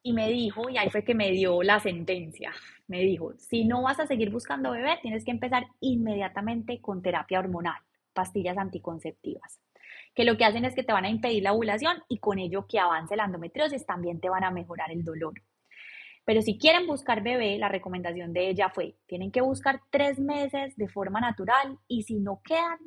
Y 0.00 0.12
me 0.12 0.28
dijo, 0.28 0.70
y 0.70 0.78
ahí 0.78 0.88
fue 0.90 1.02
que 1.02 1.12
me 1.12 1.32
dio 1.32 1.60
la 1.64 1.80
sentencia, 1.80 2.52
me 2.86 3.00
dijo, 3.00 3.34
si 3.36 3.64
no 3.64 3.82
vas 3.82 3.98
a 3.98 4.06
seguir 4.06 4.30
buscando 4.30 4.70
bebé, 4.70 5.00
tienes 5.02 5.24
que 5.24 5.32
empezar 5.32 5.66
inmediatamente 5.80 6.80
con 6.80 7.02
terapia 7.02 7.40
hormonal, 7.40 7.80
pastillas 8.12 8.58
anticonceptivas, 8.58 9.60
que 10.14 10.24
lo 10.24 10.36
que 10.36 10.44
hacen 10.44 10.64
es 10.64 10.76
que 10.76 10.84
te 10.84 10.92
van 10.92 11.04
a 11.04 11.10
impedir 11.10 11.42
la 11.42 11.52
ovulación 11.52 11.96
y 12.08 12.18
con 12.18 12.38
ello 12.38 12.66
que 12.68 12.78
avance 12.78 13.16
la 13.16 13.24
endometriosis 13.24 13.84
también 13.84 14.20
te 14.20 14.28
van 14.28 14.44
a 14.44 14.52
mejorar 14.52 14.92
el 14.92 15.02
dolor. 15.02 15.34
Pero 16.24 16.42
si 16.42 16.58
quieren 16.58 16.86
buscar 16.86 17.24
bebé, 17.24 17.58
la 17.58 17.68
recomendación 17.68 18.32
de 18.32 18.50
ella 18.50 18.70
fue, 18.70 18.94
tienen 19.06 19.32
que 19.32 19.40
buscar 19.40 19.80
tres 19.90 20.20
meses 20.20 20.76
de 20.76 20.88
forma 20.88 21.20
natural 21.20 21.78
y 21.88 22.04
si 22.04 22.20
no 22.20 22.40
quedan, 22.44 22.78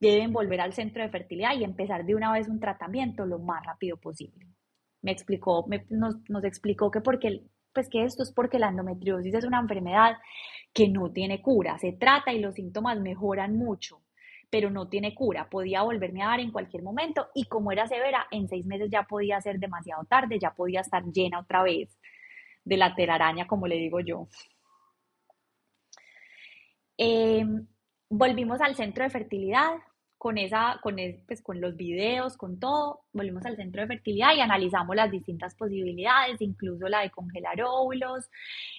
deben 0.00 0.32
volver 0.32 0.60
al 0.60 0.72
centro 0.72 1.02
de 1.02 1.10
fertilidad 1.10 1.54
y 1.56 1.64
empezar 1.64 2.04
de 2.04 2.14
una 2.14 2.32
vez 2.32 2.48
un 2.48 2.58
tratamiento 2.58 3.26
lo 3.26 3.38
más 3.38 3.64
rápido 3.64 3.98
posible. 3.98 4.46
Me 5.02 5.12
explicó, 5.12 5.66
nos, 5.90 6.16
nos, 6.28 6.44
explicó 6.44 6.90
que 6.90 7.00
porque, 7.00 7.42
pues 7.72 7.88
que 7.88 8.04
esto 8.04 8.22
es 8.22 8.32
porque 8.32 8.58
la 8.58 8.68
endometriosis 8.68 9.34
es 9.34 9.44
una 9.44 9.60
enfermedad 9.60 10.16
que 10.72 10.88
no 10.88 11.10
tiene 11.12 11.42
cura, 11.42 11.78
se 11.78 11.92
trata 11.92 12.32
y 12.32 12.40
los 12.40 12.54
síntomas 12.54 12.98
mejoran 13.00 13.56
mucho, 13.56 14.02
pero 14.50 14.70
no 14.70 14.88
tiene 14.88 15.14
cura. 15.14 15.48
Podía 15.48 15.82
volverme 15.82 16.22
a 16.22 16.28
dar 16.28 16.40
en 16.40 16.52
cualquier 16.52 16.82
momento 16.82 17.28
y 17.34 17.44
como 17.44 17.72
era 17.72 17.86
severa, 17.86 18.26
en 18.30 18.48
seis 18.48 18.64
meses 18.66 18.88
ya 18.90 19.04
podía 19.04 19.40
ser 19.40 19.58
demasiado 19.58 20.04
tarde, 20.04 20.38
ya 20.38 20.54
podía 20.54 20.80
estar 20.80 21.04
llena 21.04 21.40
otra 21.40 21.62
vez 21.62 21.98
de 22.64 22.76
la 22.76 22.94
telaraña, 22.94 23.46
como 23.46 23.66
le 23.66 23.76
digo 23.76 24.00
yo. 24.00 24.28
Em, 26.96 27.66
volvimos 28.10 28.60
al 28.60 28.76
centro 28.76 29.04
de 29.04 29.10
fertilidad 29.10 29.78
con, 30.20 30.36
esa, 30.36 30.78
con, 30.82 30.96
pues, 31.26 31.40
con 31.42 31.62
los 31.62 31.76
videos, 31.76 32.36
con 32.36 32.60
todo. 32.60 33.00
Volvimos 33.14 33.46
al 33.46 33.56
centro 33.56 33.80
de 33.80 33.88
fertilidad 33.88 34.34
y 34.36 34.40
analizamos 34.42 34.94
las 34.94 35.10
distintas 35.10 35.54
posibilidades, 35.54 36.42
incluso 36.42 36.88
la 36.88 37.00
de 37.00 37.10
congelar 37.10 37.62
óvulos, 37.62 38.28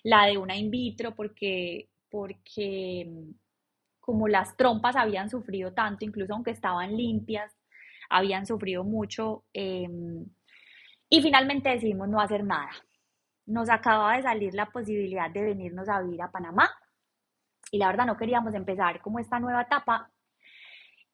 la 0.03 0.27
de 0.27 0.37
una 0.37 0.55
in 0.55 0.69
vitro, 0.69 1.15
porque, 1.15 1.89
porque 2.11 3.01
em, 3.01 3.33
como 3.99 4.27
las 4.27 4.55
trompas 4.55 4.95
habían 4.95 5.31
sufrido 5.31 5.73
tanto, 5.73 6.05
incluso 6.05 6.33
aunque 6.35 6.51
estaban 6.51 6.95
limpias, 6.95 7.51
habían 8.09 8.45
sufrido 8.45 8.83
mucho. 8.83 9.43
Em, 9.53 10.25
y 11.09 11.21
finalmente 11.23 11.69
decidimos 11.69 12.07
no 12.07 12.21
hacer 12.21 12.43
nada 12.43 12.69
nos 13.47 13.69
acaba 13.69 14.15
de 14.15 14.23
salir 14.23 14.53
la 14.53 14.67
posibilidad 14.67 15.31
de 15.31 15.41
venirnos 15.41 15.89
a 15.89 16.01
vivir 16.01 16.21
a 16.21 16.31
Panamá 16.31 16.69
y 17.71 17.79
la 17.79 17.87
verdad 17.87 18.05
no 18.05 18.17
queríamos 18.17 18.53
empezar 18.53 19.01
como 19.01 19.17
esta 19.17 19.39
nueva 19.39 19.63
etapa 19.63 20.10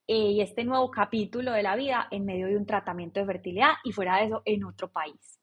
eh, 0.07 0.31
y 0.31 0.41
este 0.41 0.63
nuevo 0.63 0.89
capítulo 0.89 1.51
de 1.51 1.63
la 1.63 1.75
vida 1.75 2.07
en 2.11 2.25
medio 2.25 2.47
de 2.47 2.55
un 2.55 2.65
tratamiento 2.65 3.19
de 3.19 3.25
fertilidad 3.25 3.73
y 3.83 3.91
fuera 3.91 4.17
de 4.17 4.25
eso 4.25 4.41
en 4.45 4.63
otro 4.63 4.89
país. 4.89 5.39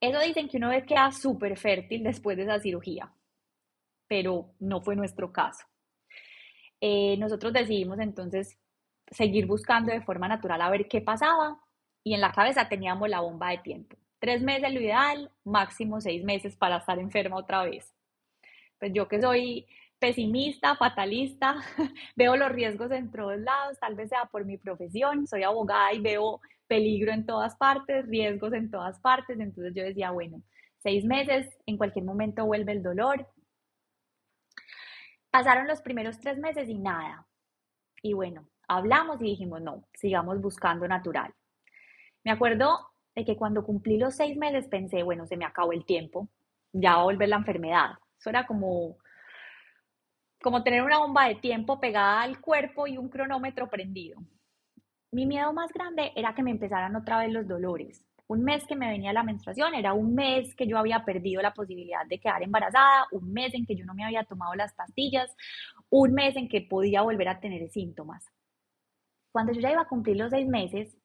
Eso 0.00 0.18
dicen 0.20 0.48
que 0.48 0.56
uno 0.56 0.70
queda 0.86 1.12
súper 1.12 1.56
fértil 1.56 2.02
después 2.02 2.36
de 2.36 2.44
esa 2.44 2.58
cirugía, 2.58 3.12
pero 4.08 4.54
no 4.58 4.80
fue 4.80 4.96
nuestro 4.96 5.30
caso. 5.30 5.66
Eh, 6.80 7.16
nosotros 7.18 7.52
decidimos 7.52 7.98
entonces 8.00 8.58
seguir 9.10 9.46
buscando 9.46 9.92
de 9.92 10.00
forma 10.00 10.26
natural 10.26 10.62
a 10.62 10.70
ver 10.70 10.88
qué 10.88 11.00
pasaba 11.02 11.60
y 12.02 12.14
en 12.14 12.20
la 12.20 12.32
cabeza 12.32 12.68
teníamos 12.68 13.08
la 13.08 13.20
bomba 13.20 13.50
de 13.50 13.58
tiempo. 13.58 13.96
Tres 14.18 14.42
meses 14.42 14.72
lo 14.72 14.80
ideal, 14.80 15.30
máximo 15.44 16.00
seis 16.00 16.24
meses 16.24 16.56
para 16.56 16.78
estar 16.78 16.98
enferma 16.98 17.36
otra 17.36 17.64
vez. 17.64 17.94
Pues 18.78 18.92
yo 18.94 19.06
que 19.06 19.20
soy 19.20 19.66
pesimista, 20.00 20.74
fatalista, 20.76 21.56
veo 22.16 22.34
los 22.34 22.50
riesgos 22.50 22.90
en 22.90 23.10
todos 23.10 23.38
lados, 23.38 23.78
tal 23.78 23.94
vez 23.94 24.08
sea 24.08 24.24
por 24.24 24.44
mi 24.44 24.56
profesión, 24.56 25.26
soy 25.26 25.44
abogada 25.44 25.92
y 25.92 26.00
veo 26.00 26.40
peligro 26.66 27.12
en 27.12 27.26
todas 27.26 27.54
partes, 27.56 28.06
riesgos 28.06 28.52
en 28.54 28.70
todas 28.70 28.98
partes, 29.00 29.38
entonces 29.38 29.74
yo 29.74 29.84
decía, 29.84 30.10
bueno, 30.10 30.42
seis 30.78 31.04
meses, 31.04 31.58
en 31.66 31.76
cualquier 31.76 32.04
momento 32.04 32.46
vuelve 32.46 32.72
el 32.72 32.82
dolor. 32.82 33.28
Pasaron 35.30 35.68
los 35.68 35.82
primeros 35.82 36.18
tres 36.18 36.38
meses 36.38 36.68
y 36.68 36.78
nada. 36.78 37.26
Y 38.02 38.14
bueno, 38.14 38.48
hablamos 38.66 39.20
y 39.20 39.24
dijimos, 39.24 39.60
no, 39.60 39.84
sigamos 39.94 40.40
buscando 40.40 40.88
natural. 40.88 41.34
Me 42.24 42.30
acuerdo 42.30 42.88
de 43.14 43.24
que 43.24 43.36
cuando 43.36 43.64
cumplí 43.64 43.98
los 43.98 44.14
seis 44.14 44.36
meses 44.36 44.66
pensé, 44.68 45.02
bueno, 45.02 45.26
se 45.26 45.36
me 45.36 45.44
acabó 45.44 45.72
el 45.72 45.84
tiempo, 45.84 46.28
ya 46.72 46.96
va 46.96 47.12
la 47.12 47.36
enfermedad. 47.36 47.90
Eso 48.18 48.30
era 48.30 48.46
como, 48.46 48.96
como 50.42 50.62
tener 50.62 50.82
una 50.82 50.98
bomba 50.98 51.28
de 51.28 51.34
tiempo 51.36 51.80
pegada 51.80 52.22
al 52.22 52.40
cuerpo 52.40 52.86
y 52.86 52.96
un 52.96 53.08
cronómetro 53.08 53.68
prendido. 53.68 54.20
Mi 55.12 55.26
miedo 55.26 55.52
más 55.52 55.72
grande 55.72 56.12
era 56.14 56.34
que 56.34 56.42
me 56.42 56.50
empezaran 56.50 56.96
otra 56.96 57.18
vez 57.18 57.32
los 57.32 57.46
dolores. 57.46 58.04
Un 58.28 58.44
mes 58.44 58.64
que 58.64 58.76
me 58.76 58.88
venía 58.88 59.12
la 59.12 59.24
menstruación 59.24 59.74
era 59.74 59.92
un 59.92 60.14
mes 60.14 60.54
que 60.54 60.66
yo 60.66 60.78
había 60.78 61.04
perdido 61.04 61.42
la 61.42 61.52
posibilidad 61.52 62.06
de 62.06 62.20
quedar 62.20 62.42
embarazada, 62.42 63.06
un 63.10 63.32
mes 63.32 63.52
en 63.54 63.66
que 63.66 63.74
yo 63.74 63.84
no 63.84 63.92
me 63.92 64.04
había 64.04 64.22
tomado 64.24 64.54
las 64.54 64.72
pastillas, 64.72 65.34
un 65.90 66.12
mes 66.12 66.36
en 66.36 66.48
que 66.48 66.60
podía 66.60 67.02
volver 67.02 67.28
a 67.28 67.40
tener 67.40 67.68
síntomas. 67.70 68.24
Cuando 69.32 69.52
yo 69.52 69.60
ya 69.60 69.72
iba 69.72 69.82
a 69.82 69.88
cumplir 69.88 70.16
los 70.16 70.30
seis 70.30 70.46
meses, 70.46 70.96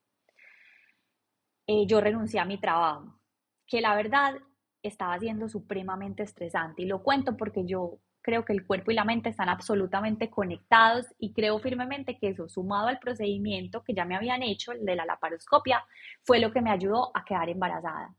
eh, 1.68 1.88
yo 1.88 2.00
renuncié 2.00 2.40
a 2.40 2.46
mi 2.46 2.60
trabajo, 2.60 3.20
que 3.66 3.82
la 3.82 3.96
verdad 3.96 4.36
estaba 4.84 5.18
siendo 5.18 5.50
supremamente 5.50 6.22
estresante. 6.22 6.84
Y 6.84 6.86
lo 6.86 7.02
cuento 7.02 7.36
porque 7.36 7.66
yo 7.66 7.98
creo 8.26 8.44
que 8.44 8.54
el 8.54 8.66
cuerpo 8.66 8.90
y 8.90 8.96
la 8.96 9.04
mente 9.04 9.30
están 9.30 9.50
absolutamente 9.50 10.32
conectados 10.32 11.06
y 11.20 11.32
creo 11.32 11.60
firmemente 11.60 12.18
que 12.18 12.30
eso, 12.30 12.50
sumado 12.50 12.88
al 12.88 12.98
procedimiento 12.98 13.84
que 13.84 13.94
ya 13.94 14.04
me 14.04 14.16
habían 14.16 14.42
hecho, 14.42 14.72
el 14.72 14.84
de 14.84 14.96
la 14.96 15.06
laparoscopia, 15.06 15.86
fue 16.24 16.40
lo 16.40 16.52
que 16.52 16.60
me 16.60 16.72
ayudó 16.72 17.12
a 17.14 17.24
quedar 17.24 17.50
embarazada. 17.50 18.16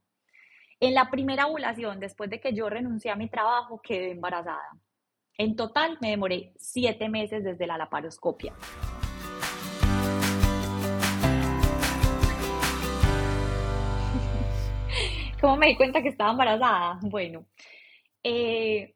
En 0.79 0.95
la 0.95 1.11
primera 1.11 1.49
ovulación, 1.49 1.99
después 1.99 2.31
de 2.31 2.41
que 2.41 2.55
yo 2.55 2.71
renuncié 2.71 3.11
a 3.11 3.17
mi 3.17 3.29
trabajo, 3.29 3.81
quedé 3.83 4.13
embarazada. 4.13 4.79
En 5.37 5.57
total 5.57 5.99
me 6.01 6.11
demoré 6.11 6.53
siete 6.57 7.09
meses 7.09 7.43
desde 7.43 7.67
la 7.67 7.77
laparoscopia. 7.77 8.53
¿Cómo 15.41 15.57
me 15.57 15.67
di 15.67 15.77
cuenta 15.77 16.01
que 16.01 16.11
estaba 16.11 16.31
embarazada? 16.31 17.01
Bueno, 17.03 17.45
eh, 18.23 18.96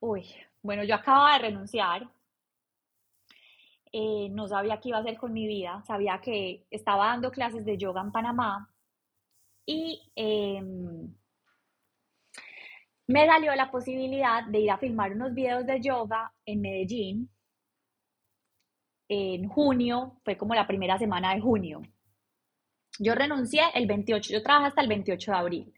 uy, 0.00 0.24
bueno, 0.62 0.84
yo 0.84 0.94
acababa 0.94 1.34
de 1.34 1.48
renunciar, 1.50 2.08
eh, 3.92 4.28
no 4.30 4.48
sabía 4.48 4.78
qué 4.80 4.90
iba 4.90 4.98
a 4.98 5.00
hacer 5.00 5.16
con 5.16 5.32
mi 5.32 5.46
vida, 5.46 5.82
sabía 5.86 6.20
que 6.20 6.66
estaba 6.70 7.06
dando 7.06 7.30
clases 7.30 7.64
de 7.64 7.78
yoga 7.78 8.02
en 8.02 8.12
Panamá 8.12 8.68
y 9.64 10.02
em, 10.14 11.14
me 13.08 13.26
salió 13.26 13.54
la 13.54 13.70
posibilidad 13.70 14.44
de 14.44 14.60
ir 14.60 14.70
a 14.70 14.78
filmar 14.78 15.12
unos 15.12 15.32
videos 15.34 15.66
de 15.66 15.80
yoga 15.80 16.32
en 16.44 16.60
Medellín 16.60 17.30
en 19.08 19.48
junio, 19.48 20.20
fue 20.24 20.36
como 20.36 20.54
la 20.54 20.66
primera 20.66 20.98
semana 20.98 21.34
de 21.34 21.40
junio. 21.40 21.82
Yo 22.98 23.14
renuncié 23.14 23.62
el 23.74 23.86
28, 23.86 24.32
yo 24.32 24.42
trabajé 24.42 24.68
hasta 24.68 24.80
el 24.80 24.88
28 24.88 25.30
de 25.30 25.36
abril. 25.36 25.74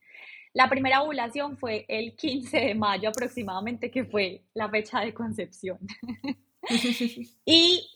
La 0.58 0.68
primera 0.68 1.02
ovulación 1.02 1.56
fue 1.56 1.84
el 1.86 2.16
15 2.16 2.58
de 2.58 2.74
mayo 2.74 3.10
aproximadamente, 3.10 3.92
que 3.92 4.04
fue 4.04 4.42
la 4.54 4.68
fecha 4.68 4.98
de 4.98 5.14
concepción. 5.14 5.78
y 7.44 7.88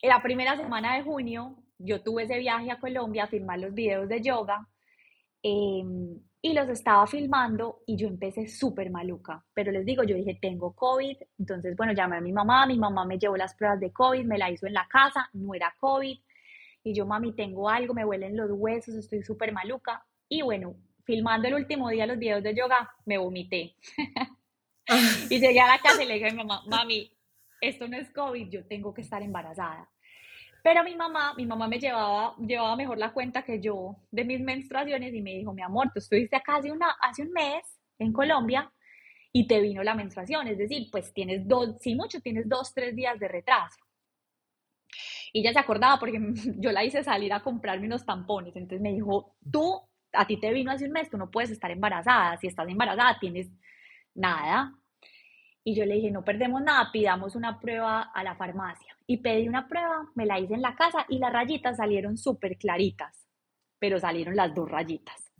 la 0.00 0.22
primera 0.22 0.56
semana 0.56 0.96
de 0.96 1.02
junio 1.02 1.58
yo 1.78 2.02
tuve 2.02 2.22
ese 2.22 2.38
viaje 2.38 2.70
a 2.70 2.80
Colombia 2.80 3.24
a 3.24 3.26
filmar 3.26 3.58
los 3.58 3.74
videos 3.74 4.08
de 4.08 4.22
yoga 4.22 4.66
em, 5.42 6.18
y 6.40 6.54
los 6.54 6.70
estaba 6.70 7.06
filmando 7.06 7.82
y 7.84 7.98
yo 7.98 8.08
empecé 8.08 8.48
súper 8.48 8.90
maluca. 8.90 9.44
Pero 9.52 9.70
les 9.70 9.84
digo, 9.84 10.02
yo 10.02 10.16
dije, 10.16 10.38
tengo 10.40 10.72
COVID, 10.72 11.18
entonces 11.38 11.76
bueno, 11.76 11.92
llamé 11.92 12.16
a 12.16 12.22
mi 12.22 12.32
mamá, 12.32 12.64
mi 12.64 12.78
mamá 12.78 13.04
me 13.04 13.18
llevó 13.18 13.36
las 13.36 13.54
pruebas 13.54 13.78
de 13.78 13.92
COVID, 13.92 14.24
me 14.24 14.38
la 14.38 14.50
hizo 14.50 14.66
en 14.66 14.72
la 14.72 14.88
casa, 14.88 15.28
no 15.34 15.52
era 15.52 15.74
COVID 15.78 16.18
y 16.82 16.94
yo, 16.94 17.04
mami, 17.04 17.32
tengo 17.32 17.68
algo, 17.68 17.92
me 17.92 18.06
huelen 18.06 18.38
los 18.38 18.50
huesos, 18.52 18.94
estoy 18.94 19.22
súper 19.22 19.52
maluca. 19.52 20.06
Y 20.30 20.40
bueno, 20.40 20.76
filmando 21.06 21.48
el 21.48 21.54
último 21.54 21.88
día 21.88 22.06
los 22.06 22.18
videos 22.18 22.42
de 22.42 22.54
yoga, 22.54 22.90
me 23.06 23.16
vomité. 23.16 23.76
y 25.30 25.40
llegué 25.40 25.60
a 25.60 25.68
la 25.68 25.78
casa 25.78 26.02
y 26.02 26.06
le 26.06 26.14
dije 26.14 26.28
a 26.28 26.32
mi 26.32 26.38
mamá, 26.38 26.62
mami, 26.66 27.10
esto 27.60 27.88
no 27.88 27.96
es 27.96 28.10
COVID, 28.12 28.50
yo 28.50 28.66
tengo 28.66 28.92
que 28.92 29.02
estar 29.02 29.22
embarazada. 29.22 29.88
Pero 30.62 30.82
mi 30.82 30.96
mamá, 30.96 31.32
mi 31.36 31.46
mamá 31.46 31.68
me 31.68 31.78
llevaba, 31.78 32.34
llevaba 32.38 32.74
mejor 32.74 32.98
la 32.98 33.12
cuenta 33.12 33.42
que 33.42 33.60
yo 33.60 33.96
de 34.10 34.24
mis 34.24 34.40
menstruaciones 34.40 35.14
y 35.14 35.22
me 35.22 35.34
dijo, 35.34 35.54
mi 35.54 35.62
amor, 35.62 35.90
tú 35.92 36.00
estuviste 36.00 36.34
acá 36.34 36.56
hace, 36.56 36.72
una, 36.72 36.90
hace 37.00 37.22
un 37.22 37.30
mes 37.30 37.64
en 38.00 38.12
Colombia 38.12 38.70
y 39.32 39.46
te 39.46 39.60
vino 39.60 39.84
la 39.84 39.94
menstruación, 39.94 40.48
es 40.48 40.58
decir, 40.58 40.88
pues 40.90 41.12
tienes 41.12 41.46
dos, 41.46 41.76
si 41.80 41.94
mucho, 41.94 42.20
tienes 42.20 42.48
dos, 42.48 42.74
tres 42.74 42.96
días 42.96 43.18
de 43.20 43.28
retraso. 43.28 43.76
Y 45.32 45.40
ella 45.40 45.52
se 45.52 45.58
acordaba 45.58 46.00
porque 46.00 46.18
yo 46.58 46.72
la 46.72 46.82
hice 46.82 47.04
salir 47.04 47.32
a 47.32 47.42
comprarme 47.42 47.86
unos 47.86 48.04
tampones, 48.04 48.56
entonces 48.56 48.80
me 48.80 48.92
dijo, 48.92 49.36
tú, 49.52 49.80
a 50.16 50.26
ti 50.26 50.38
te 50.38 50.52
vino 50.52 50.70
hace 50.70 50.86
un 50.86 50.92
mes, 50.92 51.10
tú 51.10 51.18
no 51.18 51.30
puedes 51.30 51.50
estar 51.50 51.70
embarazada, 51.70 52.36
si 52.38 52.46
estás 52.46 52.68
embarazada 52.68 53.18
tienes 53.18 53.48
nada. 54.14 54.72
Y 55.64 55.74
yo 55.74 55.84
le 55.84 55.96
dije, 55.96 56.10
no 56.10 56.24
perdemos 56.24 56.62
nada, 56.62 56.90
pidamos 56.92 57.34
una 57.34 57.58
prueba 57.58 58.02
a 58.14 58.22
la 58.22 58.36
farmacia. 58.36 58.96
Y 59.06 59.18
pedí 59.18 59.48
una 59.48 59.66
prueba, 59.66 60.08
me 60.14 60.26
la 60.26 60.38
hice 60.38 60.54
en 60.54 60.62
la 60.62 60.76
casa 60.76 61.04
y 61.08 61.18
las 61.18 61.32
rayitas 61.32 61.76
salieron 61.76 62.16
súper 62.16 62.56
claritas, 62.56 63.26
pero 63.78 63.98
salieron 63.98 64.36
las 64.36 64.54
dos 64.54 64.70
rayitas. 64.70 65.32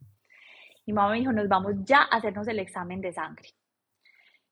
Mi 0.86 0.92
mamá 0.92 1.12
me 1.12 1.18
dijo, 1.18 1.32
nos 1.32 1.48
vamos 1.48 1.74
ya 1.84 2.02
a 2.02 2.16
hacernos 2.16 2.46
el 2.48 2.58
examen 2.58 3.00
de 3.00 3.12
sangre. 3.12 3.50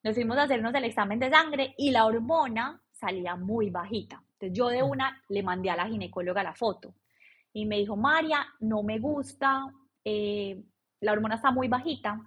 Nos 0.03 0.15
fuimos 0.15 0.37
a 0.37 0.43
hacernos 0.43 0.75
el 0.75 0.85
examen 0.85 1.19
de 1.19 1.31
sangre 1.31 1.75
y 1.79 1.91
la 1.91 2.07
hormona 2.07 2.83
salía 2.93 3.37
muy 3.37 3.71
bajita. 3.71 4.23
Entonces 4.33 4.57
yo 4.57 4.69
de 4.69 4.83
una 4.83 5.23
le 5.29 5.43
mandé 5.43 5.71
a 5.71 5.77
la 5.77 5.87
ginecóloga 5.87 6.43
la 6.43 6.55
foto 6.55 6.95
y 7.53 7.67
me 7.67 7.79
dijo, 7.79 7.97
María, 7.97 8.47
no 8.61 8.83
me 8.83 8.99
gusta, 8.99 9.67
eh, 10.05 10.63
la 11.01 11.13
hormona 11.13 11.37
está 11.37 11.51
muy 11.51 11.69
bajita, 11.69 12.21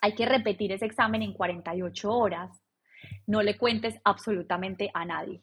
hay 0.00 0.14
que 0.14 0.26
repetir 0.26 0.72
ese 0.72 0.86
examen 0.86 1.22
en 1.22 1.32
48 1.32 2.10
horas. 2.10 2.62
No 3.26 3.42
le 3.42 3.56
cuentes 3.56 4.00
absolutamente 4.04 4.90
a 4.94 5.04
nadie. 5.04 5.42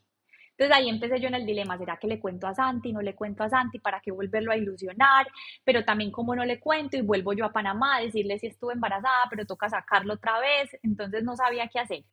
Entonces 0.58 0.76
ahí 0.76 0.88
empecé 0.88 1.20
yo 1.20 1.28
en 1.28 1.36
el 1.36 1.46
dilema, 1.46 1.78
¿será 1.78 1.98
que 1.98 2.08
le 2.08 2.18
cuento 2.18 2.48
a 2.48 2.54
Santi? 2.54 2.92
¿No 2.92 3.00
le 3.00 3.14
cuento 3.14 3.44
a 3.44 3.48
Santi? 3.48 3.78
¿Para 3.78 4.00
qué 4.00 4.10
volverlo 4.10 4.50
a 4.50 4.56
ilusionar? 4.56 5.28
Pero 5.64 5.84
también 5.84 6.10
como 6.10 6.34
no 6.34 6.44
le 6.44 6.58
cuento 6.58 6.96
y 6.96 7.02
vuelvo 7.02 7.32
yo 7.32 7.44
a 7.44 7.52
Panamá 7.52 7.96
a 7.96 8.00
decirle 8.00 8.40
si 8.40 8.48
estuve 8.48 8.72
embarazada, 8.74 9.22
pero 9.30 9.46
toca 9.46 9.68
sacarlo 9.68 10.14
otra 10.14 10.40
vez, 10.40 10.76
entonces 10.82 11.22
no 11.22 11.36
sabía 11.36 11.68
qué 11.68 11.78
hacer. 11.78 12.04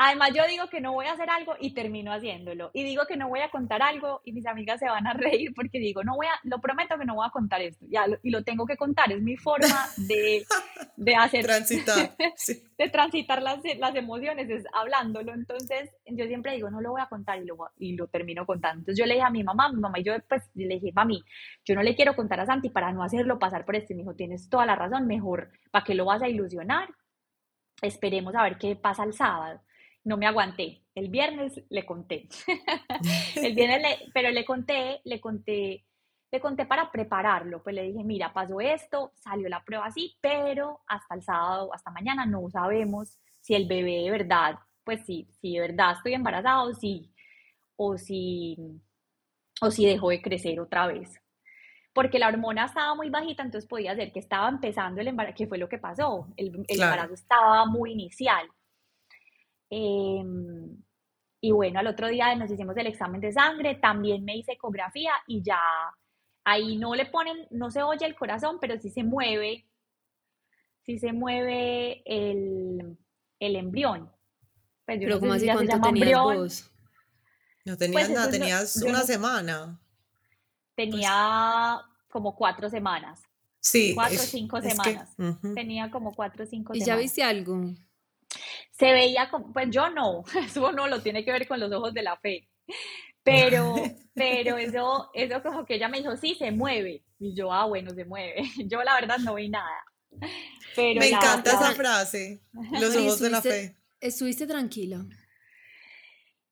Además, 0.00 0.30
yo 0.32 0.46
digo 0.46 0.68
que 0.68 0.80
no 0.80 0.92
voy 0.92 1.06
a 1.06 1.12
hacer 1.12 1.28
algo 1.28 1.56
y 1.58 1.74
termino 1.74 2.12
haciéndolo. 2.12 2.70
Y 2.72 2.84
digo 2.84 3.04
que 3.08 3.16
no 3.16 3.28
voy 3.28 3.40
a 3.40 3.50
contar 3.50 3.82
algo 3.82 4.20
y 4.24 4.32
mis 4.32 4.46
amigas 4.46 4.78
se 4.78 4.86
van 4.86 5.08
a 5.08 5.12
reír 5.14 5.52
porque 5.56 5.80
digo, 5.80 6.04
no 6.04 6.14
voy 6.14 6.26
a, 6.28 6.38
lo 6.44 6.60
prometo 6.60 6.96
que 6.96 7.04
no 7.04 7.16
voy 7.16 7.26
a 7.26 7.32
contar 7.32 7.60
esto. 7.62 7.84
Ya, 7.90 8.06
y 8.22 8.30
lo 8.30 8.44
tengo 8.44 8.64
que 8.64 8.76
contar. 8.76 9.10
Es 9.10 9.20
mi 9.20 9.36
forma 9.36 9.88
de, 9.96 10.44
de 10.96 11.14
hacer. 11.16 11.44
Transitar. 11.44 12.16
De 12.78 12.88
transitar 12.90 13.42
las, 13.42 13.58
las, 13.76 13.96
emociones, 13.96 14.48
es 14.48 14.64
hablándolo. 14.72 15.34
Entonces, 15.34 15.90
yo 16.06 16.26
siempre 16.26 16.52
digo, 16.52 16.70
no 16.70 16.80
lo 16.80 16.92
voy 16.92 17.00
a 17.00 17.08
contar 17.08 17.42
y 17.42 17.44
lo, 17.44 17.56
y 17.76 17.96
lo 17.96 18.06
termino 18.06 18.46
contando. 18.46 18.82
Entonces, 18.82 19.00
yo 19.00 19.04
le 19.04 19.14
dije 19.14 19.26
a 19.26 19.30
mi 19.30 19.42
mamá, 19.42 19.68
mi 19.72 19.80
mamá 19.80 19.98
y 19.98 20.04
yo, 20.04 20.12
pues, 20.28 20.44
le 20.54 20.76
dije, 20.76 20.92
mami, 20.94 21.20
yo 21.64 21.74
no 21.74 21.82
le 21.82 21.96
quiero 21.96 22.14
contar 22.14 22.38
a 22.38 22.46
Santi 22.46 22.68
para 22.68 22.92
no 22.92 23.02
hacerlo 23.02 23.40
pasar 23.40 23.64
por 23.64 23.74
esto. 23.74 23.92
Y 23.92 23.96
me 23.96 24.02
dijo, 24.02 24.14
tienes 24.14 24.48
toda 24.48 24.64
la 24.64 24.76
razón, 24.76 25.08
mejor, 25.08 25.50
¿para 25.72 25.84
qué 25.84 25.96
lo 25.96 26.04
vas 26.04 26.22
a 26.22 26.28
ilusionar? 26.28 26.88
Esperemos 27.82 28.36
a 28.36 28.44
ver 28.44 28.58
qué 28.58 28.76
pasa 28.76 29.02
el 29.02 29.12
sábado 29.12 29.60
no 30.08 30.16
me 30.16 30.26
aguanté. 30.26 30.82
El 30.94 31.10
viernes 31.10 31.62
le 31.68 31.84
conté. 31.84 32.28
el 33.36 33.54
viernes 33.54 33.82
le, 33.82 34.10
pero 34.14 34.30
le 34.30 34.44
conté, 34.46 35.02
le 35.04 35.20
conté, 35.20 35.84
le 36.30 36.40
conté 36.40 36.64
para 36.64 36.90
prepararlo. 36.90 37.62
Pues 37.62 37.74
le 37.74 37.82
dije, 37.82 38.02
mira, 38.04 38.32
pasó 38.32 38.58
esto, 38.58 39.12
salió 39.16 39.50
la 39.50 39.62
prueba 39.62 39.84
así, 39.84 40.16
pero 40.22 40.80
hasta 40.86 41.14
el 41.14 41.22
sábado, 41.22 41.74
hasta 41.74 41.90
mañana 41.90 42.24
no 42.24 42.48
sabemos 42.48 43.18
si 43.40 43.54
el 43.54 43.68
bebé 43.68 44.02
de 44.02 44.10
verdad, 44.10 44.58
pues 44.82 45.04
sí, 45.04 45.28
si 45.42 45.54
de 45.54 45.60
verdad 45.60 45.92
estoy 45.92 46.14
embarazado, 46.14 46.72
sí, 46.72 47.12
o 47.76 47.98
si, 47.98 48.56
o 49.60 49.70
si 49.70 49.84
dejó 49.84 50.08
de 50.08 50.22
crecer 50.22 50.58
otra 50.58 50.86
vez. 50.86 51.20
Porque 51.92 52.18
la 52.18 52.28
hormona 52.28 52.64
estaba 52.64 52.94
muy 52.94 53.10
bajita, 53.10 53.42
entonces 53.42 53.68
podía 53.68 53.94
ser 53.94 54.10
que 54.10 54.20
estaba 54.20 54.48
empezando 54.48 55.02
el 55.02 55.08
embarazo, 55.08 55.36
que 55.36 55.46
fue 55.46 55.58
lo 55.58 55.68
que 55.68 55.78
pasó. 55.78 56.28
El, 56.36 56.64
embarazo 56.68 57.12
estaba 57.12 57.66
muy 57.66 57.92
inicial. 57.92 58.48
Em, 59.70 60.82
y 61.40 61.52
bueno, 61.52 61.78
al 61.80 61.86
otro 61.86 62.08
día 62.08 62.34
nos 62.34 62.50
hicimos 62.50 62.76
el 62.76 62.86
examen 62.86 63.20
de 63.20 63.32
sangre, 63.32 63.76
también 63.76 64.24
me 64.24 64.36
hice 64.36 64.52
ecografía 64.52 65.12
y 65.26 65.42
ya 65.42 65.60
ahí 66.44 66.76
no 66.76 66.94
le 66.94 67.06
ponen, 67.06 67.46
no 67.50 67.70
se 67.70 67.82
oye 67.82 68.06
el 68.06 68.16
corazón, 68.16 68.58
pero 68.60 68.78
sí 68.78 68.90
se 68.90 69.04
mueve, 69.04 69.66
sí 70.84 70.98
se 70.98 71.12
mueve 71.12 72.02
el, 72.06 72.98
el 73.38 73.56
embrión. 73.56 74.10
Pues 74.86 74.98
pero 75.00 75.20
como 75.20 75.34
así, 75.34 75.46
¿cuánto 75.46 75.80
tenías 75.80 76.22
vos? 76.22 76.70
No 77.64 77.76
tenías 77.76 78.06
pues 78.06 78.16
nada, 78.16 78.30
tenías 78.30 78.76
una 78.76 79.02
semana. 79.02 79.78
Tenía 80.74 81.82
como 82.08 82.34
cuatro 82.34 82.70
semanas. 82.70 83.20
Sí. 83.60 83.92
Cuatro 83.94 84.16
o 84.16 84.24
cinco 84.24 84.62
semanas. 84.62 85.14
Tenía 85.54 85.90
como 85.90 86.14
cuatro 86.14 86.44
o 86.44 86.46
cinco 86.46 86.72
semanas. 86.72 86.86
¿Y 86.86 86.90
ya 86.90 86.96
viste 86.96 87.22
algo? 87.22 87.74
Se 88.70 88.92
veía 88.92 89.28
como, 89.30 89.52
pues 89.52 89.68
yo 89.70 89.90
no, 89.90 90.24
eso 90.44 90.72
no 90.72 90.86
lo 90.86 91.02
tiene 91.02 91.24
que 91.24 91.32
ver 91.32 91.48
con 91.48 91.60
los 91.60 91.72
ojos 91.72 91.92
de 91.94 92.02
la 92.02 92.16
fe, 92.16 92.48
pero, 93.22 93.74
pero 94.14 94.56
eso, 94.56 95.10
eso 95.14 95.42
como 95.42 95.64
que 95.64 95.74
ella 95.74 95.88
me 95.88 95.98
dijo, 95.98 96.16
sí, 96.16 96.34
se 96.34 96.50
mueve, 96.50 97.04
y 97.18 97.34
yo, 97.34 97.52
ah, 97.52 97.66
bueno, 97.66 97.90
se 97.90 98.04
mueve, 98.04 98.42
yo 98.66 98.82
la 98.82 98.94
verdad 98.94 99.18
no 99.18 99.34
vi 99.34 99.48
nada. 99.48 99.84
Pero 100.74 101.00
me 101.00 101.08
encanta 101.10 101.52
esa 101.52 101.72
frase, 101.72 102.40
los 102.80 102.96
ojos 102.96 103.20
de 103.20 103.30
la 103.30 103.42
fe. 103.42 103.76
¿Estuviste 104.00 104.46
tranquila? 104.46 105.04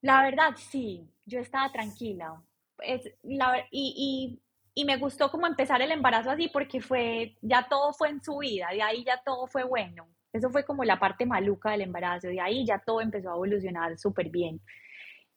La 0.03 0.23
verdad, 0.23 0.55
sí, 0.71 1.09
yo 1.25 1.41
estaba 1.41 1.73
tranquila. 1.73 2.43
Es, 2.81 3.03
la, 3.23 3.67
y, 3.71 4.39
y, 4.75 4.83
y, 4.83 4.85
me 4.85 4.97
gustó 4.99 5.31
como 5.31 5.47
empezar 5.47 5.81
el 5.81 5.91
embarazo 5.91 6.31
así 6.31 6.49
porque 6.49 6.81
fue, 6.81 7.37
ya 7.41 7.67
todo 7.69 7.93
fue 7.93 8.11
en 8.11 8.23
su 8.23 8.39
vida, 8.39 8.69
de 8.73 8.83
ahí 8.83 9.05
ya 9.05 9.23
todo 9.25 9.47
fue 9.47 9.65
bueno. 9.65 10.07
Eso 10.37 10.51
fue 10.51 10.65
como 10.65 10.85
la 10.85 10.99
parte 10.99 11.27
maluca 11.27 11.71
del 11.71 11.83
embarazo. 11.83 12.29
De 12.29 12.41
ahí 12.41 12.65
ya 12.65 12.79
todo 12.79 13.01
empezó 13.01 13.31
a 13.31 13.35
evolucionar 13.35 13.99
súper 13.99 14.31
bien. 14.31 14.61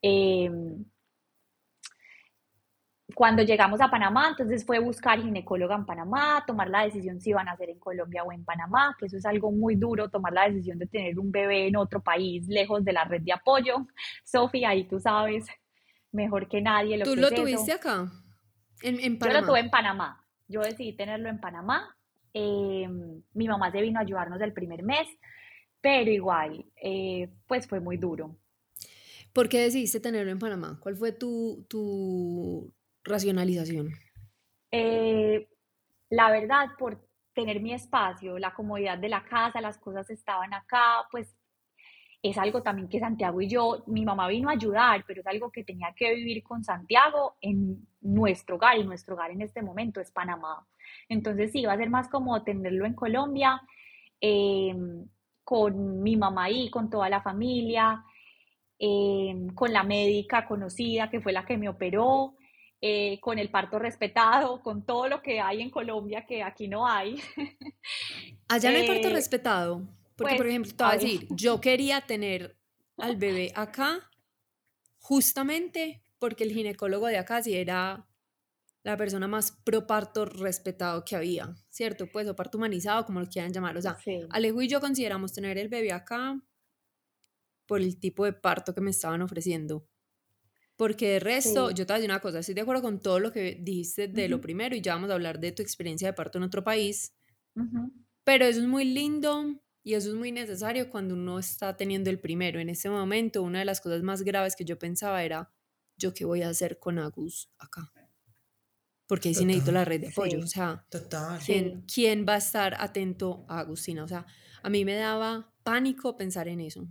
Em, 0.02 0.84
cuando 3.14 3.42
llegamos 3.42 3.80
a 3.80 3.90
Panamá, 3.90 4.28
entonces 4.28 4.64
fue 4.64 4.78
buscar 4.78 5.20
ginecóloga 5.20 5.74
en 5.74 5.84
Panamá, 5.84 6.44
tomar 6.46 6.70
la 6.70 6.84
decisión 6.84 7.20
si 7.20 7.30
iban 7.30 7.48
a 7.48 7.56
ser 7.56 7.70
en 7.70 7.78
Colombia 7.78 8.22
o 8.22 8.32
en 8.32 8.44
Panamá, 8.44 8.96
que 8.98 9.06
eso 9.06 9.16
es 9.16 9.26
algo 9.26 9.50
muy 9.50 9.74
duro, 9.74 10.08
tomar 10.08 10.32
la 10.32 10.48
decisión 10.48 10.78
de 10.78 10.86
tener 10.86 11.18
un 11.18 11.30
bebé 11.32 11.66
en 11.66 11.76
otro 11.76 12.00
país, 12.00 12.46
lejos 12.48 12.84
de 12.84 12.92
la 12.92 13.04
red 13.04 13.22
de 13.22 13.32
apoyo. 13.32 13.86
Sofía, 14.24 14.70
ahí 14.70 14.84
tú 14.84 15.00
sabes 15.00 15.46
mejor 16.12 16.48
que 16.48 16.60
nadie 16.60 16.98
lo 16.98 17.04
¿Tú 17.04 17.14
que 17.14 17.20
lo 17.20 17.30
tuviste 17.30 17.72
acá? 17.72 18.10
En, 18.82 19.00
en 19.00 19.18
Panamá. 19.18 19.34
Yo 19.34 19.40
lo 19.40 19.46
tuve 19.46 19.60
en 19.60 19.70
Panamá. 19.70 20.24
Yo 20.48 20.60
decidí 20.62 20.92
tenerlo 20.92 21.28
en 21.28 21.40
Panamá 21.40 21.96
eh, 22.34 22.88
mi 23.34 23.48
mamá 23.48 23.70
se 23.70 23.80
vino 23.80 23.98
a 23.98 24.02
ayudarnos 24.02 24.40
el 24.40 24.52
primer 24.52 24.82
mes, 24.82 25.08
pero 25.80 26.10
igual, 26.10 26.64
eh, 26.82 27.28
pues 27.46 27.66
fue 27.66 27.80
muy 27.80 27.96
duro. 27.96 28.36
¿Por 29.32 29.48
qué 29.48 29.60
decidiste 29.60 30.00
tenerlo 30.00 30.32
en 30.32 30.38
Panamá? 30.38 30.78
¿Cuál 30.80 30.96
fue 30.96 31.12
tu, 31.12 31.64
tu 31.68 32.72
racionalización? 33.04 33.90
Eh, 34.70 35.48
la 36.10 36.30
verdad, 36.30 36.68
por 36.78 37.06
tener 37.32 37.60
mi 37.60 37.72
espacio, 37.72 38.38
la 38.38 38.52
comodidad 38.52 38.98
de 38.98 39.08
la 39.08 39.24
casa, 39.24 39.60
las 39.60 39.78
cosas 39.78 40.10
estaban 40.10 40.52
acá, 40.52 41.06
pues 41.10 41.36
es 42.22 42.36
algo 42.36 42.62
también 42.62 42.88
que 42.88 43.00
Santiago 43.00 43.40
y 43.40 43.48
yo, 43.48 43.82
mi 43.86 44.04
mamá 44.04 44.28
vino 44.28 44.50
a 44.50 44.52
ayudar, 44.52 45.04
pero 45.06 45.20
es 45.20 45.26
algo 45.26 45.50
que 45.50 45.64
tenía 45.64 45.94
que 45.96 46.14
vivir 46.14 46.42
con 46.42 46.62
Santiago 46.62 47.36
en 47.40 47.86
nuestro 48.00 48.56
hogar 48.56 48.76
y 48.76 48.84
nuestro 48.84 49.14
hogar 49.14 49.30
en 49.30 49.40
este 49.40 49.62
momento 49.62 50.00
es 50.00 50.10
Panamá. 50.10 50.66
Entonces 51.08 51.52
sí, 51.52 51.64
va 51.64 51.74
a 51.74 51.78
ser 51.78 51.90
más 51.90 52.08
como 52.08 52.42
tenerlo 52.42 52.86
en 52.86 52.94
Colombia, 52.94 53.60
eh, 54.20 54.74
con 55.44 56.02
mi 56.02 56.16
mamá 56.16 56.44
ahí, 56.44 56.70
con 56.70 56.90
toda 56.90 57.08
la 57.08 57.22
familia, 57.22 58.04
eh, 58.78 59.34
con 59.54 59.72
la 59.72 59.82
médica 59.82 60.46
conocida 60.46 61.10
que 61.10 61.20
fue 61.20 61.32
la 61.32 61.44
que 61.44 61.58
me 61.58 61.68
operó, 61.68 62.34
eh, 62.80 63.18
con 63.20 63.38
el 63.38 63.50
parto 63.50 63.78
respetado, 63.78 64.62
con 64.62 64.86
todo 64.86 65.06
lo 65.08 65.20
que 65.20 65.40
hay 65.40 65.60
en 65.60 65.70
Colombia 65.70 66.24
que 66.26 66.42
aquí 66.42 66.66
no 66.66 66.86
hay. 66.86 67.16
Allá 68.48 68.70
no 68.70 68.78
hay 68.78 68.86
parto 68.86 69.10
respetado. 69.10 69.82
Porque, 70.16 70.36
por 70.36 70.44
pues, 70.44 70.50
ejemplo, 70.50 70.72
te 70.74 70.84
voy 70.84 70.92
a 70.92 70.96
decir, 70.96 71.26
yo 71.30 71.60
quería 71.60 72.00
tener 72.02 72.56
al 72.96 73.16
bebé 73.16 73.52
acá 73.54 74.10
justamente 74.98 76.02
porque 76.18 76.44
el 76.44 76.52
ginecólogo 76.52 77.06
de 77.06 77.18
acá 77.18 77.42
sí 77.42 77.56
era 77.56 78.06
la 78.82 78.96
persona 78.96 79.28
más 79.28 79.52
pro 79.64 79.86
parto 79.86 80.24
respetado 80.24 81.04
que 81.04 81.16
había, 81.16 81.54
¿cierto? 81.68 82.10
Pues 82.10 82.28
o 82.28 82.36
parto 82.36 82.58
humanizado, 82.58 83.04
como 83.04 83.20
lo 83.20 83.28
quieran 83.28 83.52
llamar. 83.52 83.76
O 83.76 83.82
sea, 83.82 83.96
Alejo 84.30 84.62
y 84.62 84.68
yo 84.68 84.80
consideramos 84.80 85.32
tener 85.32 85.58
el 85.58 85.68
bebé 85.68 85.92
acá 85.92 86.40
por 87.66 87.80
el 87.80 87.98
tipo 88.00 88.24
de 88.24 88.32
parto 88.32 88.74
que 88.74 88.80
me 88.80 88.90
estaban 88.90 89.22
ofreciendo. 89.22 89.86
Porque 90.76 91.10
de 91.10 91.20
resto, 91.20 91.70
yo 91.70 91.86
te 91.86 91.92
voy 91.92 91.96
a 91.96 91.98
decir 91.98 92.10
una 92.10 92.20
cosa, 92.20 92.38
estoy 92.38 92.54
de 92.54 92.62
acuerdo 92.62 92.82
con 92.82 93.00
todo 93.00 93.20
lo 93.20 93.32
que 93.32 93.58
dijiste 93.60 94.08
de 94.08 94.28
lo 94.28 94.40
primero 94.40 94.74
y 94.74 94.80
ya 94.80 94.94
vamos 94.94 95.10
a 95.10 95.14
hablar 95.14 95.38
de 95.38 95.52
tu 95.52 95.62
experiencia 95.62 96.08
de 96.08 96.14
parto 96.14 96.38
en 96.38 96.44
otro 96.44 96.64
país. 96.64 97.12
Pero 98.24 98.46
eso 98.46 98.60
es 98.60 98.66
muy 98.66 98.84
lindo 98.84 99.60
Y 99.82 99.94
eso 99.94 100.10
es 100.10 100.14
muy 100.14 100.32
necesario 100.32 100.90
cuando 100.90 101.14
uno 101.14 101.38
está 101.38 101.76
teniendo 101.76 102.10
el 102.10 102.18
primero. 102.20 102.60
En 102.60 102.68
ese 102.70 102.90
momento, 102.90 103.42
una 103.42 103.60
de 103.60 103.64
las 103.66 103.80
cosas 103.80 104.02
más 104.02 104.22
graves 104.22 104.56
que 104.56 104.64
yo 104.64 104.78
pensaba 104.78 105.22
era, 105.24 105.52
¿yo 105.96 106.12
qué 106.14 106.24
voy 106.24 106.42
a 106.42 106.48
hacer 106.50 106.78
con 106.78 106.98
Agus 106.98 107.50
acá? 107.58 107.92
Porque 109.10 109.30
ahí 109.30 109.34
sí 109.34 109.44
necesito 109.44 109.72
la 109.72 109.84
red 109.84 110.02
de 110.02 110.06
apoyo. 110.06 110.38
O 110.38 110.46
sea, 110.46 110.86
¿quién, 111.44 111.82
¿quién 111.92 112.24
va 112.28 112.34
a 112.34 112.38
estar 112.38 112.76
atento 112.78 113.44
a 113.48 113.58
Agustina? 113.58 114.04
O 114.04 114.06
sea, 114.06 114.24
a 114.62 114.70
mí 114.70 114.84
me 114.84 114.94
daba 114.94 115.52
pánico 115.64 116.16
pensar 116.16 116.46
en 116.46 116.60
eso. 116.60 116.86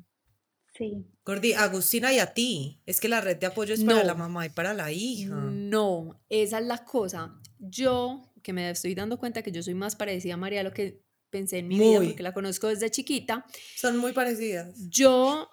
Sí. 0.77 1.05
Gordi, 1.23 1.53
Agustina 1.53 2.11
y 2.11 2.19
a 2.19 2.33
ti. 2.33 2.81
Es 2.85 2.99
que 2.99 3.07
la 3.07 3.21
red 3.21 3.37
de 3.37 3.45
apoyo 3.45 3.73
es 3.73 3.85
para 3.85 4.03
la 4.03 4.15
mamá 4.15 4.45
y 4.45 4.49
para 4.49 4.73
la 4.73 4.91
hija. 4.91 5.33
No, 5.33 6.21
esa 6.27 6.59
es 6.59 6.65
la 6.65 6.83
cosa. 6.83 7.39
Yo, 7.57 8.33
que 8.43 8.51
me 8.51 8.69
estoy 8.69 8.95
dando 8.95 9.17
cuenta 9.17 9.41
que 9.41 9.53
yo 9.53 9.63
soy 9.63 9.75
más 9.75 9.95
parecida 9.95 10.33
a 10.33 10.37
María 10.37 10.61
lo 10.61 10.73
que 10.73 11.01
pensé 11.29 11.59
en 11.59 11.69
mi 11.69 11.79
vida, 11.79 12.01
porque 12.01 12.21
la 12.21 12.33
conozco 12.33 12.67
desde 12.67 12.91
chiquita. 12.91 13.45
Son 13.77 13.95
muy 13.95 14.11
parecidas. 14.11 14.75
Yo 14.89 15.49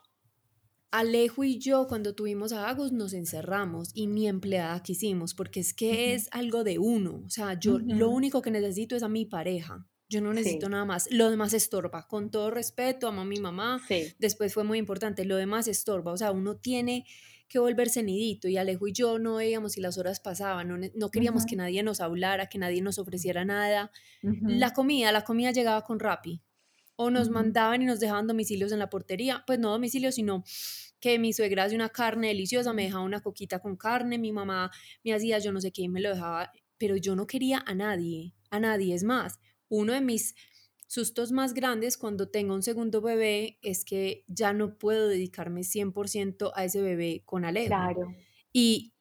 Alejo 0.91 1.45
y 1.45 1.59
yo 1.59 1.87
cuando 1.89 2.15
tuvimos 2.15 2.53
a 2.53 2.69
Agus 2.69 2.93
nos 2.93 3.13
encerramos 3.13 3.91
y 3.93 4.07
ni 4.07 4.29
empleada 4.29 4.83
quisimos 4.83 5.35
porque 5.35 5.61
es 5.61 5.75
que 5.75 6.15
es 6.15 6.29
algo 6.31 6.65
de 6.65 6.79
uno, 6.79 7.23
o 7.27 7.31
sea, 7.31 7.59
yo 7.59 7.79
lo 7.79 8.09
único 8.09 8.41
que 8.41 8.51
necesito 8.51 8.97
es 8.97 9.03
a 9.03 9.09
mi 9.09 9.27
pareja. 9.27 9.87
Yo 10.09 10.21
no 10.21 10.33
necesito 10.33 10.69
nada 10.69 10.85
más. 10.85 11.11
Lo 11.11 11.31
demás 11.31 11.53
estorba. 11.53 12.07
Con 12.07 12.31
todo 12.31 12.51
respeto, 12.51 13.09
amo 13.09 13.23
a 13.23 13.25
mi 13.25 13.41
mamá. 13.41 13.83
Después 14.19 14.55
fue 14.55 14.63
muy 14.63 14.79
importante. 14.79 15.25
Lo 15.25 15.37
demás 15.37 15.67
estorba. 15.67 16.13
O 16.13 16.17
sea, 16.17 16.31
uno 16.31 16.57
tiene 16.57 17.05
que 17.49 17.59
volverse 17.59 18.03
nidito. 18.03 18.47
Y 18.47 18.57
Alejo 18.57 18.87
y 18.87 18.93
yo 18.93 19.19
no 19.19 19.37
veíamos 19.37 19.73
si 19.73 19.81
las 19.81 19.99
horas 19.99 20.21
pasaban. 20.21 20.69
No, 20.69 20.77
no 20.95 21.11
queríamos 21.11 21.45
que 21.45 21.57
nadie 21.57 21.83
nos 21.83 22.01
hablara, 22.01 22.47
que 22.47 22.59
nadie 22.59 22.83
nos 22.83 22.99
ofreciera 22.99 23.45
nada. 23.45 23.91
La 24.23 24.73
comida, 24.73 25.11
la 25.11 25.25
comida 25.25 25.51
llegaba 25.51 25.83
con 25.83 25.99
Rappi. 25.99 26.41
O 26.97 27.11
nos 27.11 27.29
mandaban 27.31 27.83
y 27.83 27.85
nos 27.85 28.01
dejaban 28.01 28.27
domicilios 28.27 28.73
en 28.73 28.79
la 28.79 28.91
portería. 28.91 29.45
Pues 29.47 29.59
no 29.59 29.71
domicilios, 29.71 30.15
sino 30.15 30.45
que 31.01 31.19
mi 31.19 31.33
suegra 31.33 31.65
hace 31.65 31.75
una 31.75 31.91
carne 31.91 32.29
deliciosa, 32.29 32.73
me 32.73 32.85
dejaba 32.85 33.05
una 33.05 33.21
coquita 33.21 33.59
con 33.59 33.77
carne, 33.77 34.19
mi 34.19 34.33
mamá 34.33 34.71
me 35.05 35.13
hacía 35.13 35.39
yo 35.39 35.53
no 35.53 35.61
sé 35.61 35.71
qué 35.71 35.83
y 35.83 35.89
me 35.89 36.01
lo 36.01 36.11
dejaba, 36.11 36.53
pero 36.79 36.97
yo 36.97 37.15
no 37.15 37.27
quería 37.27 37.63
a 37.67 37.75
nadie, 37.75 38.35
a 38.51 38.61
nadie. 38.61 38.95
Es 38.95 39.05
más, 39.05 39.39
uno 39.69 39.93
de 39.93 40.01
mis 40.01 40.35
sustos 40.87 41.33
más 41.33 41.53
grandes 41.53 41.97
cuando 41.97 42.29
tengo 42.29 42.55
un 42.55 42.63
segundo 42.63 43.01
bebé 43.01 43.59
es 43.63 43.85
que 43.85 44.25
ya 44.29 44.53
no 44.53 44.79
puedo 44.79 45.09
dedicarme 45.09 45.63
100% 45.63 46.53
a 46.55 46.65
ese 46.65 46.81
bebé 46.81 47.23
con 47.25 47.45
Alejo. 47.45 47.69
Claro. 47.69 48.15
Y 48.53 48.95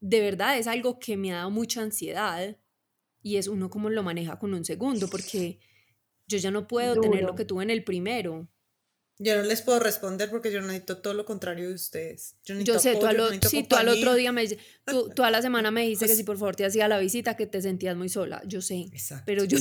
de 0.00 0.20
verdad 0.20 0.58
es 0.58 0.66
algo 0.66 0.98
que 0.98 1.16
me 1.16 1.32
ha 1.32 1.36
dado 1.36 1.50
mucha 1.50 1.82
ansiedad 1.82 2.56
y 3.22 3.36
es 3.36 3.48
uno 3.48 3.68
como 3.68 3.90
lo 3.90 4.02
maneja 4.02 4.38
con 4.38 4.54
un 4.54 4.64
segundo, 4.64 5.08
porque 5.08 5.60
yo 6.30 6.38
ya 6.38 6.50
no 6.50 6.66
puedo 6.66 7.00
tener 7.00 7.24
lo 7.24 7.34
que 7.34 7.44
tuve 7.44 7.64
en 7.64 7.70
el 7.70 7.82
primero. 7.82 8.48
Yo 9.18 9.36
no 9.36 9.42
les 9.42 9.60
puedo 9.60 9.80
responder 9.80 10.30
porque 10.30 10.50
yo 10.50 10.62
necesito 10.62 10.98
todo 10.98 11.12
lo 11.12 11.26
contrario 11.26 11.68
de 11.68 11.74
ustedes. 11.74 12.36
Yo, 12.42 12.78
sé, 12.78 12.96
tú, 12.96 13.04
al, 13.04 13.16
tú 13.68 13.76
al 13.76 13.88
otro 13.88 14.14
día 14.14 14.32
me 14.32 14.48
tú, 14.86 15.10
tú, 15.14 15.24
a 15.24 15.30
la 15.30 15.42
semana 15.42 15.70
me 15.70 15.82
dijiste 15.82 16.06
que 16.06 16.10
pues 16.10 16.18
si 16.18 16.24
por 16.24 16.38
favor 16.38 16.56
te 16.56 16.64
hacía 16.64 16.88
la 16.88 16.98
visita, 16.98 17.36
que 17.36 17.46
te 17.46 17.60
sentías 17.60 17.96
muy 17.96 18.08
sola. 18.08 18.42
Yo 18.46 18.62
sé, 18.62 18.88
Exacto. 18.92 19.24
pero 19.26 19.44
yo 19.44 19.58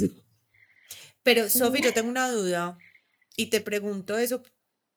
Pero, 1.24 1.50
Sofi, 1.50 1.82
yo 1.82 1.92
tengo 1.94 2.08
una 2.08 2.32
duda 2.32 2.78
y 3.36 3.48
te 3.48 3.60
pregunto 3.60 4.18
eso, 4.18 4.44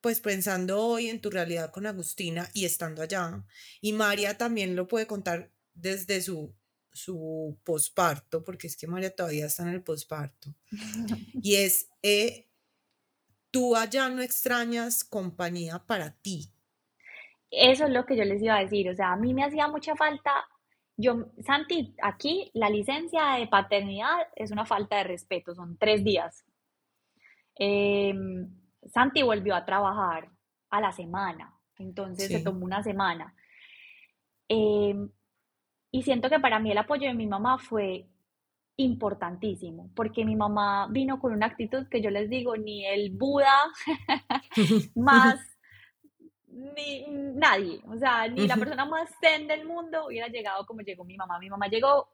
pues 0.00 0.20
pensando 0.20 0.80
hoy 0.80 1.08
en 1.08 1.20
tu 1.20 1.30
realidad 1.30 1.72
con 1.72 1.86
Agustina 1.86 2.48
y 2.54 2.64
estando 2.66 3.02
allá. 3.02 3.44
Y 3.80 3.94
María 3.94 4.38
también 4.38 4.76
lo 4.76 4.86
puede 4.86 5.08
contar 5.08 5.50
desde 5.74 6.22
su, 6.22 6.54
su 6.92 7.58
posparto, 7.64 8.44
porque 8.44 8.66
es 8.66 8.76
que 8.76 8.86
María 8.86 9.14
todavía 9.14 9.46
está 9.46 9.62
en 9.62 9.70
el 9.70 9.82
posparto. 9.82 10.54
Y 11.42 11.56
es... 11.56 11.88
Eh, 12.02 12.48
tú 13.52 13.76
allá 13.76 14.08
no 14.08 14.22
extrañas 14.22 15.04
compañía 15.04 15.78
para 15.86 16.10
ti. 16.10 16.50
Eso 17.50 17.84
es 17.84 17.90
lo 17.90 18.06
que 18.06 18.16
yo 18.16 18.24
les 18.24 18.42
iba 18.42 18.56
a 18.56 18.62
decir, 18.62 18.88
o 18.88 18.94
sea, 18.94 19.12
a 19.12 19.16
mí 19.16 19.34
me 19.34 19.44
hacía 19.44 19.68
mucha 19.68 19.94
falta, 19.94 20.32
yo, 20.96 21.26
Santi, 21.44 21.94
aquí 22.02 22.50
la 22.54 22.70
licencia 22.70 23.34
de 23.38 23.46
paternidad 23.46 24.26
es 24.36 24.50
una 24.50 24.64
falta 24.64 24.96
de 24.96 25.04
respeto, 25.04 25.54
son 25.54 25.76
tres 25.76 26.02
días. 26.02 26.46
Em, 27.54 28.48
Santi 28.86 29.22
volvió 29.22 29.54
a 29.54 29.66
trabajar 29.66 30.30
a 30.70 30.80
la 30.80 30.92
semana, 30.92 31.54
entonces 31.76 32.28
se 32.28 32.40
tomó 32.40 32.64
una 32.64 32.82
semana. 32.82 33.34
Em, 34.48 35.10
y 35.92 36.02
siento 36.02 36.30
que 36.30 36.40
para 36.40 36.58
mí 36.58 36.72
el 36.72 36.78
apoyo 36.78 37.06
de 37.06 37.14
mi 37.14 37.26
mamá 37.26 37.58
fue 37.58 38.06
importantísimo, 38.76 39.90
porque 39.94 40.24
mi 40.24 40.34
mamá 40.34 40.88
vino 40.90 41.20
con 41.20 41.32
una 41.32 41.46
actitud 41.46 41.86
que 41.88 42.00
yo 42.00 42.10
les 42.10 42.30
digo, 42.30 42.56
ni 42.56 42.86
el 42.86 43.10
Buda 43.10 43.52
más, 44.96 45.38
ni 46.48 47.04
nadie, 47.34 47.82
o 47.86 47.96
sea, 47.98 48.26
ni 48.26 48.48
la 48.48 48.56
persona 48.56 48.86
más 48.86 49.10
zen 49.20 49.46
del 49.46 49.66
mundo 49.66 50.06
hubiera 50.06 50.28
llegado 50.28 50.64
como 50.64 50.80
llegó 50.80 51.04
mi 51.04 51.18
mamá. 51.18 51.38
Mi 51.38 51.50
mamá 51.50 51.68
llegó 51.68 52.08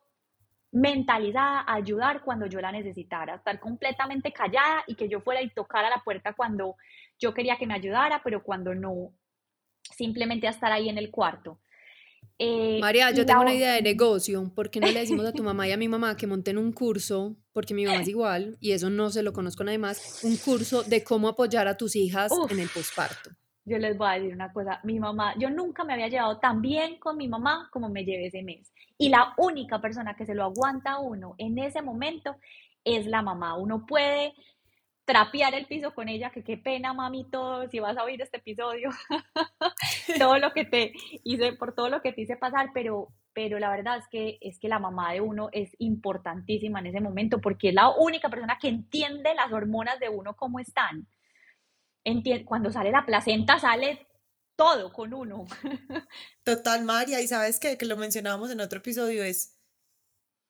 mentalizada 0.72 1.60
a 1.60 1.74
ayudar 1.74 2.22
cuando 2.22 2.46
yo 2.46 2.60
la 2.60 2.72
necesitara, 2.72 3.36
estar 3.36 3.60
completamente 3.60 4.32
callada 4.32 4.82
y 4.88 4.96
que 4.96 5.08
yo 5.08 5.20
fuera 5.20 5.40
y 5.40 5.50
tocara 5.50 5.88
la 5.88 6.02
puerta 6.02 6.34
cuando 6.34 6.76
yo 7.18 7.32
quería 7.32 7.56
que 7.56 7.66
me 7.66 7.74
ayudara, 7.74 8.20
pero 8.24 8.42
cuando 8.42 8.74
no, 8.74 9.12
simplemente 9.82 10.48
a 10.48 10.50
estar 10.50 10.72
ahí 10.72 10.88
en 10.88 10.98
el 10.98 11.12
cuarto. 11.12 11.60
Eh, 12.38 12.78
María, 12.80 13.10
yo 13.10 13.26
tengo 13.26 13.40
una 13.40 13.54
idea 13.54 13.74
de 13.74 13.82
negocio. 13.82 14.52
¿Por 14.54 14.70
qué 14.70 14.78
no 14.78 14.86
le 14.86 15.00
decimos 15.00 15.26
a 15.26 15.32
tu 15.32 15.42
mamá 15.42 15.66
y 15.66 15.72
a 15.72 15.76
mi 15.76 15.88
mamá 15.88 16.16
que 16.16 16.26
monten 16.26 16.56
un 16.56 16.72
curso? 16.72 17.36
Porque 17.52 17.74
mi 17.74 17.84
mamá 17.84 18.00
es 18.00 18.08
igual 18.08 18.56
y 18.60 18.72
eso 18.72 18.90
no 18.90 19.10
se 19.10 19.22
lo 19.22 19.32
conozco 19.32 19.64
nadie 19.64 19.78
más. 19.78 20.22
Un 20.22 20.36
curso 20.36 20.84
de 20.84 21.02
cómo 21.02 21.28
apoyar 21.28 21.66
a 21.66 21.76
tus 21.76 21.96
hijas 21.96 22.30
en 22.48 22.60
el 22.60 22.68
posparto. 22.68 23.30
Yo 23.64 23.76
les 23.76 23.98
voy 23.98 24.08
a 24.08 24.12
decir 24.12 24.32
una 24.32 24.52
cosa. 24.52 24.80
Mi 24.84 25.00
mamá, 25.00 25.34
yo 25.38 25.50
nunca 25.50 25.82
me 25.84 25.92
había 25.92 26.08
llevado 26.08 26.38
tan 26.38 26.62
bien 26.62 26.98
con 26.98 27.16
mi 27.16 27.28
mamá 27.28 27.68
como 27.72 27.88
me 27.88 28.04
llevé 28.04 28.26
ese 28.26 28.42
mes. 28.42 28.72
Y 28.96 29.08
la 29.08 29.34
única 29.36 29.80
persona 29.80 30.14
que 30.16 30.24
se 30.24 30.34
lo 30.34 30.44
aguanta 30.44 30.92
a 30.92 31.00
uno 31.00 31.34
en 31.38 31.58
ese 31.58 31.82
momento 31.82 32.36
es 32.84 33.06
la 33.06 33.20
mamá. 33.20 33.58
Uno 33.58 33.84
puede 33.84 34.32
trapear 35.08 35.54
el 35.54 35.64
piso 35.64 35.94
con 35.94 36.10
ella, 36.10 36.28
que 36.28 36.44
qué 36.44 36.58
pena, 36.58 36.92
mami, 36.92 37.30
todo, 37.30 37.66
si 37.70 37.78
vas 37.78 37.96
a 37.96 38.04
oír 38.04 38.20
este 38.20 38.36
episodio, 38.36 38.90
todo 40.18 40.38
lo 40.38 40.52
que 40.52 40.66
te 40.66 40.92
hice, 41.24 41.54
por 41.54 41.74
todo 41.74 41.88
lo 41.88 42.02
que 42.02 42.12
te 42.12 42.20
hice 42.20 42.36
pasar, 42.36 42.72
pero, 42.74 43.08
pero 43.32 43.58
la 43.58 43.70
verdad 43.70 43.96
es 43.96 44.04
que, 44.10 44.36
es 44.42 44.58
que 44.58 44.68
la 44.68 44.78
mamá 44.78 45.14
de 45.14 45.22
uno 45.22 45.48
es 45.52 45.70
importantísima 45.78 46.80
en 46.80 46.88
ese 46.88 47.00
momento, 47.00 47.40
porque 47.40 47.70
es 47.70 47.74
la 47.74 47.88
única 47.88 48.28
persona 48.28 48.58
que 48.60 48.68
entiende 48.68 49.34
las 49.34 49.50
hormonas 49.50 49.98
de 49.98 50.10
uno 50.10 50.36
cómo 50.36 50.60
están. 50.60 51.08
cuando 52.44 52.70
sale 52.70 52.90
la 52.90 53.06
placenta, 53.06 53.58
sale 53.58 54.06
todo 54.56 54.92
con 54.92 55.14
uno. 55.14 55.46
Total, 56.44 56.84
María, 56.84 57.22
y 57.22 57.28
sabes 57.28 57.58
que, 57.58 57.78
que 57.78 57.86
lo 57.86 57.96
mencionábamos 57.96 58.50
en 58.50 58.60
otro 58.60 58.80
episodio, 58.80 59.24
es, 59.24 59.58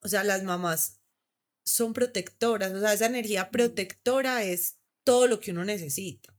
o 0.02 0.08
sea, 0.08 0.24
las 0.24 0.42
mamás 0.42 0.97
son 1.68 1.92
protectoras, 1.92 2.72
o 2.72 2.80
sea, 2.80 2.94
esa 2.94 3.06
energía 3.06 3.50
protectora 3.50 4.42
es 4.42 4.78
todo 5.04 5.26
lo 5.26 5.38
que 5.38 5.50
uno 5.50 5.64
necesita. 5.64 6.34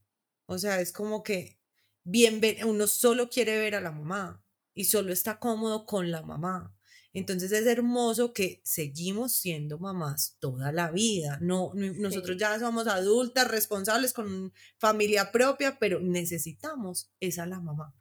O 0.46 0.58
sea, 0.58 0.80
es 0.80 0.92
como 0.92 1.22
que 1.22 1.58
bien 2.02 2.40
uno 2.66 2.86
solo 2.86 3.30
quiere 3.30 3.56
ver 3.58 3.76
a 3.76 3.80
la 3.80 3.92
mamá 3.92 4.42
y 4.74 4.84
solo 4.86 5.12
está 5.12 5.38
cómodo 5.38 5.86
con 5.86 6.10
la 6.10 6.22
mamá. 6.22 6.74
Entonces 7.12 7.52
es 7.52 7.66
hermoso 7.66 8.32
que 8.32 8.60
seguimos 8.64 9.32
siendo 9.32 9.78
mamás 9.78 10.36
toda 10.40 10.72
la 10.72 10.90
vida. 10.90 11.38
No, 11.40 11.72
nosotros 11.74 12.36
ya 12.36 12.58
somos 12.58 12.86
adultas, 12.86 13.48
responsables 13.48 14.12
con 14.12 14.52
familia 14.78 15.30
propia, 15.32 15.78
pero 15.78 16.00
necesitamos 16.00 17.10
esa 17.20 17.46
la 17.46 17.60
mamá. 17.60 17.94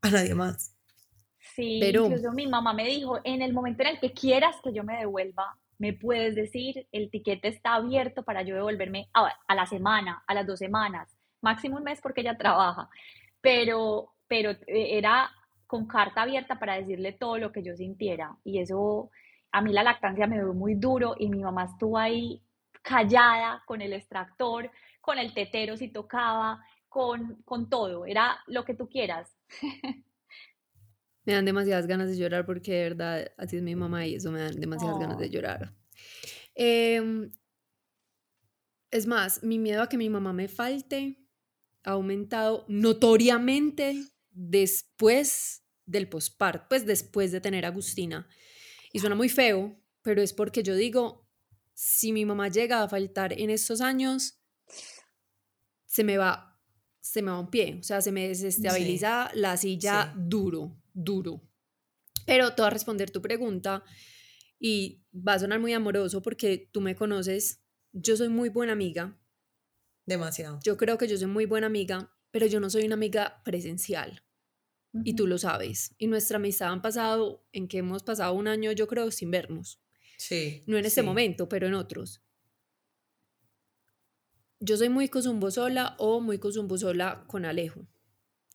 A 0.00 0.10
nadie 0.10 0.34
más. 0.34 0.72
Sí, 1.54 1.78
pero 1.80 2.06
incluso 2.06 2.32
mi 2.32 2.46
mamá 2.46 2.72
me 2.72 2.86
dijo, 2.86 3.20
en 3.24 3.42
el 3.42 3.52
momento 3.52 3.82
en 3.82 3.88
el 3.88 4.00
que 4.00 4.12
quieras 4.12 4.56
que 4.62 4.72
yo 4.72 4.84
me 4.84 4.98
devuelva 4.98 5.58
me 5.78 5.92
puedes 5.92 6.34
decir, 6.34 6.86
el 6.92 7.10
tiquete 7.10 7.48
está 7.48 7.74
abierto 7.74 8.22
para 8.22 8.42
yo 8.42 8.54
devolverme 8.54 9.08
a, 9.12 9.54
la 9.54 9.66
semana, 9.66 10.22
a 10.26 10.34
las 10.34 10.46
dos 10.46 10.58
semanas, 10.58 11.16
máximo 11.40 11.76
un 11.76 11.84
mes 11.84 12.00
porque 12.00 12.22
ella 12.22 12.36
trabaja, 12.36 12.88
pero, 13.40 14.14
pero 14.26 14.50
eh, 14.50 14.98
era 14.98 15.30
con 15.66 15.86
carta 15.86 16.22
abierta 16.22 16.58
para 16.58 16.76
decirle 16.76 17.12
todo 17.12 17.38
lo 17.38 17.52
que 17.52 17.62
yo 17.62 17.74
sintiera. 17.76 18.36
Y 18.44 18.60
eso 18.60 19.10
a 19.52 19.60
mí 19.60 19.72
la 19.72 19.82
lactancia 19.82 20.26
me 20.26 20.36
dio 20.36 20.54
muy 20.54 20.74
duro 20.74 21.14
y 21.18 21.28
mi 21.28 21.42
mamá 21.42 21.64
estuvo 21.64 21.98
ahí 21.98 22.42
callada 22.82 23.62
con 23.66 23.82
el 23.82 23.92
extractor, 23.92 24.70
con 25.00 25.18
el 25.18 25.34
tetero 25.34 25.76
si 25.76 25.88
tocaba, 25.88 26.64
con, 26.88 27.42
con 27.44 27.68
todo, 27.68 28.06
era 28.06 28.38
lo 28.46 28.64
que 28.64 28.74
tú 28.74 28.88
quieras. 28.88 29.36
me 31.26 31.32
dan 31.32 31.44
demasiadas 31.44 31.86
ganas 31.86 32.08
de 32.08 32.16
llorar 32.16 32.46
porque 32.46 32.72
de 32.72 32.82
verdad 32.82 33.32
así 33.36 33.56
es 33.56 33.62
mi 33.62 33.74
mamá 33.74 34.06
y 34.06 34.14
eso 34.14 34.30
me 34.30 34.40
dan 34.40 34.58
demasiadas 34.58 34.98
ganas 34.98 35.18
de 35.18 35.26
oh. 35.26 35.28
llorar. 35.28 35.74
Em, 36.54 37.30
es 38.90 39.06
más, 39.06 39.42
mi 39.42 39.58
miedo 39.58 39.82
a 39.82 39.88
que 39.88 39.98
mi 39.98 40.08
mamá 40.08 40.32
me 40.32 40.48
falte 40.48 41.18
ha 41.82 41.90
aumentado 41.92 42.64
notoriamente 42.68 44.02
después 44.30 45.64
del 45.84 46.08
posparto, 46.08 46.66
pues 46.68 46.86
después 46.86 47.32
de 47.32 47.40
tener 47.40 47.64
a 47.64 47.68
Agustina. 47.68 48.28
Y 48.92 49.00
suena 49.00 49.14
muy 49.14 49.28
feo, 49.28 49.78
pero 50.02 50.22
es 50.22 50.32
porque 50.32 50.62
yo 50.62 50.74
digo, 50.74 51.28
si 51.74 52.12
mi 52.12 52.24
mamá 52.24 52.48
llega 52.48 52.82
a 52.82 52.88
faltar 52.88 53.32
en 53.32 53.50
estos 53.50 53.80
años, 53.80 54.40
se 55.84 56.04
me 56.04 56.16
va, 56.16 56.58
se 57.00 57.22
me 57.22 57.30
va 57.30 57.40
un 57.40 57.50
pie, 57.50 57.78
o 57.80 57.82
sea, 57.82 58.00
se 58.00 58.12
me 58.12 58.28
desestabiliza 58.28 59.30
la 59.34 59.56
silla 59.56 60.12
duro, 60.16 60.76
duro. 60.96 61.42
Pero 62.26 62.54
te 62.54 62.62
voy 62.62 62.68
a 62.68 62.70
responder 62.70 63.10
tu 63.10 63.22
pregunta 63.22 63.84
y 64.58 65.04
va 65.14 65.34
a 65.34 65.38
sonar 65.38 65.60
muy 65.60 65.72
amoroso 65.74 66.22
porque 66.22 66.68
tú 66.72 66.80
me 66.80 66.96
conoces, 66.96 67.62
yo 67.92 68.16
soy 68.16 68.28
muy 68.28 68.48
buena 68.48 68.72
amiga. 68.72 69.16
Demasiado. 70.06 70.58
Yo 70.64 70.76
creo 70.76 70.98
que 70.98 71.06
yo 71.06 71.16
soy 71.16 71.28
muy 71.28 71.46
buena 71.46 71.66
amiga, 71.66 72.12
pero 72.30 72.46
yo 72.46 72.58
no 72.58 72.70
soy 72.70 72.84
una 72.84 72.94
amiga 72.94 73.42
presencial. 73.44 74.22
Y 75.04 75.14
tú 75.14 75.26
lo 75.26 75.36
sabes. 75.36 75.94
Y 75.98 76.06
nuestra 76.06 76.36
amistad 76.36 76.72
han 76.72 76.80
pasado 76.80 77.46
en 77.52 77.68
que 77.68 77.78
hemos 77.78 78.02
pasado 78.02 78.32
un 78.32 78.48
año, 78.48 78.72
yo 78.72 78.86
creo, 78.86 79.10
sin 79.10 79.30
vernos. 79.30 79.78
Sí. 80.16 80.64
No 80.66 80.78
en 80.78 80.86
este 80.86 81.02
momento, 81.02 81.50
pero 81.50 81.66
en 81.66 81.74
otros. 81.74 82.22
Yo 84.58 84.78
soy 84.78 84.88
muy 84.88 85.10
cosumbo 85.10 85.50
sola 85.50 85.96
o 85.98 86.20
muy 86.20 86.38
cosumbo 86.38 86.78
sola 86.78 87.24
con 87.26 87.44
Alejo. 87.44 87.86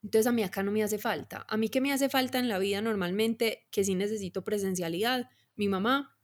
Entonces 0.03 0.27
a 0.27 0.31
mí 0.31 0.43
acá 0.43 0.63
no 0.63 0.71
me 0.71 0.83
hace 0.83 0.97
falta. 0.97 1.45
A 1.47 1.57
mí 1.57 1.69
que 1.69 1.81
me 1.81 1.93
hace 1.93 2.09
falta 2.09 2.39
en 2.39 2.47
la 2.47 2.59
vida 2.59 2.81
normalmente, 2.81 3.67
que 3.71 3.83
sí 3.83 3.95
necesito 3.95 4.43
presencialidad, 4.43 5.29
mi 5.55 5.67
mamá, 5.67 6.17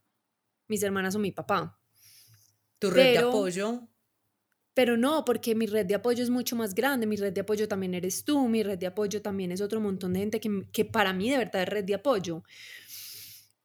mis 0.66 0.82
hermanas 0.82 1.14
o 1.14 1.18
mi 1.18 1.30
papá. 1.30 1.80
¿Tu 2.78 2.90
red 2.90 3.12
de 3.12 3.18
apoyo? 3.18 3.88
Pero 4.74 4.96
no, 4.96 5.24
porque 5.24 5.54
mi 5.54 5.66
red 5.66 5.86
de 5.86 5.96
apoyo 5.96 6.22
es 6.22 6.30
mucho 6.30 6.54
más 6.54 6.74
grande, 6.74 7.06
mi 7.06 7.16
red 7.16 7.32
de 7.32 7.40
apoyo 7.40 7.66
también 7.66 7.94
eres 7.94 8.24
tú, 8.24 8.48
mi 8.48 8.62
red 8.62 8.78
de 8.78 8.86
apoyo 8.86 9.20
también 9.20 9.50
es 9.50 9.60
otro 9.60 9.80
montón 9.80 10.12
de 10.12 10.20
gente 10.20 10.40
que, 10.40 10.68
que 10.72 10.84
para 10.84 11.12
mí 11.12 11.30
de 11.30 11.38
verdad 11.38 11.62
es 11.62 11.68
red 11.68 11.84
de 11.84 11.94
apoyo. 11.94 12.44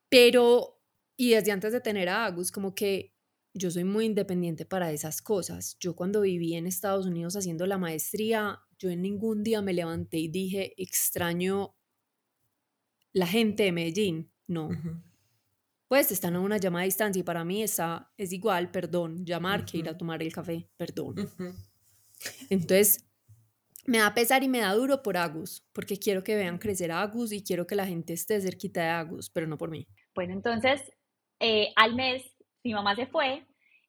Pero, 0.10 0.82
y 1.16 1.32
desde 1.32 1.52
antes 1.52 1.72
de 1.72 1.82
tener 1.82 2.10
a 2.10 2.26
Agus, 2.26 2.52
como 2.52 2.74
que 2.74 3.13
yo 3.54 3.70
soy 3.70 3.84
muy 3.84 4.06
independiente 4.06 4.66
para 4.66 4.92
esas 4.92 5.22
cosas. 5.22 5.78
Yo 5.80 5.96
cuando 5.96 6.22
viví 6.22 6.56
en 6.56 6.68
Estados 6.68 7.06
Unidos 7.06 7.36
haciendo 7.36 7.68
la 7.68 7.78
maestría, 7.78 8.60
yo 8.80 8.90
en 8.90 9.02
ningún 9.02 9.44
día 9.44 9.62
me 9.62 9.74
levanté 9.74 10.18
y 10.18 10.28
dije, 10.28 10.74
extraño 10.82 11.76
la 13.12 13.28
gente 13.28 13.64
de 13.64 13.72
Medellín. 13.72 14.32
No. 14.48 14.70
Pues 15.88 16.12
están 16.12 16.36
a 16.36 16.40
una 16.40 16.58
llamada 16.58 16.84
a 16.84 16.86
distancia 16.86 17.20
y 17.20 17.24
para 17.24 17.46
mí 17.46 17.62
está, 17.62 18.12
es 18.18 18.34
igual, 18.34 18.72
perdón, 18.72 19.26
llamar 19.26 19.66
que 19.66 19.78
ir 19.78 19.88
a 19.88 19.98
tomar 19.98 20.24
el 20.24 20.34
café, 20.34 20.68
perdón. 20.76 21.16
Entonces, 22.50 23.06
me 23.86 24.00
da 24.00 24.14
pesar 24.14 24.44
y 24.44 24.48
me 24.48 24.60
da 24.60 24.74
duro 24.74 25.04
por 25.04 25.18
Agus, 25.18 25.64
porque 25.74 26.00
quiero 26.00 26.24
que 26.24 26.36
vean 26.36 26.58
crecer 26.58 26.92
a 26.92 27.02
Agus 27.02 27.32
y 27.32 27.44
quiero 27.44 27.68
que 27.68 27.76
la 27.76 27.86
gente 27.86 28.14
esté 28.14 28.42
cerquita 28.42 28.82
de 28.82 28.88
Agus, 28.88 29.30
pero 29.30 29.46
no 29.46 29.58
por 29.58 29.70
mí. 29.70 29.88
Bueno, 30.16 30.34
entonces, 30.34 30.82
eh, 31.40 31.74
al 31.76 31.96
mes, 31.96 32.24
mi 32.64 32.74
mamá 32.74 32.96
se 32.96 33.06
fue, 33.06 33.46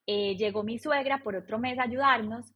eh, 0.07 0.35
llegó 0.35 0.63
mi 0.63 0.79
suegra 0.79 1.19
por 1.19 1.35
otro 1.35 1.57
mes 1.57 1.79
a 1.79 1.83
ayudarnos 1.83 2.53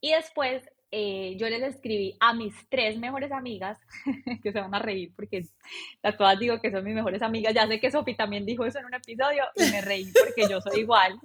y 0.00 0.12
después 0.12 0.68
eh, 0.92 1.36
yo 1.36 1.48
les 1.48 1.62
escribí 1.62 2.16
a 2.20 2.32
mis 2.32 2.54
tres 2.68 2.98
mejores 2.98 3.32
amigas, 3.32 3.78
que 4.42 4.52
se 4.52 4.60
van 4.60 4.74
a 4.74 4.78
reír 4.78 5.12
porque 5.14 5.42
las 6.02 6.16
todas 6.16 6.38
digo 6.38 6.60
que 6.60 6.70
son 6.70 6.84
mis 6.84 6.94
mejores 6.94 7.22
amigas. 7.22 7.54
Ya 7.54 7.66
sé 7.66 7.80
que 7.80 7.90
Sofi 7.90 8.14
también 8.14 8.46
dijo 8.46 8.64
eso 8.64 8.78
en 8.78 8.86
un 8.86 8.94
episodio 8.94 9.44
y 9.56 9.70
me 9.70 9.80
reí 9.80 10.10
porque 10.12 10.48
yo 10.48 10.60
soy 10.60 10.80
igual. 10.80 11.18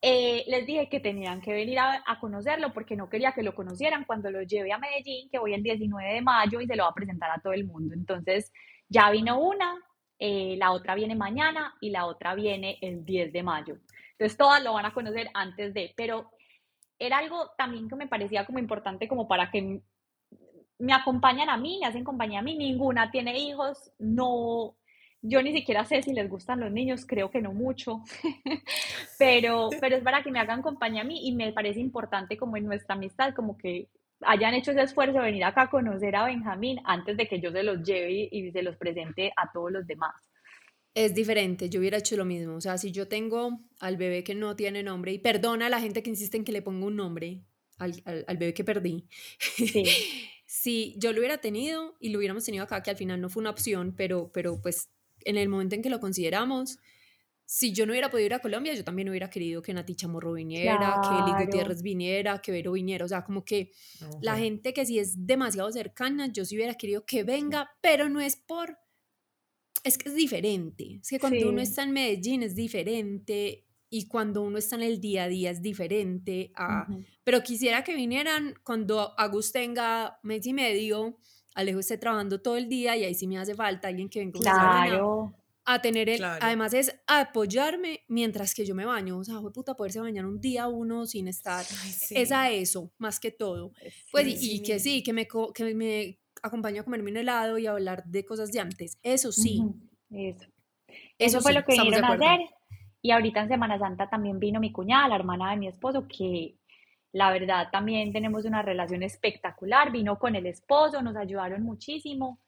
Eh, 0.00 0.44
les 0.46 0.64
dije 0.64 0.88
que 0.88 1.00
tenían 1.00 1.40
que 1.40 1.52
venir 1.52 1.78
a, 1.80 2.18
conocerlo 2.20 2.72
porque 2.72 2.94
no 2.94 3.08
quería 3.08 3.32
que 3.32 3.42
lo 3.42 3.54
conocieran 3.54 4.04
cuando 4.04 4.30
lo 4.30 4.42
lleve 4.42 4.72
a 4.72 4.78
Medellín, 4.78 5.28
que 5.28 5.38
voy 5.38 5.54
el 5.54 5.62
19 5.62 6.14
de 6.14 6.22
mayo 6.22 6.60
y 6.60 6.66
se 6.66 6.76
lo 6.76 6.84
va 6.84 6.90
a 6.90 6.94
presentar 6.94 7.30
a 7.30 7.40
todo 7.40 7.52
el 7.52 7.64
mundo. 7.64 7.94
Entonces, 7.94 8.52
ya 8.88 9.10
vino 9.10 9.40
una, 9.40 9.74
eh, 10.18 10.56
la 10.58 10.72
otra 10.72 10.94
viene 10.94 11.14
mañana 11.14 11.74
y 11.80 11.90
la 11.90 12.06
otra 12.06 12.34
viene 12.34 12.78
el 12.80 13.04
10 13.04 13.32
de 13.32 13.42
mayo. 13.42 13.78
Entonces, 14.12 14.36
todas 14.36 14.62
lo 14.62 14.72
van 14.72 14.86
a 14.86 14.94
conocer 14.94 15.30
antes 15.34 15.72
de, 15.74 15.92
pero 15.96 16.30
era 16.98 17.18
algo 17.18 17.50
también 17.56 17.88
que 17.88 17.96
me 17.96 18.08
parecía 18.08 18.44
como 18.44 18.58
importante 18.58 19.06
como 19.06 19.28
para 19.28 19.50
que 19.50 19.80
me 20.78 20.92
acompañan 20.92 21.48
a 21.48 21.56
mí, 21.56 21.78
me 21.80 21.86
hacen 21.86 22.04
compañía 22.04 22.40
a 22.40 22.42
mí, 22.42 22.56
ninguna 22.56 23.10
tiene 23.10 23.38
hijos, 23.38 23.92
no, 23.98 24.76
yo 25.22 25.42
ni 25.42 25.52
siquiera 25.52 25.84
sé 25.84 26.02
si 26.02 26.12
les 26.12 26.28
gustan 26.30 26.60
los 26.60 26.70
niños, 26.70 27.04
creo 27.06 27.30
que 27.30 27.42
no 27.42 27.52
mucho, 27.52 28.02
pero, 29.18 29.70
pero 29.80 29.96
es 29.96 30.02
para 30.02 30.22
que 30.22 30.30
me 30.30 30.38
hagan 30.38 30.62
compañía 30.62 31.02
a 31.02 31.04
mí 31.04 31.26
y 31.26 31.32
me 31.32 31.52
parece 31.52 31.80
importante 31.80 32.36
como 32.36 32.56
en 32.56 32.66
nuestra 32.66 32.94
amistad, 32.94 33.34
como 33.34 33.56
que 33.56 33.88
hayan 34.20 34.54
hecho 34.54 34.72
ese 34.72 34.82
esfuerzo 34.82 35.18
de 35.18 35.24
venir 35.24 35.44
acá 35.44 35.62
a 35.62 35.70
conocer 35.70 36.16
a 36.16 36.24
Benjamín 36.24 36.80
antes 36.84 37.16
de 37.16 37.26
que 37.26 37.40
yo 37.40 37.52
se 37.52 37.62
los 37.62 37.82
lleve 37.82 38.28
y 38.30 38.50
se 38.50 38.62
los 38.62 38.76
presente 38.76 39.32
a 39.36 39.50
todos 39.52 39.72
los 39.72 39.86
demás 39.86 40.14
es 41.04 41.14
diferente, 41.14 41.68
yo 41.68 41.80
hubiera 41.80 41.98
hecho 41.98 42.16
lo 42.16 42.24
mismo. 42.24 42.56
O 42.56 42.60
sea, 42.60 42.76
si 42.76 42.90
yo 42.90 43.06
tengo 43.06 43.60
al 43.78 43.96
bebé 43.96 44.24
que 44.24 44.34
no 44.34 44.56
tiene 44.56 44.82
nombre, 44.82 45.12
y 45.12 45.18
perdona 45.18 45.66
a 45.66 45.70
la 45.70 45.80
gente 45.80 46.02
que 46.02 46.10
insiste 46.10 46.36
en 46.36 46.44
que 46.44 46.52
le 46.52 46.62
ponga 46.62 46.86
un 46.86 46.96
nombre 46.96 47.44
al, 47.78 48.02
al, 48.04 48.36
bebé 48.36 48.52
que 48.54 48.64
perdí. 48.64 49.06
si 50.46 50.94
yo 50.98 51.12
lo 51.12 51.20
hubiera 51.20 51.38
tenido 51.38 51.96
y 52.00 52.08
lo 52.08 52.18
hubiéramos 52.18 52.44
tenido 52.44 52.64
acá, 52.64 52.82
que 52.82 52.90
al 52.90 52.96
final 52.96 53.20
no 53.20 53.28
fue 53.28 53.40
una 53.40 53.50
opción, 53.50 53.94
pero, 53.96 54.30
pero 54.32 54.60
pues 54.60 54.90
en 55.24 55.36
el 55.36 55.48
momento 55.48 55.76
en 55.76 55.82
que 55.82 55.90
lo 55.90 56.00
consideramos, 56.00 56.78
si 57.50 57.72
yo 57.72 57.86
no 57.86 57.92
hubiera 57.92 58.10
podido 58.10 58.26
ir 58.26 58.34
a 58.34 58.40
Colombia, 58.40 58.74
yo 58.74 58.84
también 58.84 59.08
hubiera 59.08 59.30
querido 59.30 59.62
que 59.62 59.72
Nati 59.72 59.94
Chamorro 59.94 60.34
viniera, 60.34 61.00
que 61.02 61.08
Eli 61.08 61.46
Gutiérrez 61.46 61.80
viniera, 61.80 62.42
que 62.42 62.52
Vero 62.52 62.72
viniera. 62.72 63.06
O 63.06 63.08
sea, 63.08 63.24
como 63.24 63.42
que 63.42 63.72
la 64.20 64.36
gente 64.36 64.74
que 64.74 64.84
sí 64.84 64.98
es 64.98 65.26
demasiado 65.26 65.72
cercana, 65.72 66.26
yo 66.26 66.44
sí 66.44 66.56
hubiera 66.56 66.74
querido 66.74 67.06
que 67.06 67.24
venga, 67.24 67.70
pero 67.80 68.10
no 68.10 68.20
es 68.20 68.36
por 68.36 68.76
es 69.82 69.96
que 69.96 70.10
es 70.10 70.14
diferente. 70.14 70.98
Es 71.00 71.08
que 71.08 71.18
cuando 71.18 71.48
uno 71.48 71.62
está 71.62 71.84
en 71.84 71.92
Medellín 71.92 72.42
es 72.42 72.54
diferente 72.54 73.64
y 73.88 74.08
cuando 74.08 74.42
uno 74.42 74.58
está 74.58 74.76
en 74.76 74.82
el 74.82 75.00
día 75.00 75.22
a 75.22 75.28
día 75.28 75.50
es 75.50 75.62
diferente. 75.62 76.52
Pero 77.24 77.42
quisiera 77.42 77.82
que 77.82 77.94
vinieran 77.94 78.56
cuando 78.62 79.18
Agus 79.18 79.52
tenga 79.52 80.20
mes 80.22 80.44
y 80.44 80.52
medio, 80.52 81.16
Alejo 81.54 81.78
esté 81.78 81.96
trabajando 81.96 82.42
todo 82.42 82.58
el 82.58 82.68
día 82.68 82.94
y 82.94 83.04
ahí 83.04 83.14
sí 83.14 83.26
me 83.26 83.38
hace 83.38 83.54
falta 83.54 83.88
alguien 83.88 84.10
que 84.10 84.18
venga 84.18 84.38
claro. 84.38 85.32
A 85.70 85.82
tener 85.82 86.08
el, 86.08 86.24
además 86.24 86.72
es 86.72 86.98
apoyarme 87.06 88.00
mientras 88.08 88.54
que 88.54 88.64
yo 88.64 88.74
me 88.74 88.86
baño, 88.86 89.18
o 89.18 89.24
sea, 89.24 89.38
fue 89.40 89.52
puta 89.52 89.74
poderse 89.74 90.00
bañar 90.00 90.24
un 90.24 90.40
día 90.40 90.66
uno 90.66 91.04
sin 91.04 91.28
estar, 91.28 91.62
es 92.10 92.32
a 92.32 92.50
eso, 92.50 92.90
más 92.96 93.20
que 93.20 93.30
todo, 93.30 93.72
pues 94.10 94.42
y, 94.42 94.62
que 94.62 94.78
sí, 94.80 95.02
que 95.02 95.12
me, 95.12 95.28
que 95.54 95.74
me 95.74 96.18
acompaño 96.42 96.80
a 96.80 96.84
comerme 96.84 97.10
un 97.10 97.18
helado 97.18 97.58
y 97.58 97.66
a 97.66 97.72
hablar 97.72 98.04
de 98.04 98.24
cosas 98.24 98.50
de 98.50 98.60
antes. 98.60 98.98
Eso 99.02 99.30
sí. 99.30 99.62
Eso. 100.10 100.46
Eso, 101.18 101.40
fue 101.42 101.52
lo 101.52 101.64
que 101.64 101.72
vinieron 101.72 102.04
a 102.04 102.14
hacer. 102.14 102.40
Y 103.02 103.10
ahorita 103.10 103.42
en 103.42 103.48
Semana 103.48 103.78
Santa 103.78 104.08
también 104.08 104.38
vino 104.38 104.60
mi 104.60 104.72
cuñada, 104.72 105.08
la 105.08 105.16
hermana 105.16 105.50
de 105.50 105.58
mi 105.58 105.68
esposo, 105.68 106.08
que 106.08 106.56
la 107.12 107.30
verdad 107.30 107.68
también 107.70 108.12
tenemos 108.12 108.44
una 108.44 108.62
relación 108.62 109.02
espectacular. 109.02 109.92
Vino 109.92 110.18
con 110.18 110.34
el 110.34 110.46
esposo, 110.46 111.02
nos 111.02 111.16
ayudaron 111.16 111.62
muchísimo. 111.62 112.40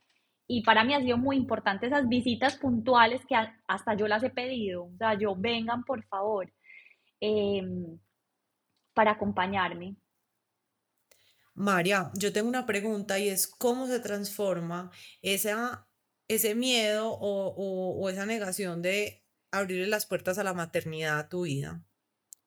Y 0.53 0.63
para 0.65 0.83
mí 0.83 0.95
ha 0.95 1.01
sido 1.01 1.17
muy 1.17 1.37
importante 1.37 1.87
esas 1.87 2.09
visitas 2.09 2.57
puntuales 2.57 3.25
que 3.25 3.37
hasta 3.69 3.95
yo 3.95 4.09
las 4.09 4.25
he 4.25 4.31
pedido. 4.31 4.87
O 4.87 4.97
sea, 4.99 5.17
yo 5.17 5.37
vengan 5.37 5.85
por 5.85 6.05
favor 6.07 6.53
em, 7.21 8.01
para 8.93 9.13
acompañarme. 9.13 9.95
María, 11.55 12.11
yo 12.15 12.33
tengo 12.33 12.49
una 12.49 12.67
pregunta 12.67 13.21
y 13.21 13.29
es 13.29 13.47
cómo 13.47 13.87
se 13.87 14.01
transforma 14.01 14.91
ese 15.23 16.55
miedo 16.57 17.17
o, 17.21 18.09
esa 18.11 18.27
negación 18.27 18.83
de 18.83 19.25
abrirle 19.53 19.87
las 19.87 20.07
puertas 20.07 20.37
a 20.39 20.43
la 20.43 20.53
maternidad 20.53 21.17
a 21.21 21.29
tu 21.29 21.43
vida 21.43 21.85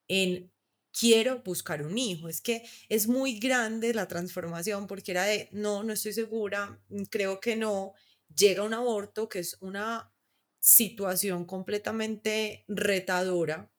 en 0.10 0.52
quiero 0.98 1.42
buscar 1.44 1.86
un 1.86 1.98
hijo. 1.98 2.30
Es 2.30 2.42
que 2.42 2.64
es 2.90 3.08
muy 3.08 3.40
grande 3.40 3.94
la 3.94 4.08
transformación 4.08 4.88
porque 4.88 5.12
era 5.12 5.26
de 5.26 5.50
no, 5.52 5.84
no 5.84 5.94
estoy 5.94 6.14
segura, 6.14 6.82
creo 7.10 7.40
que 7.40 7.56
no. 7.56 7.94
Llega 8.36 8.64
un 8.64 8.74
aborto 8.74 9.30
que 9.30 9.40
es 9.40 9.58
una 9.62 10.14
situación 10.60 11.46
completamente 11.46 12.66
retadora, 12.68 13.72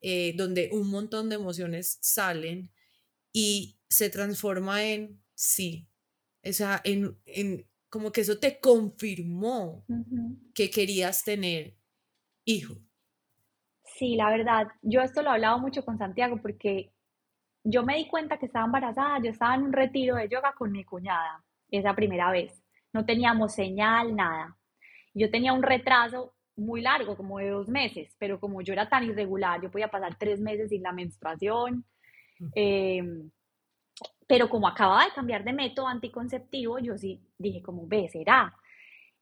eh, 0.00 0.32
donde 0.36 0.70
un 0.72 0.88
montón 0.88 1.28
de 1.28 1.36
emociones 1.36 1.98
salen 2.00 2.72
y 3.32 3.78
se 3.88 4.10
transforma 4.10 4.84
en 4.84 5.22
sí. 5.34 5.88
O 6.44 6.52
sea, 6.52 6.80
en, 6.84 7.20
en 7.26 7.68
como 7.90 8.12
que 8.12 8.22
eso 8.22 8.38
te 8.38 8.60
confirmó 8.60 9.88
que 10.54 10.70
querías 10.70 11.24
tener 11.24 11.78
hijo. 12.44 12.76
Sí, 14.00 14.16
la 14.16 14.30
verdad, 14.30 14.68
yo 14.80 15.02
esto 15.02 15.20
lo 15.20 15.28
he 15.28 15.34
hablado 15.34 15.58
mucho 15.58 15.84
con 15.84 15.98
Santiago 15.98 16.38
porque 16.40 16.90
yo 17.64 17.84
me 17.84 17.98
di 17.98 18.08
cuenta 18.08 18.38
que 18.38 18.46
estaba 18.46 18.64
embarazada, 18.64 19.18
yo 19.22 19.30
estaba 19.30 19.54
en 19.56 19.64
un 19.64 19.74
retiro 19.74 20.16
de 20.16 20.26
yoga 20.26 20.54
con 20.54 20.72
mi 20.72 20.84
cuñada, 20.84 21.44
esa 21.70 21.94
primera 21.94 22.30
vez. 22.30 22.62
No 22.94 23.04
teníamos 23.04 23.52
señal, 23.54 24.16
nada. 24.16 24.56
Yo 25.12 25.30
tenía 25.30 25.52
un 25.52 25.62
retraso 25.62 26.32
muy 26.56 26.80
largo, 26.80 27.14
como 27.14 27.40
de 27.40 27.50
dos 27.50 27.68
meses, 27.68 28.16
pero 28.18 28.40
como 28.40 28.62
yo 28.62 28.72
era 28.72 28.88
tan 28.88 29.04
irregular, 29.04 29.60
yo 29.60 29.70
podía 29.70 29.88
pasar 29.90 30.16
tres 30.16 30.40
meses 30.40 30.70
sin 30.70 30.82
la 30.82 30.92
menstruación. 30.92 31.84
Pero 34.26 34.48
como 34.48 34.66
acababa 34.66 35.04
de 35.04 35.12
cambiar 35.12 35.44
de 35.44 35.52
método 35.52 35.88
anticonceptivo, 35.88 36.78
yo 36.78 36.96
sí 36.96 37.20
dije 37.36 37.60
como, 37.62 37.86
ve, 37.86 38.08
será. 38.08 38.54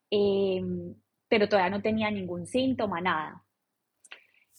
Em, 0.08 0.94
pero 1.28 1.48
todavía 1.48 1.70
no 1.76 1.82
tenía 1.82 2.12
ningún 2.12 2.46
síntoma, 2.46 3.00
nada. 3.00 3.42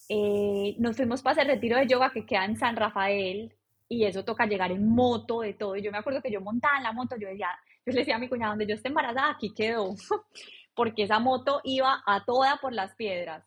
Eh, 0.10 0.76
nos 0.80 0.98
fuimos 0.98 1.22
para 1.22 1.40
ese 1.40 1.52
retiro 1.52 1.78
de 1.78 1.88
yoga 1.88 2.12
que 2.12 2.26
queda 2.26 2.44
en 2.46 2.58
San 2.58 2.76
Rafael 2.76 3.54
y 3.88 4.06
eso 4.06 4.26
toca 4.26 4.48
llegar 4.48 4.72
en 4.72 4.90
moto, 4.90 5.42
de 5.42 5.54
todo. 5.54 5.76
Y 5.76 5.84
yo 5.84 5.92
me 5.92 6.00
acuerdo 6.00 6.22
que 6.22 6.32
yo 6.32 6.42
montaba 6.42 6.78
en 6.78 6.84
la 6.84 6.92
moto, 6.92 7.16
yo 7.16 7.28
decía, 7.28 7.50
yo 7.86 7.94
le 7.94 8.00
decía 8.00 8.16
a 8.16 8.20
mi 8.20 8.28
cuñada, 8.28 8.52
donde 8.52 8.68
yo 8.68 8.76
esté 8.76 8.90
embarazada, 8.90 9.32
aquí 9.32 9.54
quedó, 9.54 9.94
porque 10.76 11.04
esa 11.04 11.20
moto 11.20 11.62
iba 11.64 12.02
a 12.06 12.26
toda 12.26 12.58
por 12.58 12.74
las 12.74 12.96
piedras. 12.96 13.46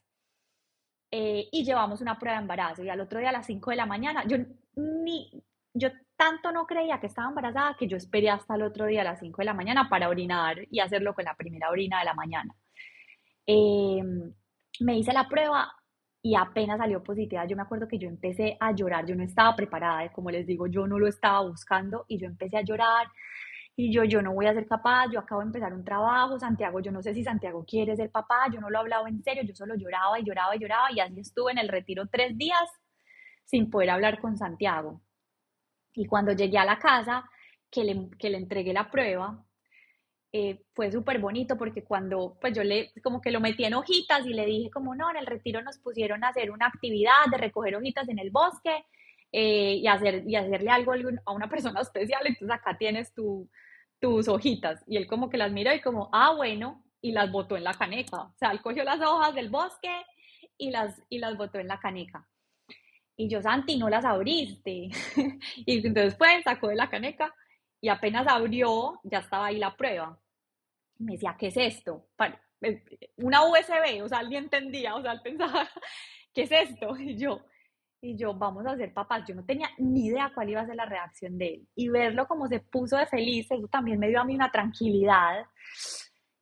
Eh, 1.11 1.49
y 1.53 1.65
llevamos 1.65 2.01
una 2.01 2.19
prueba 2.19 2.39
de 2.39 2.43
embarazo 2.43 2.83
y 2.83 2.89
al 2.89 3.01
otro 3.01 3.19
día 3.19 3.29
a 3.29 3.33
las 3.33 3.47
5 3.47 3.71
de 3.71 3.77
la 3.77 3.85
mañana, 3.85 4.25
yo 4.27 4.39
ni, 4.77 5.31
yo 5.75 5.91
tanto 6.17 6.53
no 6.53 6.67
creía 6.67 7.01
que 7.01 7.07
estaba 7.07 7.29
embarazada 7.29 7.77
que 7.79 7.87
yo 7.87 7.97
esperé 7.97 8.31
hasta 8.31 8.55
el 8.55 8.63
otro 8.63 8.87
día 8.87 9.03
a 9.03 9.05
las 9.05 9.21
5 9.21 9.43
de 9.43 9.45
la 9.45 9.55
mañana 9.55 9.89
para 9.91 10.09
orinar 10.09 10.57
y 10.71 10.81
hacerlo 10.81 11.15
con 11.15 11.25
la 11.25 11.35
primera 11.35 11.69
orina 11.71 11.99
de 11.99 12.05
la 12.07 12.15
mañana. 12.15 12.55
Em, 13.45 14.33
me 14.81 14.97
hice 14.97 15.13
la 15.13 15.29
prueba 15.29 15.75
y 16.23 16.37
apenas 16.37 16.79
salió 16.79 17.03
positiva, 17.03 17.45
yo 17.47 17.57
me 17.57 17.63
acuerdo 17.63 17.89
que 17.89 17.99
yo 17.99 18.09
empecé 18.09 18.57
a 18.61 18.73
llorar, 18.73 19.05
yo 19.07 19.17
no 19.17 19.25
estaba 19.25 19.57
preparada, 19.57 20.11
como 20.13 20.31
les 20.31 20.47
digo, 20.47 20.67
yo 20.69 20.87
no 20.87 20.99
lo 20.99 21.09
estaba 21.09 21.43
buscando 21.43 22.05
y 22.09 22.19
yo 22.19 22.27
empecé 22.27 22.59
a 22.59 22.63
llorar 22.63 23.09
y 23.75 23.93
yo, 23.93 24.05
yo 24.05 24.23
no 24.23 24.33
voy 24.35 24.47
a 24.47 24.55
ser 24.55 24.67
capaz, 24.69 25.11
yo 25.11 25.19
acabo 25.19 25.41
de 25.41 25.49
empezar 25.49 25.73
un 25.73 25.85
trabajo, 25.85 26.39
Santiago, 26.39 26.81
yo 26.81 26.93
no 26.93 27.03
sé 27.03 27.15
si 27.15 27.25
Santiago 27.25 27.65
quiere 27.67 27.97
ser 27.97 28.11
papá, 28.11 28.47
yo 28.53 28.61
no 28.61 28.71
lo 28.71 28.79
he 28.79 28.81
hablado 28.83 29.09
en 29.09 29.23
serio, 29.23 29.43
yo 29.45 29.55
solo 29.55 29.75
lloraba 29.75 30.21
y 30.21 30.25
lloraba 30.25 30.55
y 30.55 30.61
lloraba 30.61 30.93
y 30.93 31.01
así 31.01 31.21
estuve 31.21 31.53
en 31.53 31.59
el 31.59 31.69
retiro 31.69 32.07
tres 32.07 32.37
días 32.39 32.69
sin 33.45 33.71
poder 33.71 33.91
hablar 33.91 34.21
con 34.21 34.37
Santiago. 34.37 35.03
Y 35.95 36.07
cuando 36.07 36.33
llegué 36.33 36.59
a 36.59 36.65
la 36.65 36.79
casa, 36.79 37.29
que 37.71 37.85
le, 37.85 38.11
que 38.19 38.31
le 38.31 38.39
entregué 38.39 38.73
la 38.73 38.91
prueba, 38.91 39.45
eh, 40.35 40.63
fue 40.73 40.91
súper 40.91 41.19
bonito 41.19 41.59
porque 41.59 41.85
cuando 41.85 42.39
pues 42.41 42.55
yo 42.55 42.65
le 42.65 42.91
como 43.03 43.21
que 43.21 43.31
lo 43.31 43.39
metí 43.39 43.67
en 43.67 43.75
hojitas 43.75 44.25
y 44.25 44.33
le 44.33 44.47
dije 44.47 44.71
como 44.71 44.95
no, 44.95 45.11
en 45.11 45.19
el 45.19 45.27
retiro 45.27 45.61
nos 45.61 45.77
pusieron 45.79 46.25
a 46.25 46.29
hacer 46.29 46.51
una 46.51 46.69
actividad 46.69 47.27
de 47.31 47.37
recoger 47.37 47.77
hojitas 47.77 48.09
en 48.09 48.19
el 48.19 48.31
bosque 48.31 48.87
eh, 49.31 49.75
y, 49.75 49.87
hacer, 49.87 50.25
y 50.27 50.37
hacerle 50.37 50.71
algo 50.71 50.95
a 51.27 51.33
una 51.33 51.51
persona 51.51 51.81
especial, 51.83 52.27
entonces 52.27 52.51
acá 52.51 52.79
tienes 52.79 53.13
tu, 53.13 53.47
tus 54.01 54.27
hojitas 54.27 54.83
y 54.87 54.97
él 54.97 55.07
como 55.07 55.29
que 55.29 55.37
las 55.37 55.53
miró 55.53 55.75
y 55.75 55.83
como, 55.83 56.09
ah, 56.15 56.33
bueno, 56.35 56.83
y 57.03 57.13
las 57.13 57.31
botó 57.31 57.59
en 57.59 57.65
la 57.65 57.75
caneca, 57.75 58.23
o 58.23 58.35
sea, 58.39 58.53
él 58.53 58.63
cogió 58.63 58.85
las 58.85 59.03
hojas 59.03 59.35
del 59.35 59.51
bosque 59.51 59.93
y 60.57 60.71
las, 60.71 60.99
y 61.11 61.19
las 61.19 61.37
botó 61.37 61.59
en 61.59 61.69
la 61.69 61.79
caneca. 61.79 62.27
Y 63.17 63.29
yo, 63.29 63.43
Santi, 63.43 63.77
no 63.77 63.91
las 63.91 64.05
abriste. 64.07 64.89
y 65.57 65.87
entonces 65.87 66.15
pues 66.15 66.43
sacó 66.45 66.69
de 66.69 66.77
la 66.77 66.89
caneca 66.89 67.35
y 67.83 67.89
apenas 67.89 68.27
abrió, 68.27 68.99
ya 69.03 69.19
estaba 69.19 69.47
ahí 69.47 69.59
la 69.59 69.77
prueba 69.77 70.19
me 71.03 71.13
decía, 71.13 71.37
¿qué 71.39 71.49
es 71.49 71.57
esto? 71.57 72.09
Una 73.17 73.45
USB, 73.45 74.03
o 74.03 74.09
sea, 74.09 74.19
alguien 74.19 74.45
entendía, 74.45 74.95
o 74.95 75.03
sea, 75.03 75.13
él 75.13 75.21
pensaba, 75.23 75.69
¿qué 76.35 76.43
es 76.43 76.53
esto? 76.53 76.97
Y 76.99 77.17
yo, 77.17 77.45
y 78.01 78.17
yo, 78.17 78.35
vamos 78.35 78.67
a 78.67 78.77
ser 78.77 78.93
papás. 78.93 79.25
Yo 79.29 79.35
no 79.35 79.45
tenía 79.45 79.71
ni 79.79 80.07
idea 80.07 80.33
cuál 80.35 80.51
iba 80.51 80.61
a 80.61 80.67
ser 80.67 80.75
la 80.75 80.87
reacción 80.87 81.39
de 81.39 81.55
él. 81.55 81.69
Y 81.77 81.89
verlo 81.89 82.27
como 82.27 82.49
se 82.49 82.59
puso 82.59 82.97
de 82.97 83.07
feliz, 83.07 83.51
eso 83.51 83.69
también 83.69 83.99
me 83.99 84.09
dio 84.09 84.21
a 84.21 84.25
mí 84.25 84.35
una 84.35 84.51
tranquilidad, 84.51 85.45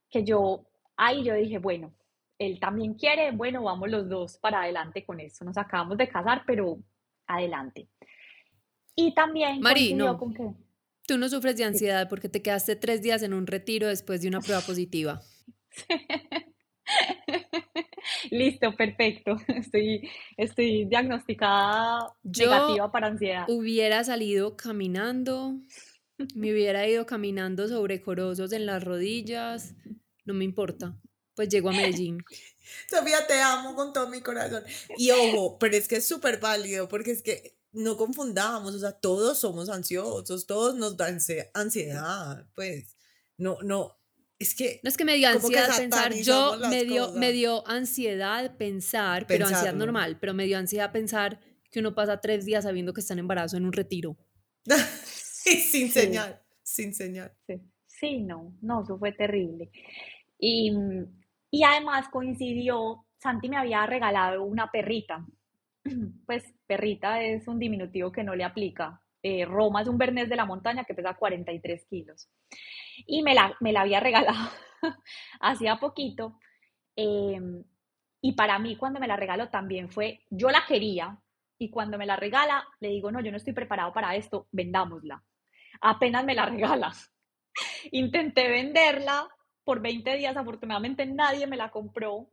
que 0.08 0.24
yo, 0.24 0.66
ahí 0.96 1.22
yo 1.22 1.34
dije, 1.34 1.58
bueno, 1.58 1.94
él 2.38 2.58
también 2.58 2.94
quiere, 2.94 3.30
bueno, 3.32 3.62
vamos 3.62 3.90
los 3.90 4.08
dos 4.08 4.38
para 4.38 4.62
adelante 4.62 5.04
con 5.04 5.20
eso. 5.20 5.44
Nos 5.44 5.58
acabamos 5.58 5.98
de 5.98 6.08
casar, 6.08 6.42
pero 6.46 6.78
adelante. 7.26 7.88
Y 8.94 9.14
también... 9.14 9.60
Mari, 9.60 9.92
no. 9.92 10.18
Con 10.18 10.32
que, 10.32 10.50
Tú 11.10 11.18
no 11.18 11.28
sufres 11.28 11.56
de 11.56 11.64
ansiedad 11.64 12.08
porque 12.08 12.28
te 12.28 12.40
quedaste 12.40 12.76
tres 12.76 13.02
días 13.02 13.24
en 13.24 13.34
un 13.34 13.48
retiro 13.48 13.88
después 13.88 14.22
de 14.22 14.28
una 14.28 14.40
prueba 14.40 14.60
positiva. 14.66 15.20
Listo, 18.30 18.76
perfecto. 18.76 19.34
Estoy, 19.48 20.08
estoy 20.36 20.84
diagnosticada 20.84 22.14
negativa 22.22 22.92
para 22.92 23.08
ansiedad. 23.08 23.44
Hubiera 23.48 24.04
salido 24.04 24.56
caminando, 24.56 25.58
me 26.36 26.52
hubiera 26.52 26.86
ido 26.86 27.06
caminando 27.06 27.66
sobre 27.66 28.00
corosos 28.00 28.52
en 28.52 28.66
las 28.66 28.84
rodillas, 28.84 29.74
no 30.24 30.32
me 30.32 30.44
importa. 30.44 30.96
Pues 31.34 31.48
llego 31.48 31.70
a 31.70 31.72
Medellín. 31.72 32.18
Sofía, 32.88 33.26
te 33.26 33.40
amo 33.40 33.74
con 33.74 33.92
todo 33.92 34.08
mi 34.08 34.20
corazón. 34.20 34.62
Y 34.96 35.10
ojo, 35.10 35.58
pero 35.58 35.74
es 35.74 35.88
que 35.88 35.96
es 35.96 36.06
súper 36.06 36.38
válido 36.38 36.86
porque 36.86 37.10
es 37.10 37.22
que 37.22 37.56
no 37.72 37.96
confundamos, 37.96 38.74
o 38.74 38.78
sea, 38.78 38.92
todos 38.92 39.38
somos 39.38 39.68
ansiosos, 39.68 40.46
todos 40.46 40.76
nos 40.76 40.96
dan 40.96 41.18
ansiedad, 41.54 42.46
pues, 42.54 42.96
no, 43.36 43.58
no, 43.62 43.96
es 44.38 44.54
que... 44.54 44.80
No 44.82 44.88
es 44.88 44.96
que 44.96 45.04
me 45.04 45.16
dio 45.16 45.28
ansiedad 45.28 45.76
pensar, 45.76 46.14
yo 46.14 46.56
me 46.68 46.84
dio, 46.84 47.12
me 47.12 47.32
dio 47.32 47.66
ansiedad 47.68 48.56
pensar, 48.56 49.26
pero 49.26 49.46
ansiedad 49.46 49.74
normal, 49.74 50.18
pero 50.18 50.34
me 50.34 50.46
dio 50.46 50.58
ansiedad 50.58 50.90
pensar 50.92 51.38
que 51.70 51.80
uno 51.80 51.94
pasa 51.94 52.20
tres 52.20 52.44
días 52.44 52.64
sabiendo 52.64 52.92
que 52.92 53.00
está 53.00 53.12
en 53.12 53.20
embarazo 53.20 53.56
en 53.56 53.66
un 53.66 53.72
retiro. 53.72 54.16
sin 54.66 55.90
señal, 55.90 56.42
sin 56.62 56.94
señal. 56.94 57.32
Sí. 57.46 57.60
sí, 57.86 58.20
no, 58.20 58.56
no, 58.62 58.82
eso 58.82 58.98
fue 58.98 59.12
terrible. 59.12 59.70
Y, 60.38 60.72
y 61.50 61.62
además 61.62 62.08
coincidió, 62.10 63.06
Santi 63.18 63.48
me 63.48 63.58
había 63.58 63.86
regalado 63.86 64.42
una 64.42 64.70
perrita, 64.70 65.26
pues 66.26 66.44
perrita 66.66 67.22
es 67.22 67.48
un 67.48 67.58
diminutivo 67.58 68.12
que 68.12 68.24
no 68.24 68.34
le 68.34 68.44
aplica. 68.44 69.00
Eh, 69.22 69.44
Roma 69.44 69.82
es 69.82 69.88
un 69.88 69.98
bernés 69.98 70.28
de 70.28 70.36
la 70.36 70.46
montaña 70.46 70.84
que 70.84 70.94
pesa 70.94 71.14
43 71.14 71.86
kilos. 71.86 72.28
Y 73.06 73.22
me 73.22 73.34
la, 73.34 73.54
me 73.60 73.72
la 73.72 73.82
había 73.82 74.00
regalado 74.00 74.50
hacía 75.40 75.76
poquito. 75.76 76.38
Em, 76.96 77.62
y 78.22 78.32
para 78.32 78.58
mí 78.58 78.76
cuando 78.76 79.00
me 79.00 79.08
la 79.08 79.16
regaló 79.16 79.48
también 79.48 79.90
fue, 79.90 80.20
yo 80.30 80.50
la 80.50 80.64
quería 80.66 81.18
y 81.58 81.70
cuando 81.70 81.98
me 81.98 82.06
la 82.06 82.16
regala 82.16 82.66
le 82.80 82.88
digo, 82.88 83.10
no, 83.10 83.20
yo 83.20 83.30
no 83.30 83.36
estoy 83.36 83.52
preparado 83.52 83.92
para 83.92 84.16
esto, 84.16 84.48
vendámosla. 84.52 85.22
Apenas 85.80 86.24
me 86.24 86.34
la 86.34 86.46
regala. 86.46 86.92
Intenté 87.92 88.48
venderla 88.48 89.28
por 89.64 89.80
20 89.80 90.16
días, 90.16 90.36
afortunadamente 90.36 91.06
nadie 91.06 91.46
me 91.46 91.56
la 91.56 91.70
compró 91.70 92.30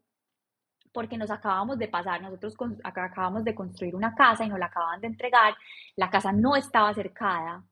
porque 0.92 1.18
nos 1.18 1.32
acabamos 1.32 1.78
de 1.78 1.88
pasar, 1.88 2.22
nosotros 2.22 2.56
acabamos 2.84 3.44
de 3.44 3.56
construir 3.56 3.96
una 3.96 4.16
casa 4.16 4.46
y 4.46 4.50
nos 4.50 4.60
la 4.60 4.68
acababan 4.68 5.02
de 5.02 5.08
entregar, 5.08 5.56
la 5.96 6.10
casa 6.10 6.32
no 6.32 6.56
estaba 6.56 6.94
cercada, 6.94 7.64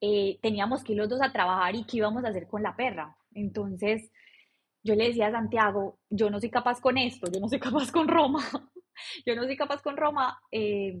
eh, 0.00 0.38
teníamos 0.42 0.82
que 0.82 0.92
ir 0.92 0.98
los 0.98 1.08
dos 1.08 1.22
a 1.22 1.32
trabajar 1.32 1.74
y 1.74 1.84
qué 1.84 1.98
íbamos 1.98 2.24
a 2.24 2.28
hacer 2.28 2.46
con 2.48 2.62
la 2.62 2.74
perra. 2.74 3.16
Entonces 3.34 4.10
yo 4.82 4.94
le 4.94 5.08
decía 5.08 5.28
a 5.28 5.32
Santiago, 5.32 5.98
yo 6.10 6.28
no 6.30 6.40
soy 6.40 6.50
capaz 6.50 6.80
con 6.80 6.98
esto, 6.98 7.30
yo 7.32 7.40
no 7.40 7.48
soy 7.48 7.60
capaz 7.60 7.90
con 7.92 8.08
Roma, 8.08 8.44
yo 9.26 9.36
no 9.36 9.44
soy 9.44 9.56
capaz 9.56 9.80
con 9.82 9.96
Roma. 9.96 10.40
Eh, 10.50 11.00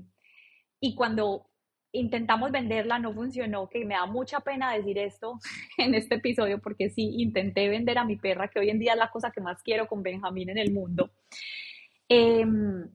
y 0.80 0.94
cuando 0.94 1.51
intentamos 1.92 2.50
venderla, 2.50 2.98
no 2.98 3.12
funcionó, 3.12 3.68
que 3.68 3.84
me 3.84 3.94
da 3.94 4.06
mucha 4.06 4.40
pena 4.40 4.72
decir 4.72 4.98
esto 4.98 5.38
en 5.78 5.94
este 5.94 6.16
episodio, 6.16 6.60
porque 6.60 6.90
sí, 6.90 7.14
intenté 7.18 7.68
vender 7.68 7.98
a 7.98 8.04
mi 8.04 8.16
perra, 8.16 8.48
que 8.48 8.58
hoy 8.58 8.70
en 8.70 8.78
día 8.78 8.92
es 8.92 8.98
la 8.98 9.10
cosa 9.10 9.30
que 9.30 9.40
más 9.40 9.62
quiero 9.62 9.86
con 9.86 10.02
Benjamín 10.02 10.50
en 10.50 10.58
el 10.58 10.72
mundo. 10.72 11.10
Em, 12.08 12.90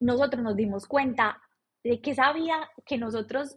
nosotros 0.00 0.42
nos 0.42 0.56
dimos 0.56 0.86
cuenta 0.86 1.40
de 1.82 2.00
que 2.00 2.14
sabía 2.14 2.68
que 2.84 2.98
nosotros 2.98 3.56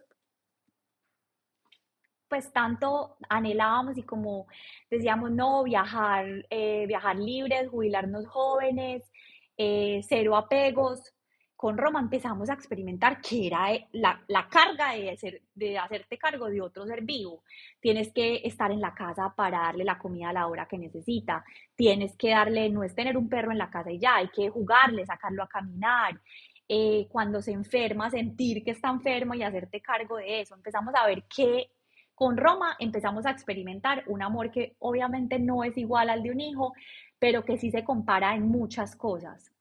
pues 2.27 2.53
tanto 2.53 3.17
anhelábamos 3.27 3.97
y 3.97 4.03
como 4.03 4.47
decíamos, 4.89 5.31
no, 5.31 5.63
viajar, 5.63 6.45
eh, 6.49 6.85
viajar 6.87 7.17
libres, 7.17 7.69
jubilarnos 7.69 8.25
jóvenes, 8.25 9.11
eh, 9.57 9.99
cero 10.07 10.37
apegos, 10.37 11.13
con 11.61 11.77
Roma 11.77 11.99
empezamos 11.99 12.49
a 12.49 12.53
experimentar 12.53 13.21
que 13.21 13.45
era 13.45 13.71
eh, 13.71 13.87
la, 13.91 14.19
la 14.29 14.49
carga 14.49 14.93
de, 14.93 15.11
hacer, 15.11 15.43
de 15.53 15.77
hacerte 15.77 16.17
cargo 16.17 16.49
de 16.49 16.59
otro 16.59 16.87
ser 16.87 17.03
vivo. 17.03 17.43
Tienes 17.79 18.11
que 18.11 18.41
estar 18.43 18.71
en 18.71 18.81
la 18.81 18.95
casa 18.95 19.31
para 19.37 19.59
darle 19.59 19.83
la 19.83 19.99
comida 19.99 20.29
a 20.29 20.33
la 20.33 20.47
hora 20.47 20.65
que 20.65 20.79
necesita. 20.79 21.45
Tienes 21.75 22.17
que 22.17 22.31
darle, 22.31 22.67
no 22.69 22.83
es 22.83 22.95
tener 22.95 23.15
un 23.15 23.29
perro 23.29 23.51
en 23.51 23.59
la 23.59 23.69
casa 23.69 23.91
y 23.91 23.99
ya, 23.99 24.15
hay 24.15 24.29
que 24.29 24.49
jugarle, 24.49 25.05
sacarlo 25.05 25.43
a 25.43 25.47
caminar. 25.47 26.19
Eh, 26.67 27.05
cuando 27.11 27.43
se 27.43 27.51
enferma, 27.51 28.09
sentir 28.09 28.63
que 28.63 28.71
está 28.71 28.89
enfermo 28.89 29.35
y 29.35 29.43
hacerte 29.43 29.81
cargo 29.81 30.17
de 30.17 30.41
eso. 30.41 30.55
Empezamos 30.55 30.95
a 30.95 31.05
ver 31.05 31.25
que 31.25 31.69
con 32.15 32.37
Roma 32.37 32.75
empezamos 32.79 33.27
a 33.27 33.31
experimentar 33.31 34.03
un 34.07 34.23
amor 34.23 34.49
que 34.49 34.77
obviamente 34.79 35.37
no 35.37 35.63
es 35.63 35.77
igual 35.77 36.09
al 36.09 36.23
de 36.23 36.31
un 36.31 36.41
hijo, 36.41 36.73
pero 37.19 37.45
que 37.45 37.59
sí 37.59 37.69
se 37.69 37.83
compara 37.83 38.33
en 38.33 38.47
muchas 38.47 38.95
cosas. 38.95 39.51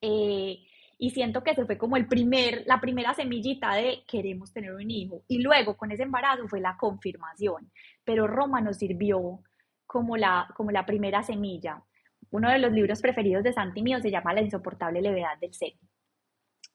Eh, 0.00 0.58
y 1.04 1.10
siento 1.10 1.44
que 1.44 1.54
se 1.54 1.66
fue 1.66 1.76
como 1.76 1.98
el 1.98 2.08
primer, 2.08 2.62
la 2.64 2.80
primera 2.80 3.12
semillita 3.12 3.74
de 3.74 4.04
queremos 4.08 4.54
tener 4.54 4.72
un 4.72 4.90
hijo. 4.90 5.22
Y 5.28 5.42
luego 5.42 5.76
con 5.76 5.92
ese 5.92 6.04
embarazo 6.04 6.48
fue 6.48 6.62
la 6.62 6.78
confirmación. 6.78 7.70
Pero 8.04 8.26
Roma 8.26 8.62
nos 8.62 8.78
sirvió 8.78 9.42
como 9.84 10.16
la, 10.16 10.48
como 10.56 10.70
la 10.70 10.86
primera 10.86 11.22
semilla. 11.22 11.82
Uno 12.30 12.50
de 12.50 12.58
los 12.58 12.72
libros 12.72 13.02
preferidos 13.02 13.44
de 13.44 13.52
Santi 13.52 13.82
mío 13.82 14.00
se 14.00 14.10
llama 14.10 14.32
La 14.32 14.40
insoportable 14.40 15.02
levedad 15.02 15.36
del 15.38 15.52
ser. 15.52 15.74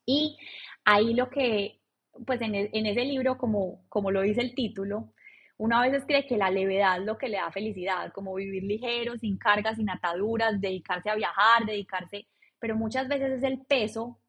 Y 0.05 0.37
ahí 0.85 1.15
lo 1.15 1.27
que, 1.31 1.81
pues 2.27 2.39
en, 2.41 2.53
en 2.53 2.85
ese 2.85 3.05
libro, 3.05 3.35
como, 3.35 3.83
como 3.89 4.11
lo 4.11 4.21
dice 4.21 4.41
el 4.41 4.53
título, 4.53 5.11
uno 5.57 5.75
a 5.75 5.81
veces 5.81 6.03
cree 6.05 6.27
que 6.27 6.37
la 6.37 6.51
levedad 6.51 6.99
es 6.99 7.05
lo 7.07 7.17
que 7.17 7.29
le 7.29 7.37
da 7.37 7.49
felicidad, 7.49 8.13
como 8.13 8.35
vivir 8.35 8.61
ligero, 8.61 9.17
sin 9.17 9.39
cargas, 9.39 9.77
sin 9.77 9.89
ataduras, 9.89 10.61
dedicarse 10.61 11.09
a 11.09 11.15
viajar, 11.15 11.65
dedicarse 11.65 12.27
pero 12.59 12.75
muchas 12.75 13.07
veces 13.07 13.31
es 13.31 13.43
el 13.43 13.59
peso 13.65 14.19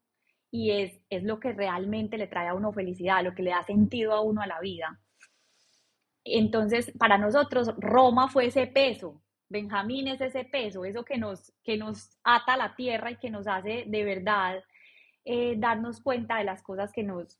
y 0.49 0.71
es, 0.71 0.99
es 1.09 1.23
lo 1.23 1.39
que 1.39 1.53
realmente 1.53 2.17
le 2.17 2.27
trae 2.27 2.47
a 2.47 2.53
uno 2.53 2.73
felicidad, 2.73 3.23
lo 3.23 3.33
que 3.33 3.43
le 3.43 3.51
da 3.51 3.63
sentido 3.63 4.13
a 4.13 4.21
uno 4.21 4.41
a 4.41 4.47
la 4.47 4.59
vida. 4.59 4.99
Entonces, 6.23 6.91
para 6.97 7.17
nosotros, 7.17 7.73
Roma 7.77 8.27
fue 8.29 8.47
ese 8.47 8.67
peso, 8.67 9.21
Benjamín 9.51 10.07
es 10.07 10.21
ese 10.21 10.45
peso, 10.45 10.85
eso 10.85 11.03
que 11.03 11.17
nos, 11.17 11.51
que 11.63 11.75
nos 11.75 12.17
ata 12.23 12.53
a 12.53 12.57
la 12.57 12.75
tierra 12.75 13.11
y 13.11 13.17
que 13.17 13.29
nos 13.29 13.47
hace 13.47 13.83
de 13.85 14.03
verdad 14.05 14.63
eh, 15.25 15.55
darnos 15.57 15.99
cuenta 15.99 16.37
de 16.37 16.45
las 16.45 16.63
cosas 16.63 16.93
que, 16.93 17.03
nos, 17.03 17.37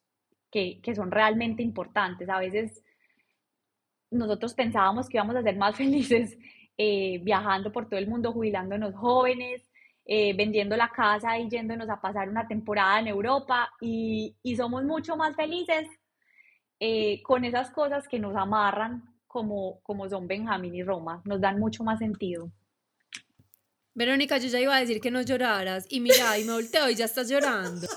que, 0.52 0.82
que 0.82 0.94
son 0.94 1.10
realmente 1.10 1.64
importantes. 1.64 2.28
A 2.28 2.38
veces 2.38 2.84
nosotros 4.10 4.54
pensábamos 4.54 5.08
que 5.08 5.18
íbamos 5.18 5.38
a 5.38 5.42
ser 5.42 5.56
más 5.56 5.76
felices 5.78 6.38
eh, 6.78 7.20
viajando 7.24 7.72
por 7.72 7.88
todo 7.88 7.98
el 7.98 8.08
mundo, 8.08 8.34
jubilándonos 8.34 8.94
jóvenes, 8.94 9.71
eh, 10.14 10.34
vendiendo 10.34 10.76
la 10.76 10.90
casa 10.90 11.38
y 11.38 11.50
yéndonos 11.50 11.88
a 11.90 12.02
pasar 12.02 12.28
una 12.28 12.46
temporada 12.48 13.00
en 13.00 13.08
Europa 13.08 13.72
y, 13.80 14.36
y 14.44 14.56
somos 14.58 14.84
mucho 14.84 15.16
más 15.16 15.36
felices 15.36 15.88
con 17.22 17.46
esas 17.46 17.70
cosas 17.70 18.08
que 18.08 18.18
nos 18.18 18.36
amarran 18.36 19.04
como, 19.28 19.80
como 19.84 20.10
son 20.10 20.28
Benjamín 20.28 20.76
y 20.76 20.84
Roma, 20.84 21.22
nos 21.24 21.40
dan 21.40 21.60
mucho 21.60 21.84
más 21.84 22.00
sentido. 22.00 22.52
Verónica, 23.94 24.38
yo 24.38 24.50
ya 24.50 24.60
iba 24.60 24.76
a 24.76 24.80
decir 24.82 25.00
que 25.00 25.12
no 25.12 25.22
lloraras 25.22 25.86
y 25.90 26.02
mira, 26.02 26.38
y 26.38 26.44
me 26.44 26.54
volteo 26.54 26.90
y 26.90 26.96
ya 26.96 27.06
estás 27.06 27.30
llorando. 27.30 27.88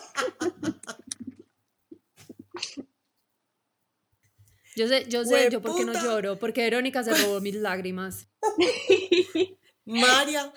Yo 4.76 4.88
sé, 4.88 5.08
yo 5.08 5.24
sé, 5.24 5.50
yo 5.50 5.62
por 5.62 5.76
qué 5.76 5.84
no 5.84 5.92
lloro, 5.92 6.38
porque 6.38 6.62
Verónica 6.62 7.04
se 7.04 7.14
robó 7.14 7.40
mis 7.40 7.54
lágrimas. 7.54 8.28
María, 9.84 10.52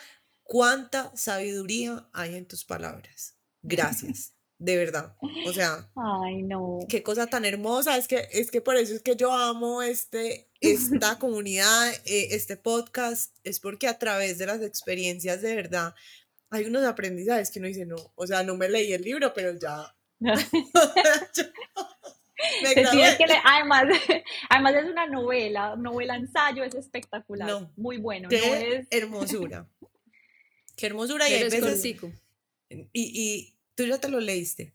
cuánta 0.47 1.15
sabiduría 1.15 2.09
hay 2.13 2.35
en 2.35 2.47
tus 2.47 2.65
palabras. 2.65 3.35
Gracias 3.61 4.33
de 4.59 4.77
verdad. 4.77 5.15
O 5.45 5.53
sea, 5.53 5.89
ay 5.95 6.41
no. 6.43 6.79
Qué 6.89 7.03
cosa 7.03 7.27
tan 7.27 7.45
hermosa, 7.45 7.97
es 7.97 8.07
que 8.07 8.27
es 8.31 8.49
que 8.49 8.61
por 8.61 8.75
eso 8.75 8.93
es 8.95 9.01
que 9.01 9.15
yo 9.15 9.31
amo 9.31 9.81
este 9.81 10.49
esta 10.61 11.19
comunidad, 11.19 11.93
eh, 12.05 12.29
este 12.31 12.57
podcast 12.57 13.35
es 13.43 13.59
porque 13.59 13.87
a 13.87 13.99
través 13.99 14.37
de 14.37 14.47
las 14.47 14.61
experiencias 14.61 15.41
de 15.41 15.55
verdad 15.55 15.93
hay 16.49 16.65
unos 16.65 16.83
aprendizajes 16.85 17.51
que 17.51 17.59
uno 17.59 17.67
dice, 17.67 17.85
no, 17.85 17.97
o 18.15 18.25
sea, 18.25 18.41
no 18.43 18.55
me 18.55 18.69
leí 18.69 18.93
el 18.93 19.01
libro, 19.01 19.33
pero 19.33 19.53
ya. 19.59 19.93
además, 23.43 23.83
además 24.49 24.75
es 24.75 24.85
una 24.85 25.07
novela, 25.07 25.75
novela 25.75 26.15
ensayo, 26.15 26.63
es 26.63 26.73
espectacular, 26.73 27.69
muy 27.75 27.97
bueno. 27.97 28.29
Qué 28.29 28.87
hermosura. 28.89 29.67
Qué 30.77 30.85
hermosura 30.85 31.29
y 31.29 31.33
hay 31.33 31.49
veces, 31.49 31.83
y, 31.83 32.87
y 32.93 33.57
¿Tú 33.75 33.85
ya 33.85 33.99
te 33.99 34.09
lo 34.09 34.19
leíste? 34.19 34.73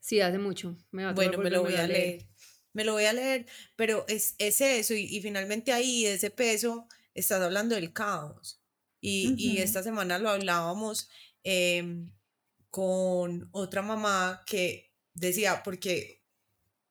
Sí, 0.00 0.20
hace 0.20 0.38
mucho. 0.38 0.74
Me 0.90 1.12
bueno, 1.12 1.36
me 1.38 1.50
lo 1.50 1.62
voy 1.62 1.74
a 1.74 1.86
leer. 1.86 2.26
Me 2.72 2.84
lo 2.84 2.92
voy 2.92 3.04
a 3.04 3.12
leer, 3.12 3.46
pero 3.76 4.06
es, 4.08 4.36
es 4.38 4.60
eso, 4.60 4.94
y, 4.94 5.20
finalmente 5.20 5.72
ahí, 5.72 6.06
ese 6.06 6.30
peso, 6.30 6.86
estás 7.14 7.42
hablando 7.42 7.74
del 7.74 7.92
caos. 7.92 8.62
Y, 9.00 9.34
y 9.36 9.58
esta 9.58 9.82
semana 9.82 10.18
lo 10.18 10.30
hablábamos 10.30 11.10
em, 11.42 12.12
con 12.70 13.48
otra 13.50 13.82
mamá 13.82 14.42
que 14.46 14.94
decía, 15.14 15.62
porque 15.64 16.22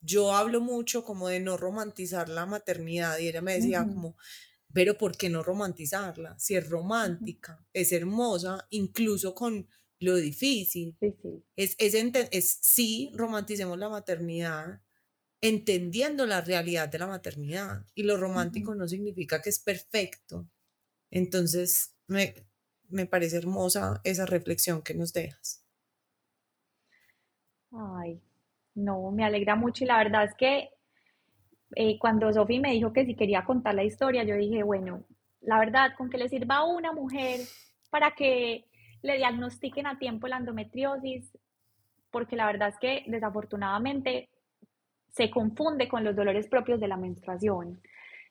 yo 0.01 0.35
hablo 0.35 0.59
mucho 0.59 1.03
como 1.05 1.29
de 1.29 1.39
no 1.39 1.55
romantizar 1.55 2.27
la 2.29 2.45
maternidad, 2.45 3.17
y 3.19 3.29
ella 3.29 3.41
me 3.41 3.53
decía 3.53 3.85
como, 3.85 4.17
pero 4.73 4.97
¿por 4.97 5.17
qué 5.17 5.29
no 5.29 5.43
romantizarla? 5.43 6.37
Si 6.39 6.55
es 6.55 6.69
romántica, 6.69 7.65
es 7.73 7.91
hermosa, 7.91 8.67
incluso 8.69 9.33
con 9.33 9.67
lo 9.99 10.15
difícil. 10.15 10.97
Es, 11.55 11.75
es, 11.77 11.95
es, 11.95 12.59
sí, 12.61 13.11
romanticemos 13.15 13.77
la 13.77 13.89
maternidad, 13.89 14.81
entendiendo 15.41 16.25
la 16.25 16.41
realidad 16.41 16.89
de 16.89 16.99
la 16.99 17.07
maternidad. 17.07 17.85
Y 17.95 18.03
lo 18.03 18.17
romántico 18.17 18.75
no 18.75 18.87
significa 18.87 19.41
que 19.41 19.49
es 19.49 19.59
perfecto. 19.59 20.49
Entonces, 21.11 21.95
me, 22.07 22.35
me 22.89 23.05
parece 23.05 23.37
hermosa 23.37 24.01
esa 24.03 24.25
reflexión 24.25 24.81
que 24.81 24.93
nos 24.93 25.13
dejas. 25.13 25.65
Ay, 27.71 28.21
no, 28.75 29.11
me 29.11 29.23
alegra 29.25 29.55
mucho 29.55 29.83
y 29.83 29.87
la 29.87 29.97
verdad 29.97 30.25
es 30.25 30.35
que 30.35 30.69
eh, 31.75 31.97
cuando 31.99 32.31
Sofi 32.33 32.59
me 32.59 32.71
dijo 32.71 32.93
que 32.93 33.05
si 33.05 33.15
quería 33.15 33.43
contar 33.43 33.75
la 33.75 33.83
historia, 33.83 34.23
yo 34.23 34.35
dije, 34.35 34.63
bueno, 34.63 35.03
la 35.41 35.59
verdad, 35.59 35.91
con 35.97 36.09
que 36.09 36.17
le 36.17 36.29
sirva 36.29 36.57
a 36.57 36.65
una 36.65 36.91
mujer 36.91 37.39
para 37.89 38.11
que 38.11 38.65
le 39.01 39.17
diagnostiquen 39.17 39.87
a 39.87 39.97
tiempo 39.97 40.27
la 40.27 40.37
endometriosis, 40.37 41.37
porque 42.11 42.35
la 42.35 42.47
verdad 42.47 42.69
es 42.69 42.77
que 42.79 43.03
desafortunadamente 43.07 44.29
se 45.11 45.29
confunde 45.29 45.87
con 45.87 46.03
los 46.03 46.15
dolores 46.15 46.47
propios 46.47 46.79
de 46.79 46.87
la 46.87 46.97
menstruación. 46.97 47.81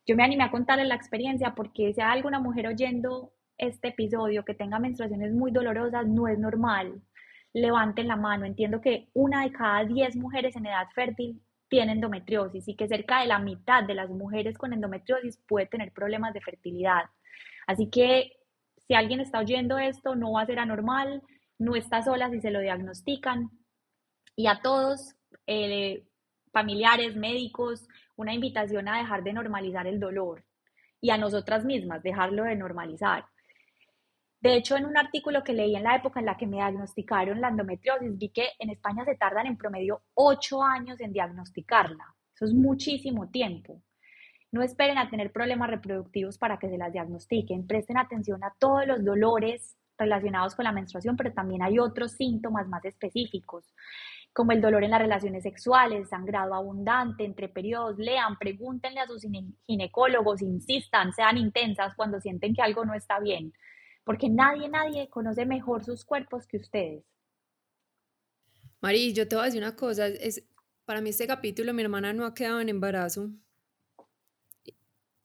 Yo 0.07 0.17
me 0.17 0.25
animé 0.25 0.45
a 0.45 0.51
contarles 0.51 0.89
la 0.89 0.95
experiencia 0.95 1.55
porque 1.55 1.93
si 1.93 2.01
hay 2.01 2.17
alguna 2.17 2.41
mujer 2.41 2.67
oyendo 2.67 3.33
este 3.57 3.89
episodio 3.89 4.45
que 4.45 4.55
tenga 4.55 4.79
menstruaciones 4.79 5.33
muy 5.33 5.51
dolorosas, 5.51 6.07
no 6.07 6.29
es 6.29 6.39
normal. 6.39 7.03
Levanten 7.53 8.09
la 8.09 8.17
mano. 8.17 8.45
Entiendo 8.47 8.81
que 8.81 9.09
una 9.13 9.43
de 9.43 9.53
cada 9.53 9.85
diez 9.85 10.17
mujeres 10.17 10.57
en 10.57 10.67
edad 10.67 10.87
fértil 10.95 11.43
tiene 11.69 11.93
endometriosis 11.93 12.67
y 12.69 12.75
que 12.75 12.89
cerca 12.89 13.21
de 13.21 13.27
la 13.27 13.39
mitad 13.39 13.85
de 13.85 13.95
las 13.95 14.11
mujeres 14.11 14.57
con 14.57 14.73
endometriosis 14.73 15.39
puede 15.47 15.67
tener 15.67 15.93
problemas 15.93 16.35
de 16.35 16.41
fertilidad. 16.41 17.05
Así 17.67 17.89
que 17.89 18.33
si 18.87 18.95
alguien 18.95 19.21
está 19.21 19.39
oyendo 19.39 19.79
esto, 19.79 20.15
no 20.15 20.33
va 20.33 20.43
a 20.43 20.47
ser 20.47 20.59
anormal, 20.59 21.23
no 21.59 21.77
está 21.77 22.03
sola 22.03 22.31
si 22.31 22.41
se 22.41 22.51
lo 22.51 22.61
diagnostican. 22.61 23.51
Y 24.35 24.47
a 24.47 24.61
todos, 24.63 25.15
eh, 25.47 26.05
familiares, 26.53 27.17
médicos, 27.17 27.87
una 28.17 28.33
invitación 28.33 28.89
a 28.89 28.99
dejar 28.99 29.23
de 29.23 29.33
normalizar 29.33 29.87
el 29.87 30.01
dolor 30.01 30.45
y 31.01 31.11
a 31.11 31.19
nosotras 31.19 31.65
mismas, 31.65 32.03
dejarlo 32.03 32.45
de 32.45 32.57
normalizar. 32.57 33.27
De 34.41 34.55
hecho, 34.55 34.77
en 34.77 34.87
un 34.87 34.97
artículo 34.97 35.43
que 35.43 35.53
leí 35.53 35.75
en 35.75 35.83
la 35.83 35.97
época 35.97 36.21
en 36.21 36.27
la 36.27 36.37
que 36.37 36.47
me 36.47 36.59
diagnosticaron 36.59 37.41
la 37.41 37.49
endometriosis, 37.49 38.17
vi 38.17 38.29
que 38.29 38.51
en 38.61 38.71
España 38.71 39.05
se 39.05 39.17
tardan 39.17 39.47
en 39.47 39.57
promedio 39.57 40.03
ocho 40.15 40.63
años 40.63 41.01
en 41.01 41.13
diagnosticarla. 41.13 42.15
Eso 42.35 42.45
es 42.45 42.55
muchísimo 42.55 43.29
tiempo. 43.31 43.83
No 44.53 44.63
esperen 44.63 44.97
a 44.97 45.11
tener 45.11 45.33
problemas 45.33 45.69
reproductivos 45.69 46.39
para 46.39 46.59
que 46.59 46.69
se 46.69 46.79
las 46.79 46.93
diagnostiquen. 46.93 47.67
Presten 47.67 47.99
atención 47.99 48.45
a 48.45 48.55
todos 48.59 48.87
los 48.87 49.05
dolores 49.05 49.77
relacionados 49.99 50.55
con 50.55 50.65
la 50.65 50.73
menstruación, 50.73 51.17
pero 51.17 51.33
también 51.33 51.63
hay 51.63 51.81
otros 51.81 52.13
síntomas 52.13 52.69
más 52.69 52.85
específicos, 52.85 53.75
como 54.33 54.53
el 54.53 54.61
dolor 54.61 54.85
en 54.85 54.93
las 54.93 55.01
relaciones 55.01 55.43
sexuales, 55.43 56.11
sangrado 56.11 56.55
abundante 56.55 57.25
entre 57.25 57.49
periodos. 57.49 57.99
Lean, 57.99 58.39
pregúntenle 58.39 59.01
a 59.01 59.07
sus 59.09 59.27
ginecólogos, 59.67 60.43
insistan, 60.43 61.13
sean 61.13 61.37
intensas 61.37 61.97
cuando 61.97 62.21
sienten 62.21 62.55
que 62.55 62.63
algo 62.63 62.85
no 62.85 62.95
está 62.95 63.19
bien, 63.19 63.53
porque 64.09 64.31
nadie, 64.31 64.71
nadie 64.71 65.11
conoce 65.11 65.45
mejor 65.45 65.85
sus 65.85 66.03
cuerpos 66.03 66.47
que 66.47 66.57
ustedes. 66.57 67.05
Mari, 68.81 69.13
yo 69.13 69.29
te 69.29 69.37
voy 69.37 69.43
a 69.43 69.45
decir 69.45 69.61
una 69.61 69.77
cosa, 69.77 70.07
es, 70.07 70.45
para 70.87 71.03
mí 71.03 71.11
este 71.11 71.27
capítulo, 71.27 71.75
mi 71.75 71.83
hermana 71.83 72.15
no 72.15 72.25
ha 72.25 72.33
quedado 72.33 72.63
en 72.63 72.71
embarazo, 72.71 73.31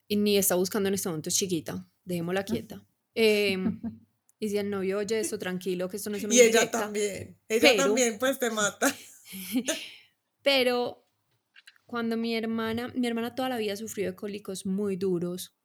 y 0.10 0.18
ni 0.18 0.38
está 0.38 0.56
buscando 0.56 0.90
en 0.90 0.96
este 0.96 1.08
momento, 1.08 1.30
es 1.30 1.36
chiquita, 1.38 1.88
dejémosla 2.04 2.44
quieta. 2.44 2.86
Em, 3.16 3.80
y 4.38 4.50
si 4.50 4.58
el 4.58 4.70
novio 4.70 4.98
oye 4.98 5.18
eso, 5.18 5.40
tranquilo, 5.40 5.88
que 5.88 5.96
esto 5.96 6.10
no 6.10 6.18
es 6.18 6.26
una 6.26 6.36
Y 6.36 6.42
ella 6.42 6.70
también, 6.70 7.38
ella 7.48 7.78
también 7.78 8.20
pues 8.20 8.38
te 8.38 8.50
mata. 8.50 8.94
pero 10.42 11.08
cuando 11.86 12.18
mi 12.18 12.36
hermana, 12.36 12.90
mi 12.90 13.08
hermana 13.08 13.34
toda 13.34 13.48
la 13.48 13.58
vida 13.58 13.78
sufrió 13.78 14.08
de 14.08 14.16
cólicos 14.18 14.66
muy 14.66 14.98
duros, 14.98 15.56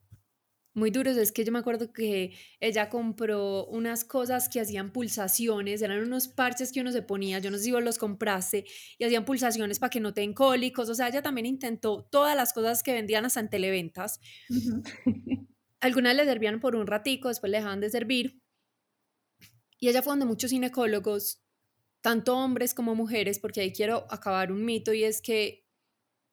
muy 0.75 0.91
duros. 0.91 1.17
Es 1.17 1.33
que 1.33 1.45
yo 1.45 1.53
me 1.53 1.59
acuerdo 1.59 1.93
que 1.93 2.35
ella 2.61 2.89
compró 2.89 3.67
unas 3.67 4.05
cosas 4.05 4.49
que 4.49 4.61
hacían 4.61 4.93
pulsaciones, 4.93 5.83
eran 5.83 6.03
unos 6.03 6.29
parches 6.29 6.73
que 6.73 6.81
uno 6.81 6.93
se 6.93 7.03
ponía, 7.03 7.39
yo 7.39 7.51
no 7.51 7.59
sé 7.59 7.65
si 7.65 7.73
vos 7.73 7.83
los 7.83 7.99
compraste, 7.99 8.65
y 8.99 9.05
hacían 9.05 9.25
pulsaciones 9.25 9.79
para 9.79 9.91
que 9.91 10.01
no 10.01 10.15
te 10.15 10.21
den 10.23 10.35
cólicos. 10.35 10.89
O 10.89 10.95
sea, 10.95 11.09
ella 11.09 11.23
también 11.23 11.47
intentó 11.47 12.09
todas 12.11 12.37
las 12.37 12.53
cosas 12.53 12.83
que 12.83 12.93
vendían 12.93 13.25
hasta 13.25 13.41
en 13.41 13.51
televentas. 13.51 14.21
Algunas 15.81 16.17
le 16.17 16.25
servían 16.25 16.61
por 16.61 16.75
un 16.75 16.87
ratico, 16.87 17.29
después 17.29 17.51
le 17.51 17.59
dejaban 17.59 17.81
de 17.81 17.91
servir. 17.91 18.41
Y 19.79 19.89
ella 19.89 20.03
fue 20.03 20.13
donde 20.13 20.27
muchos 20.27 20.51
ginecólogos, 20.51 21.41
tanto 22.01 22.37
hombres 22.37 22.75
como 22.75 22.95
mujeres, 22.95 23.39
porque 23.39 23.61
ahí 23.61 23.73
quiero 23.73 24.07
acabar 24.11 24.51
un 24.51 24.65
mito 24.65 24.93
y 24.93 25.05
es 25.05 25.23
que 25.23 25.68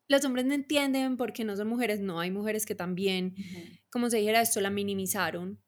los 0.08 0.24
hombres 0.26 0.46
no 0.46 0.54
entienden 0.54 1.18
porque 1.18 1.44
no 1.44 1.56
son 1.56 1.68
mujeres, 1.68 2.00
no, 2.00 2.20
hay 2.20 2.32
mujeres 2.32 2.66
que 2.66 2.76
también, 2.76 3.36
como 3.90 4.10
se 4.10 4.18
dijera 4.18 4.42
esto, 4.42 4.62
la 4.62 4.70
minimizaron. 4.70 5.62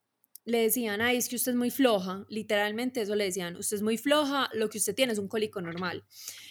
Le 0.45 0.59
decían, 0.61 1.01
ay, 1.01 1.17
es 1.17 1.27
que 1.27 1.35
usted 1.35 1.51
es 1.51 1.57
muy 1.57 1.71
floja, 1.71 2.25
literalmente 2.29 3.01
eso 3.01 3.15
le 3.15 3.25
decían, 3.25 3.57
usted 3.57 3.77
es 3.77 3.83
muy 3.83 3.97
floja, 3.97 4.49
lo 4.53 4.69
que 4.69 4.77
usted 4.77 4.95
tiene 4.95 5.13
es 5.13 5.19
un 5.19 5.27
cólico 5.27 5.61
normal. 5.61 6.05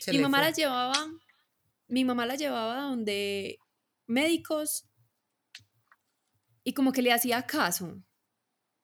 mi 0.08 0.18
mamá 0.18 0.42
la 0.42 0.50
llevaba, 0.50 1.06
mi 1.88 2.04
mamá 2.04 2.26
la 2.26 2.34
llevaba 2.34 2.82
donde 2.82 3.58
médicos 4.06 4.86
y 6.62 6.74
como 6.74 6.92
que 6.92 7.02
le 7.02 7.12
hacía 7.12 7.46
caso. 7.46 8.02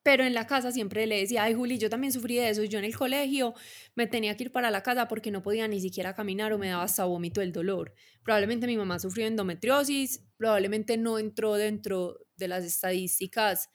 Pero 0.02 0.24
en 0.24 0.34
la 0.34 0.46
casa 0.46 0.72
siempre 0.72 1.06
le 1.06 1.20
decía, 1.20 1.44
ay 1.44 1.54
Juli, 1.54 1.78
yo 1.78 1.88
también 1.88 2.12
sufrí 2.12 2.36
de 2.36 2.48
eso, 2.48 2.64
yo 2.64 2.78
en 2.78 2.84
el 2.84 2.96
colegio 2.96 3.54
me 3.94 4.06
tenía 4.06 4.36
que 4.36 4.44
ir 4.44 4.52
para 4.52 4.70
la 4.70 4.82
casa 4.82 5.06
porque 5.08 5.30
no 5.30 5.42
podía 5.42 5.68
ni 5.68 5.80
siquiera 5.80 6.14
caminar 6.14 6.52
o 6.52 6.58
me 6.58 6.68
daba 6.68 6.82
hasta 6.82 7.04
vómito 7.04 7.40
el 7.40 7.52
dolor. 7.52 7.94
Probablemente 8.22 8.66
mi 8.66 8.76
mamá 8.76 8.98
sufrió 8.98 9.26
endometriosis, 9.26 10.24
probablemente 10.36 10.96
no 10.96 11.18
entró 11.18 11.54
dentro 11.54 12.18
de 12.36 12.48
las 12.48 12.64
estadísticas 12.64 13.68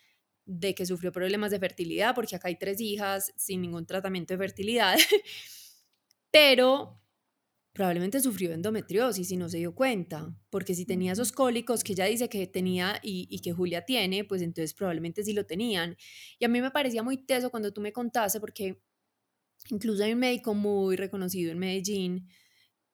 de 0.45 0.75
que 0.75 0.85
sufrió 0.85 1.11
problemas 1.11 1.51
de 1.51 1.59
fertilidad, 1.59 2.15
porque 2.15 2.35
acá 2.35 2.47
hay 2.47 2.57
tres 2.57 2.79
hijas 2.81 3.33
sin 3.35 3.61
ningún 3.61 3.85
tratamiento 3.85 4.33
de 4.33 4.37
fertilidad, 4.37 4.97
pero 6.31 7.01
probablemente 7.77 8.19
sufrió 8.19 8.53
endometriosis 8.53 9.29
y 9.29 9.37
no 9.37 9.49
se 9.49 9.57
dio 9.57 9.75
cuenta, 9.75 10.35
porque 10.49 10.73
si 10.73 10.87
tenía 10.87 11.11
esos 11.11 11.31
cólicos 11.31 11.83
que 11.83 11.93
ella 11.93 12.05
dice 12.05 12.27
que 12.27 12.47
tenía 12.47 12.99
y, 13.03 13.39
que 13.41 13.53
Julia 13.53 13.85
tiene, 13.85 14.23
pues 14.23 14.41
entonces 14.41 14.73
probablemente 14.73 15.23
sí 15.23 15.31
lo 15.31 15.45
tenían. 15.45 15.95
Y 16.39 16.45
a 16.45 16.47
mí 16.47 16.59
me 16.59 16.71
parecía 16.71 17.03
muy 17.03 17.17
teso 17.17 17.51
cuando 17.51 17.71
tú 17.71 17.79
me 17.79 17.93
contaste, 17.93 18.39
porque 18.39 18.81
incluso 19.69 20.03
hay 20.03 20.13
un 20.13 20.19
médico 20.19 20.55
muy 20.55 20.95
reconocido 20.95 21.51
en 21.51 21.59
Medellín 21.59 22.27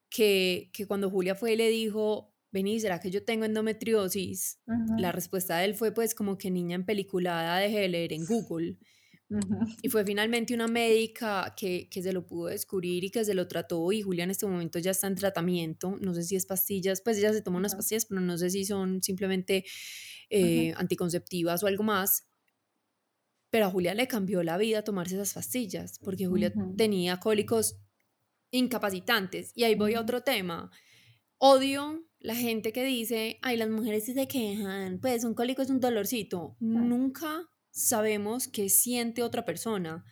que, 0.10 0.70
que 0.74 0.86
cuando 0.86 1.10
Julia 1.10 1.34
fue 1.34 1.54
y 1.54 1.56
le 1.56 1.70
dijo, 1.70 2.36
vení, 2.52 2.78
¿será 2.82 3.00
que 3.00 3.10
yo 3.10 3.24
tengo 3.24 3.46
endometriosis? 3.46 4.60
La 4.98 5.14
respuesta 5.14 5.60
de 5.60 5.64
él 5.64 5.76
fue 5.76 5.94
pues 5.94 6.14
como 6.14 6.38
que 6.38 6.52
niña 6.52 6.76
en 6.76 6.86
peliculada 6.86 7.58
deje 7.58 7.80
de 7.80 7.88
leer 7.88 8.12
en 8.12 8.26
Google. 8.26 8.76
Y 9.82 9.90
fue 9.90 10.06
finalmente 10.06 10.54
una 10.54 10.68
médica 10.68 11.54
que, 11.58 11.88
que, 11.90 12.02
se 12.02 12.14
lo 12.14 12.26
pudo 12.26 12.48
descubrir 12.48 13.04
y 13.04 13.10
que 13.10 13.24
se 13.26 13.34
lo 13.34 13.48
trató 13.48 13.92
y 13.92 14.02
Julia 14.02 14.24
en 14.24 14.32
este 14.32 14.46
momento 14.46 14.80
ya 14.80 14.92
está 14.92 15.08
en 15.08 15.16
tratamiento. 15.16 15.98
No 16.02 16.14
sé 16.14 16.24
si 16.24 16.36
es 16.36 16.46
pastillas, 16.46 17.02
pues 17.02 17.18
ella 17.18 17.34
se 17.34 17.42
toma 17.42 17.58
unas 17.58 17.76
pastillas, 17.76 18.06
pero 18.06 18.22
no 18.22 18.38
sé 18.38 18.50
si 18.50 18.66
son 18.66 19.02
simplemente 19.02 19.66
eh, 20.30 20.74
anticonceptivas 20.78 21.64
o 21.64 21.68
algo 21.68 21.84
más. 21.84 22.28
Pero 23.50 23.68
a 23.68 23.70
Julia 23.70 23.94
le 23.94 24.08
cambió 24.08 24.42
la 24.42 24.58
vida 24.58 24.84
tomarse 24.84 25.16
esas 25.16 25.34
pastillas 25.34 26.00
porque 26.00 26.26
Julia 26.26 26.52
tenía 26.76 27.20
cólicos 27.20 27.78
incapacitantes. 28.52 29.52
Y 29.56 29.64
ahí 29.64 29.76
voy 29.76 29.94
a 29.94 30.02
otro 30.02 30.22
tema. 30.22 30.72
Odio 31.38 32.04
la 32.20 32.36
gente 32.36 32.72
que 32.72 32.84
dice, 32.84 33.38
ay, 33.42 33.58
las 33.58 33.70
mujeres 33.70 34.06
se 34.06 34.28
quejan, 34.28 35.00
pues 35.00 35.26
un 35.26 35.34
cólico 35.34 35.62
es 35.62 35.70
un 35.70 35.80
dolorcito. 35.80 36.56
Nunca 36.60 37.50
sabemos 37.74 38.48
qué 38.48 38.70
siente 38.70 39.24
otra 39.24 39.44
persona. 39.44 40.06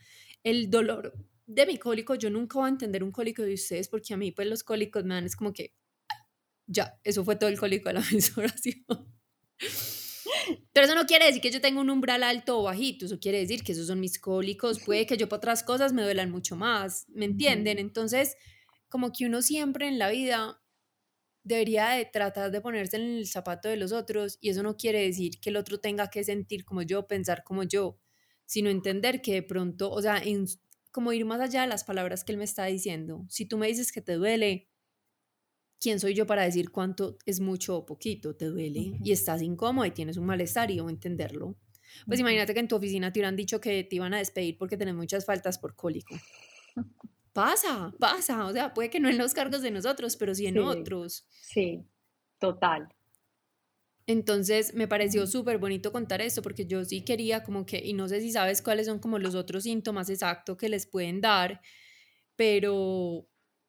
El 0.44 0.70
dolor 0.70 1.14
de 1.46 1.66
mi 1.66 1.78
cólico, 1.78 2.16
yo 2.16 2.30
nunca 2.30 2.60
voy 2.60 2.66
a 2.68 2.72
entender 2.72 3.04
un 3.04 3.12
cólico 3.12 3.44
de 3.44 3.54
ustedes 3.54 3.88
porque 3.88 4.14
a 4.14 4.18
mí 4.18 4.32
pues 4.32 4.48
los 4.48 4.64
cólicos 4.64 5.04
me 5.06 5.14
dan 5.14 5.26
es 5.26 5.36
como 5.36 5.54
que 5.54 5.74
ya, 6.66 7.00
eso 7.04 7.24
fue 7.24 7.36
todo 7.36 7.50
el 7.50 7.60
cólico 7.60 7.90
de 7.90 7.94
la 7.94 8.02
menstruación. 8.12 8.86
Pero 10.74 10.86
eso 10.86 10.96
no 10.96 11.06
quiere 11.06 11.26
decir 11.26 11.42
que 11.42 11.52
yo 11.52 11.62
tenga 11.62 11.82
un 11.82 11.90
umbral 11.90 12.24
alto 12.24 12.60
o 12.60 12.64
bajito, 12.64 13.06
eso 13.06 13.20
quiere 13.20 13.40
decir 13.40 13.64
que 13.64 13.74
esos 13.74 13.88
son 13.88 14.00
mis 14.00 14.20
cólicos, 14.20 14.80
puede 14.80 15.06
que 15.06 15.18
yo 15.18 15.30
por 15.30 15.38
otras 15.38 15.64
cosas 15.64 15.94
me 15.94 16.02
duelan 16.02 16.32
mucho 16.32 16.56
más, 16.56 17.06
¿me 17.10 17.26
entienden? 17.26 17.78
Entonces, 17.78 18.38
como 18.90 19.12
que 19.12 19.26
uno 19.26 19.42
siempre 19.42 19.88
en 19.88 20.00
la 20.00 20.10
vida 20.10 20.61
debería 21.44 21.90
de 21.92 22.06
tratar 22.06 22.52
de 22.52 22.62
ponerse 22.62 22.98
en 22.98 23.04
el 23.18 23.28
zapato 23.28 23.70
de 23.70 23.78
los 23.78 23.92
otros 23.92 24.38
y 24.42 24.50
eso 24.50 24.64
no 24.64 24.78
quiere 24.78 25.02
decir 25.02 25.40
que 25.40 25.50
el 25.50 25.58
otro 25.58 25.80
tenga 25.80 26.10
que 26.10 26.24
sentir 26.24 26.66
como 26.66 26.82
yo, 26.84 27.08
pensar 27.08 27.44
como 27.44 27.64
yo, 27.64 28.00
sino 28.46 28.70
entender 28.70 29.22
que 29.22 29.34
de 29.34 29.44
pronto, 29.44 29.92
o 29.92 30.02
sea, 30.02 30.18
en, 30.18 30.46
como 30.92 31.14
ir 31.14 31.26
más 31.26 31.40
allá 31.42 31.62
de 31.62 31.68
las 31.68 31.84
palabras 31.84 32.24
que 32.24 32.34
él 32.34 32.38
me 32.38 32.44
está 32.44 32.66
diciendo. 32.66 33.26
Si 33.30 33.46
tú 33.46 33.58
me 33.58 33.68
dices 33.68 33.92
que 33.92 34.02
te 34.02 34.14
duele, 34.14 34.70
¿quién 35.80 36.00
soy 36.00 36.14
yo 36.14 36.28
para 36.28 36.44
decir 36.44 36.70
cuánto 36.72 37.18
es 37.26 37.40
mucho 37.40 37.78
o 37.78 37.86
poquito? 37.86 38.36
Te 38.36 38.46
duele 38.46 38.94
y 39.04 39.12
estás 39.12 39.42
incómodo 39.42 39.86
y 39.86 39.92
tienes 39.92 40.18
un 40.18 40.26
malestar 40.26 40.70
y 40.70 40.76
yo 40.78 40.90
entenderlo. 40.90 41.58
Pues 42.06 42.20
imagínate 42.20 42.54
que 42.54 42.60
en 42.60 42.68
tu 42.68 42.76
oficina 42.76 43.12
te 43.12 43.20
hubieran 43.20 43.36
dicho 43.36 43.60
que 43.60 43.84
te 43.84 43.96
iban 43.96 44.14
a 44.14 44.20
despedir 44.20 44.58
porque 44.58 44.78
tenés 44.78 44.96
muchas 44.96 45.26
faltas 45.26 45.58
por 45.58 45.76
cólico. 45.76 46.16
pasa, 47.34 47.94
pasa, 48.00 48.46
o 48.46 48.52
sea, 48.54 48.74
puede 48.74 48.90
que 48.90 49.00
no 49.00 49.10
en 49.10 49.18
los 49.18 49.34
cargos 49.34 49.62
de 49.62 49.72
nosotros, 49.72 50.16
pero 50.18 50.36
sí 50.36 50.48
en 50.48 50.60
otros. 50.60 51.26
Sí, 51.42 51.86
total. 52.40 52.90
Entonces 54.08 54.74
me 54.74 54.88
pareció 54.88 55.28
súper 55.28 55.58
bonito 55.58 55.92
contar 55.92 56.22
esto 56.22 56.42
porque 56.42 56.66
yo 56.66 56.84
sí 56.84 57.04
quería 57.06 57.44
como 57.44 57.66
que, 57.66 57.82
y 57.84 57.94
no 57.94 58.08
sé 58.08 58.20
si 58.20 58.32
sabes 58.32 58.62
cuáles 58.62 58.88
son 58.88 59.00
como 59.00 59.20
los 59.20 59.36
otros 59.36 59.64
síntomas 59.64 60.10
exactos 60.10 60.58
que 60.58 60.70
les 60.70 60.88
pueden 60.88 61.22
dar, 61.22 61.62
pero, 62.36 63.28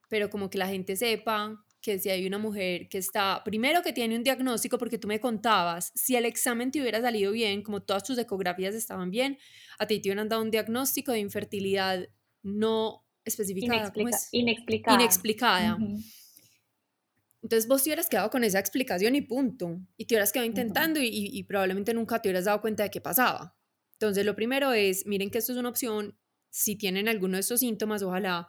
pero 0.09 0.31
como 0.31 0.51
que 0.51 0.59
la 0.59 0.69
gente 0.69 0.97
sepa 0.97 1.65
que 1.81 1.99
si 1.99 2.11
hay 2.11 2.27
una 2.27 2.39
mujer 2.39 2.89
que 2.89 2.99
está, 2.99 3.43
primero 3.45 3.83
que 3.83 3.93
tiene 3.93 4.17
un 4.17 4.23
diagnóstico, 4.23 4.79
porque 4.79 4.99
tú 4.99 5.09
me 5.09 5.21
contabas, 5.21 5.93
si 5.95 6.17
el 6.17 6.25
examen 6.25 6.71
te 6.71 6.81
hubiera 6.81 7.01
salido 7.01 7.33
bien, 7.33 7.63
como 7.63 7.83
todas 7.83 8.05
tus 8.05 8.17
ecografías 8.19 8.75
estaban 8.75 9.11
bien, 9.11 9.39
a 9.79 9.87
ti 9.87 10.01
te 10.01 10.09
hubieran 10.09 10.29
dado 10.29 10.43
un 10.43 10.51
diagnóstico 10.51 11.13
de 11.13 11.19
infertilidad 11.19 12.09
no 12.43 13.02
especificada. 13.25 13.93
Inexplicada. 14.33 14.97
Inexplicada. 15.01 15.79
Entonces 17.43 17.69
vos 17.69 17.83
te 17.83 17.91
hubieras 17.91 18.09
quedado 18.09 18.31
con 18.31 18.45
esa 18.45 18.61
explicación 18.61 19.17
y 19.17 19.23
punto. 19.23 19.81
Y 19.97 20.07
te 20.07 20.15
hubieras 20.15 20.33
quedado 20.33 20.47
intentando 20.47 21.01
y, 21.03 21.43
probablemente 21.45 21.93
nunca 21.93 22.23
te 22.23 22.29
hubieras 22.29 22.45
dado 22.45 22.61
cuenta 22.61 22.85
de 22.85 22.91
qué 22.91 23.01
pasaba. 23.01 23.57
Entonces 23.95 24.25
lo 24.25 24.35
primero 24.35 24.73
es, 24.73 25.07
miren 25.07 25.31
que 25.31 25.39
esto 25.39 25.53
es 25.53 25.59
una 25.59 25.69
opción. 25.69 26.17
Si 26.51 26.77
tienen 26.77 27.09
alguno 27.09 27.37
de 27.37 27.41
estos 27.41 27.61
síntomas, 27.61 28.03
ojalá 28.03 28.49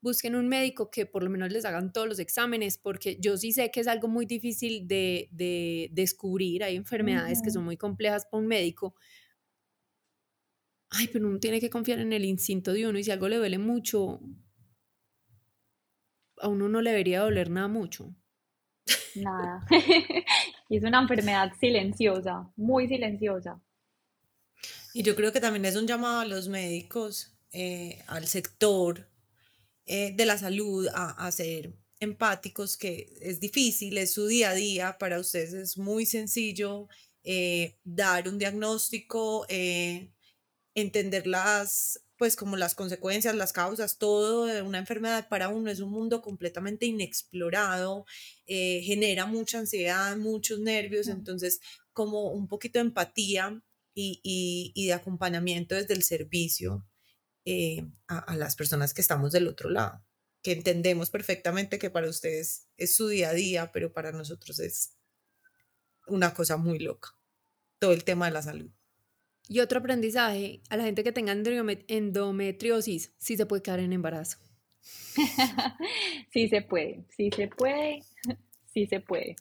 busquen 0.00 0.34
un 0.34 0.48
médico 0.48 0.90
que 0.90 1.06
por 1.06 1.22
lo 1.22 1.30
menos 1.30 1.52
les 1.52 1.64
hagan 1.64 1.92
todos 1.92 2.08
los 2.08 2.18
exámenes, 2.18 2.78
porque 2.78 3.18
yo 3.20 3.36
sí 3.36 3.52
sé 3.52 3.70
que 3.70 3.80
es 3.80 3.88
algo 3.88 4.08
muy 4.08 4.26
difícil 4.26 4.86
de, 4.86 5.88
descubrir. 5.92 6.64
Hay 6.64 6.76
enfermedades 6.76 7.42
que 7.42 7.50
son 7.50 7.64
muy 7.64 7.76
complejas 7.76 8.26
para 8.26 8.40
un 8.40 8.46
médico, 8.46 8.94
ay, 10.90 11.08
pero 11.08 11.28
uno 11.28 11.38
tiene 11.38 11.60
que 11.60 11.70
confiar 11.70 12.00
en 12.00 12.12
el 12.12 12.24
instinto 12.24 12.72
de 12.72 12.86
uno 12.86 12.98
y 12.98 13.04
si 13.04 13.10
algo 13.10 13.28
le 13.28 13.36
duele 13.36 13.58
mucho, 13.58 14.20
a 16.38 16.48
uno 16.48 16.68
no 16.68 16.82
le 16.82 16.90
debería 16.90 17.20
doler 17.20 17.50
nada 17.50 17.68
mucho. 17.68 18.14
Nada. 19.14 19.66
y 20.68 20.76
es 20.76 20.84
una 20.84 21.00
enfermedad 21.00 21.52
silenciosa, 21.60 22.50
muy 22.56 22.88
silenciosa. 22.88 23.60
Y 24.92 25.02
yo 25.02 25.14
creo 25.14 25.32
que 25.32 25.40
también 25.40 25.64
es 25.64 25.76
un 25.76 25.86
llamado 25.86 26.20
a 26.20 26.24
los 26.24 26.48
médicos, 26.48 27.32
eh, 27.52 28.02
al 28.08 28.26
sector 28.26 29.08
eh, 29.86 30.12
de 30.14 30.26
la 30.26 30.38
salud, 30.38 30.88
a, 30.92 31.30
ser 31.30 31.72
empáticos, 32.00 32.76
que 32.76 33.12
es 33.20 33.38
difícil, 33.38 33.98
es 33.98 34.12
su 34.12 34.26
día 34.26 34.50
a 34.50 34.54
día, 34.54 34.96
para 34.98 35.20
ustedes 35.20 35.52
es 35.52 35.78
muy 35.78 36.06
sencillo 36.06 36.88
eh, 37.22 37.76
dar 37.84 38.28
un 38.28 38.38
diagnóstico, 38.38 39.46
entender 40.74 41.26
las, 41.26 42.04
pues 42.16 42.36
como 42.36 42.56
las 42.56 42.74
consecuencias, 42.74 43.34
las 43.34 43.52
causas, 43.52 43.98
todo 43.98 44.46
de 44.46 44.62
una 44.62 44.78
enfermedad 44.78 45.28
para 45.28 45.48
uno 45.48 45.70
es 45.70 45.80
un 45.80 45.90
mundo 45.90 46.22
completamente 46.22 46.86
inexplorado, 46.86 48.04
eh, 48.46 48.82
genera 48.82 49.26
mucha 49.26 49.58
ansiedad, 49.58 50.16
muchos 50.16 50.60
nervios, 50.60 51.08
entonces 51.08 51.60
como 51.92 52.30
un 52.30 52.48
poquito 52.48 52.78
de 52.78 52.86
empatía 52.86 53.62
y, 53.94 54.72
de 54.86 54.92
acompañamiento 54.92 55.74
desde 55.74 55.94
el 55.94 56.02
servicio 56.02 56.86
eh, 57.44 57.86
a, 58.06 58.18
a 58.18 58.36
las 58.36 58.56
personas 58.56 58.94
que 58.94 59.02
estamos 59.02 59.32
del 59.32 59.48
otro 59.48 59.68
lado, 59.68 60.04
que 60.42 60.52
entendemos 60.52 61.10
perfectamente 61.10 61.78
que 61.78 61.90
para 61.90 62.08
ustedes 62.08 62.68
es 62.76 62.94
su 62.94 63.08
día 63.08 63.30
a 63.30 63.34
día, 63.34 63.72
pero 63.72 63.92
para 63.92 64.12
nosotros 64.12 64.58
es 64.60 64.96
una 66.06 66.32
cosa 66.32 66.56
muy 66.56 66.78
loca, 66.78 67.10
todo 67.78 67.92
el 67.92 68.04
tema 68.04 68.26
de 68.26 68.32
la 68.32 68.42
salud. 68.42 68.70
Y 69.50 69.58
otro 69.58 69.80
aprendizaje, 69.80 70.62
a 70.70 70.76
la 70.76 70.84
gente 70.84 71.02
que 71.02 71.10
tenga 71.10 71.32
endometriosis, 71.32 73.12
sí 73.18 73.36
se 73.36 73.46
puede 73.46 73.62
quedar 73.62 73.80
en 73.80 73.92
embarazo. 73.92 74.38
sí 76.32 76.46
se 76.48 76.62
puede, 76.62 77.04
sí 77.16 77.30
se 77.34 77.48
puede, 77.48 78.00
sí 78.72 78.86
se 78.86 79.00
puede. 79.00 79.34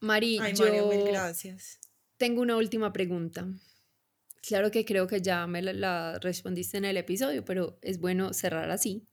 Mari, 0.00 0.40
yo 0.54 0.88
gracias. 1.04 1.78
Tengo 2.16 2.40
una 2.40 2.56
última 2.56 2.90
pregunta. 2.90 3.46
Claro 4.40 4.70
que 4.70 4.86
creo 4.86 5.06
que 5.06 5.20
ya 5.20 5.46
me 5.46 5.60
la, 5.60 5.74
la 5.74 6.18
respondiste 6.18 6.78
en 6.78 6.86
el 6.86 6.96
episodio, 6.96 7.44
pero 7.44 7.78
es 7.82 8.00
bueno 8.00 8.32
cerrar 8.32 8.70
así. 8.70 9.06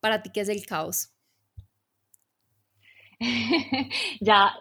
Para 0.00 0.20
ti, 0.20 0.30
¿qué 0.30 0.40
es 0.40 0.48
el 0.48 0.66
caos? 0.66 1.12
ya 4.20 4.52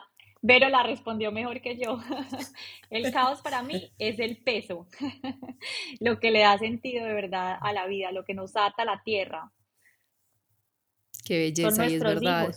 Vero 0.48 0.70
la 0.70 0.84
respondió 0.84 1.32
mejor 1.32 1.60
que 1.60 1.76
yo. 1.76 2.00
El 2.91 3.12
caos 3.12 3.41
para 3.41 3.64
mí 3.64 3.91
es 3.98 4.20
el 4.20 4.38
peso, 4.38 4.88
lo 6.00 6.20
que 6.20 6.30
le 6.30 6.41
da 6.41 6.60
sentido 6.60 7.04
de 7.04 7.14
verdad 7.14 7.58
a 7.60 7.74
la 7.74 7.88
vida, 7.88 8.12
lo 8.12 8.26
que 8.26 8.36
nos 8.36 8.56
ata 8.56 8.84
a 8.84 8.86
la 8.86 9.02
tierra. 9.04 9.52
Qué 11.26 11.39
belleza, 11.39 11.88
y 11.88 11.96
es 11.96 12.00
verdad. 12.00 12.56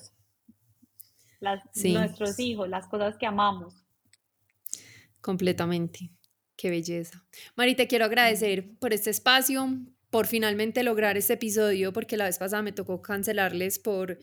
Nuestros 1.41 2.39
hijos, 2.39 2.69
las 2.69 2.87
cosas 2.89 3.17
que 3.17 3.25
amamos. 3.25 3.75
Completamente. 5.23 6.11
Qué 6.57 6.69
belleza. 6.69 7.25
Mari, 7.57 7.75
te 7.75 7.87
quiero 7.87 8.05
agradecer 8.05 8.77
por 8.79 8.93
este 8.93 9.09
espacio, 9.09 9.67
por 10.11 10.27
finalmente 10.27 10.83
lograr 10.83 11.17
este 11.17 11.35
episodio, 11.35 11.95
porque 11.95 12.19
la 12.19 12.27
vez 12.27 12.39
pasada 12.39 12.61
me 12.61 12.73
tocó 12.73 13.01
cancelarles 13.01 13.79
por 13.79 14.19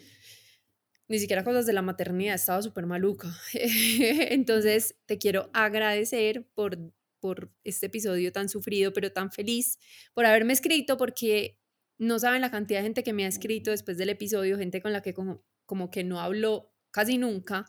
ni 1.08 1.20
siquiera 1.20 1.44
cosas 1.44 1.66
de 1.66 1.74
la 1.74 1.82
maternidad, 1.82 2.36
estaba 2.36 2.62
súper 2.62 2.86
maluca. 2.86 3.30
Entonces, 3.54 4.96
te 5.06 5.18
quiero 5.18 5.50
agradecer 5.54 6.48
por, 6.54 6.78
por 7.20 7.52
este 7.64 7.88
episodio 7.88 8.32
tan 8.32 8.50
sufrido, 8.50 8.94
pero 8.94 9.12
tan 9.12 9.32
feliz 9.32 9.80
por 10.14 10.26
haberme 10.26 10.54
escrito, 10.54 10.98
porque 10.98 11.60
no 11.98 12.20
saben 12.20 12.42
la 12.42 12.52
cantidad 12.52 12.80
de 12.80 12.86
gente 12.86 13.04
que 13.04 13.14
me 13.14 13.26
ha 13.26 13.28
escrito 13.28 13.72
después 13.72 13.98
del 13.98 14.10
episodio, 14.10 14.58
gente 14.58 14.82
con 14.82 14.94
la 14.94 15.02
que 15.02 15.14
como, 15.14 15.44
como 15.66 15.92
que 15.92 16.04
no 16.04 16.20
hablo 16.20 16.74
casi 16.92 17.18
nunca 17.18 17.66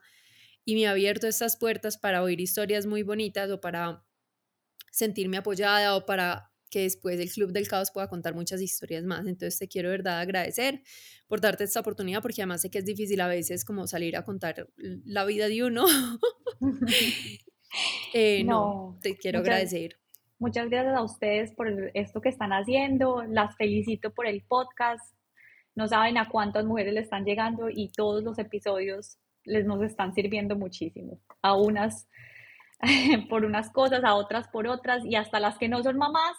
y 0.64 0.74
me 0.74 0.86
ha 0.86 0.90
abierto 0.90 1.26
estas 1.28 1.56
puertas 1.56 1.96
para 1.96 2.22
oír 2.22 2.40
historias 2.40 2.86
muy 2.86 3.02
bonitas 3.02 3.50
o 3.50 3.60
para 3.60 4.04
sentirme 4.90 5.36
apoyada 5.36 5.94
o 5.94 6.06
para 6.06 6.52
que 6.70 6.82
después 6.82 7.18
el 7.20 7.30
Club 7.30 7.52
del 7.52 7.68
Caos 7.68 7.90
pueda 7.92 8.08
contar 8.08 8.34
muchas 8.34 8.60
historias 8.60 9.04
más. 9.04 9.20
Entonces 9.26 9.58
te 9.58 9.68
quiero 9.68 9.90
de 9.90 9.98
verdad 9.98 10.20
agradecer 10.20 10.82
por 11.28 11.40
darte 11.40 11.64
esta 11.64 11.80
oportunidad 11.80 12.22
porque 12.22 12.42
además 12.42 12.62
sé 12.62 12.70
que 12.70 12.78
es 12.78 12.84
difícil 12.84 13.20
a 13.20 13.28
veces 13.28 13.64
como 13.64 13.86
salir 13.86 14.16
a 14.16 14.24
contar 14.24 14.68
la 14.76 15.24
vida 15.24 15.48
de 15.48 15.64
uno. 15.64 15.84
Eh, 18.14 18.42
no, 18.44 18.98
te 19.02 19.16
quiero 19.16 19.40
agradecer. 19.40 19.98
Muchas 20.38 20.70
gracias 20.70 20.94
a 20.94 21.02
ustedes 21.02 21.52
por 21.52 21.90
esto 21.94 22.20
que 22.20 22.28
están 22.28 22.52
haciendo. 22.52 23.22
Las 23.24 23.56
felicito 23.56 24.12
por 24.14 24.26
el 24.26 24.42
podcast. 24.42 25.14
No 25.74 25.88
saben 25.88 26.16
a 26.16 26.28
cuántas 26.28 26.64
mujeres 26.64 26.94
le 26.94 27.00
están 27.00 27.24
llegando 27.24 27.68
y 27.68 27.90
todos 27.90 28.22
los 28.22 28.38
episodios 28.38 29.18
les 29.44 29.66
nos 29.66 29.82
están 29.82 30.14
sirviendo 30.14 30.56
muchísimo. 30.56 31.20
A 31.42 31.54
unas 31.54 32.08
por 33.30 33.44
unas 33.44 33.70
cosas, 33.70 34.04
a 34.04 34.14
otras 34.14 34.48
por 34.48 34.66
otras 34.66 35.04
y 35.04 35.16
hasta 35.16 35.40
las 35.40 35.58
que 35.58 35.68
no 35.68 35.82
son 35.82 35.96
mamás, 35.96 36.36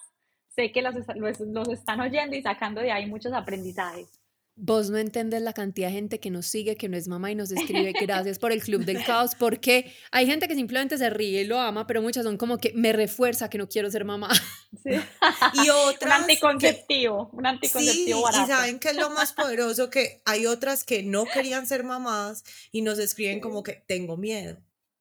sé 0.57 0.71
que 0.71 0.81
los, 0.81 0.95
los, 1.15 1.69
están 1.69 2.01
oyendo 2.01 2.35
y 2.35 2.41
sacando 2.41 2.81
de 2.81 2.91
ahí 2.91 3.05
muchos 3.05 3.31
aprendizajes. 3.31 4.07
Vos 4.59 4.89
no 4.89 4.97
entendés 4.97 5.43
la 5.43 5.53
cantidad 5.53 5.89
de 5.89 5.93
gente 5.93 6.19
que 6.19 6.31
nos 6.31 6.47
sigue, 6.47 6.77
que 6.77 6.89
no 6.89 6.97
es 6.97 7.07
mamá 7.07 7.29
y 7.29 7.35
nos 7.35 7.51
escribe 7.51 7.93
gracias 8.01 8.39
por 8.39 8.51
el 8.51 8.63
Club 8.63 8.85
del 8.85 9.03
Caos, 9.05 9.35
porque 9.35 9.93
hay 10.09 10.25
gente 10.25 10.47
que 10.47 10.55
simplemente 10.55 10.97
se 10.97 11.11
ríe 11.11 11.41
y 11.41 11.45
lo 11.45 11.59
ama, 11.59 11.85
pero 11.85 12.01
muchas 12.01 12.23
son 12.23 12.37
como 12.37 12.57
que 12.57 12.73
me 12.73 12.91
refuerza 12.91 13.51
que 13.51 13.59
no 13.59 13.69
quiero 13.69 13.91
ser 13.91 14.03
mamá. 14.03 14.29
Sí. 14.83 14.89
y 15.63 15.69
otras... 15.69 16.17
un 16.17 16.23
anticonceptivo, 16.23 17.29
un 17.33 17.45
anticonceptivo 17.45 18.27
sí, 18.31 18.41
Y 18.43 18.47
saben 18.47 18.79
que 18.79 18.89
es 18.89 18.95
lo 18.95 19.11
más 19.11 19.33
poderoso, 19.33 19.91
que 19.91 20.23
hay 20.25 20.47
otras 20.47 20.83
que 20.83 21.03
no 21.03 21.25
querían 21.25 21.67
ser 21.67 21.83
mamás 21.83 22.43
y 22.71 22.81
nos 22.81 22.97
escriben 22.97 23.39
como 23.39 23.61
que 23.61 23.73
tengo 23.73 24.17
miedo 24.17 24.57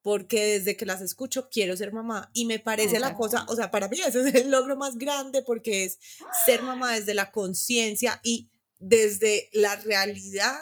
porque 0.07 0.45
desde 0.45 0.77
que 0.77 0.87
las 0.87 1.01
escucho 1.01 1.49
quiero 1.51 1.77
ser 1.77 1.93
mamá 1.93 2.31
y 2.33 2.45
me 2.45 2.61
parece 2.61 3.01
la 3.01 3.17
cosa, 3.17 3.45
o 3.49 3.57
sea, 3.57 3.73
para 3.73 3.89
mí 3.89 3.99
ese 3.99 4.21
es 4.21 4.35
el 4.37 4.53
logro 4.53 4.77
más 4.77 4.99
grande 4.99 5.43
porque 5.43 5.83
es 5.83 5.99
ser 6.45 6.63
mamá 6.63 6.95
desde 6.95 7.13
la 7.13 7.33
conciencia 7.33 8.21
y 8.23 8.49
desde 8.79 9.51
la 9.53 9.75
realidad 9.75 10.57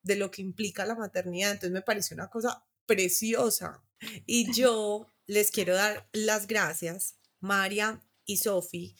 de 0.00 0.16
lo 0.16 0.30
que 0.30 0.40
implica 0.40 0.86
la 0.86 0.94
maternidad. 0.94 1.50
Entonces 1.50 1.72
me 1.72 1.82
parece 1.82 2.14
una 2.14 2.30
cosa 2.30 2.64
preciosa. 2.86 3.84
Y 4.24 4.50
yo 4.58 5.12
les 5.26 5.50
quiero 5.50 5.74
dar 5.74 6.08
las 6.12 6.46
gracias, 6.46 7.16
María 7.38 8.02
y 8.24 8.38
Sofi, 8.38 8.96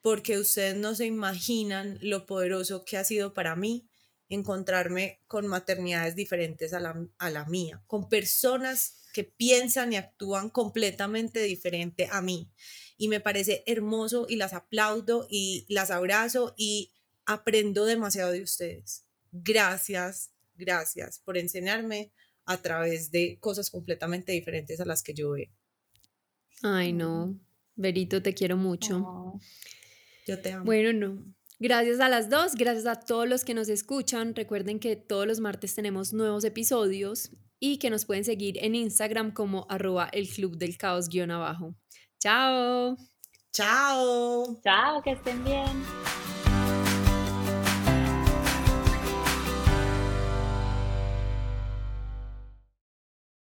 porque 0.00 0.38
ustedes 0.38 0.74
no 0.74 0.94
se 0.94 1.04
imaginan 1.04 1.98
lo 2.00 2.24
poderoso 2.24 2.86
que 2.86 2.96
ha 2.96 3.04
sido 3.04 3.34
para 3.34 3.56
mí 3.56 3.90
encontrarme 4.30 5.20
con 5.26 5.46
maternidades 5.48 6.16
diferentes 6.16 6.72
a 6.72 6.80
la, 6.80 7.06
a 7.18 7.28
la 7.28 7.44
mía, 7.44 7.84
con 7.86 8.08
personas 8.08 9.03
que 9.14 9.24
piensan 9.24 9.92
y 9.92 9.96
actúan 9.96 10.50
completamente 10.50 11.40
diferente 11.40 12.08
a 12.10 12.20
mí. 12.20 12.50
Y 12.98 13.08
me 13.08 13.20
parece 13.20 13.62
hermoso 13.66 14.26
y 14.28 14.36
las 14.36 14.52
aplaudo 14.52 15.26
y 15.30 15.64
las 15.68 15.92
abrazo 15.92 16.52
y 16.58 16.92
aprendo 17.24 17.86
demasiado 17.86 18.32
de 18.32 18.42
ustedes. 18.42 19.06
Gracias, 19.30 20.32
gracias 20.56 21.20
por 21.20 21.38
enseñarme 21.38 22.12
a 22.44 22.60
través 22.60 23.12
de 23.12 23.38
cosas 23.40 23.70
completamente 23.70 24.32
diferentes 24.32 24.80
a 24.80 24.84
las 24.84 25.02
que 25.02 25.14
yo 25.14 25.30
veo. 25.30 25.48
Ay, 26.62 26.92
no. 26.92 27.38
Berito, 27.76 28.20
te 28.20 28.34
quiero 28.34 28.56
mucho. 28.56 29.40
Yo 30.26 30.40
te 30.40 30.52
amo. 30.52 30.64
Bueno, 30.64 30.92
no. 30.92 31.24
Gracias 31.60 32.00
a 32.00 32.08
las 32.08 32.30
dos, 32.30 32.56
gracias 32.56 32.86
a 32.86 32.98
todos 32.98 33.28
los 33.28 33.44
que 33.44 33.54
nos 33.54 33.68
escuchan. 33.68 34.34
Recuerden 34.34 34.80
que 34.80 34.96
todos 34.96 35.26
los 35.26 35.38
martes 35.38 35.74
tenemos 35.74 36.12
nuevos 36.12 36.44
episodios 36.44 37.30
y 37.64 37.78
que 37.78 37.88
nos 37.88 38.04
pueden 38.04 38.24
seguir 38.24 38.58
en 38.62 38.74
Instagram 38.74 39.32
como 39.32 39.66
arroba 39.70 40.10
el 40.12 40.28
club 40.28 40.58
del 40.58 40.76
caos 40.76 41.08
guion 41.08 41.30
abajo. 41.30 41.74
Chao. 42.20 42.94
Chao. 43.52 44.60
Chao, 44.62 45.00
que 45.02 45.12
estén 45.12 45.42
bien. 45.44 46.13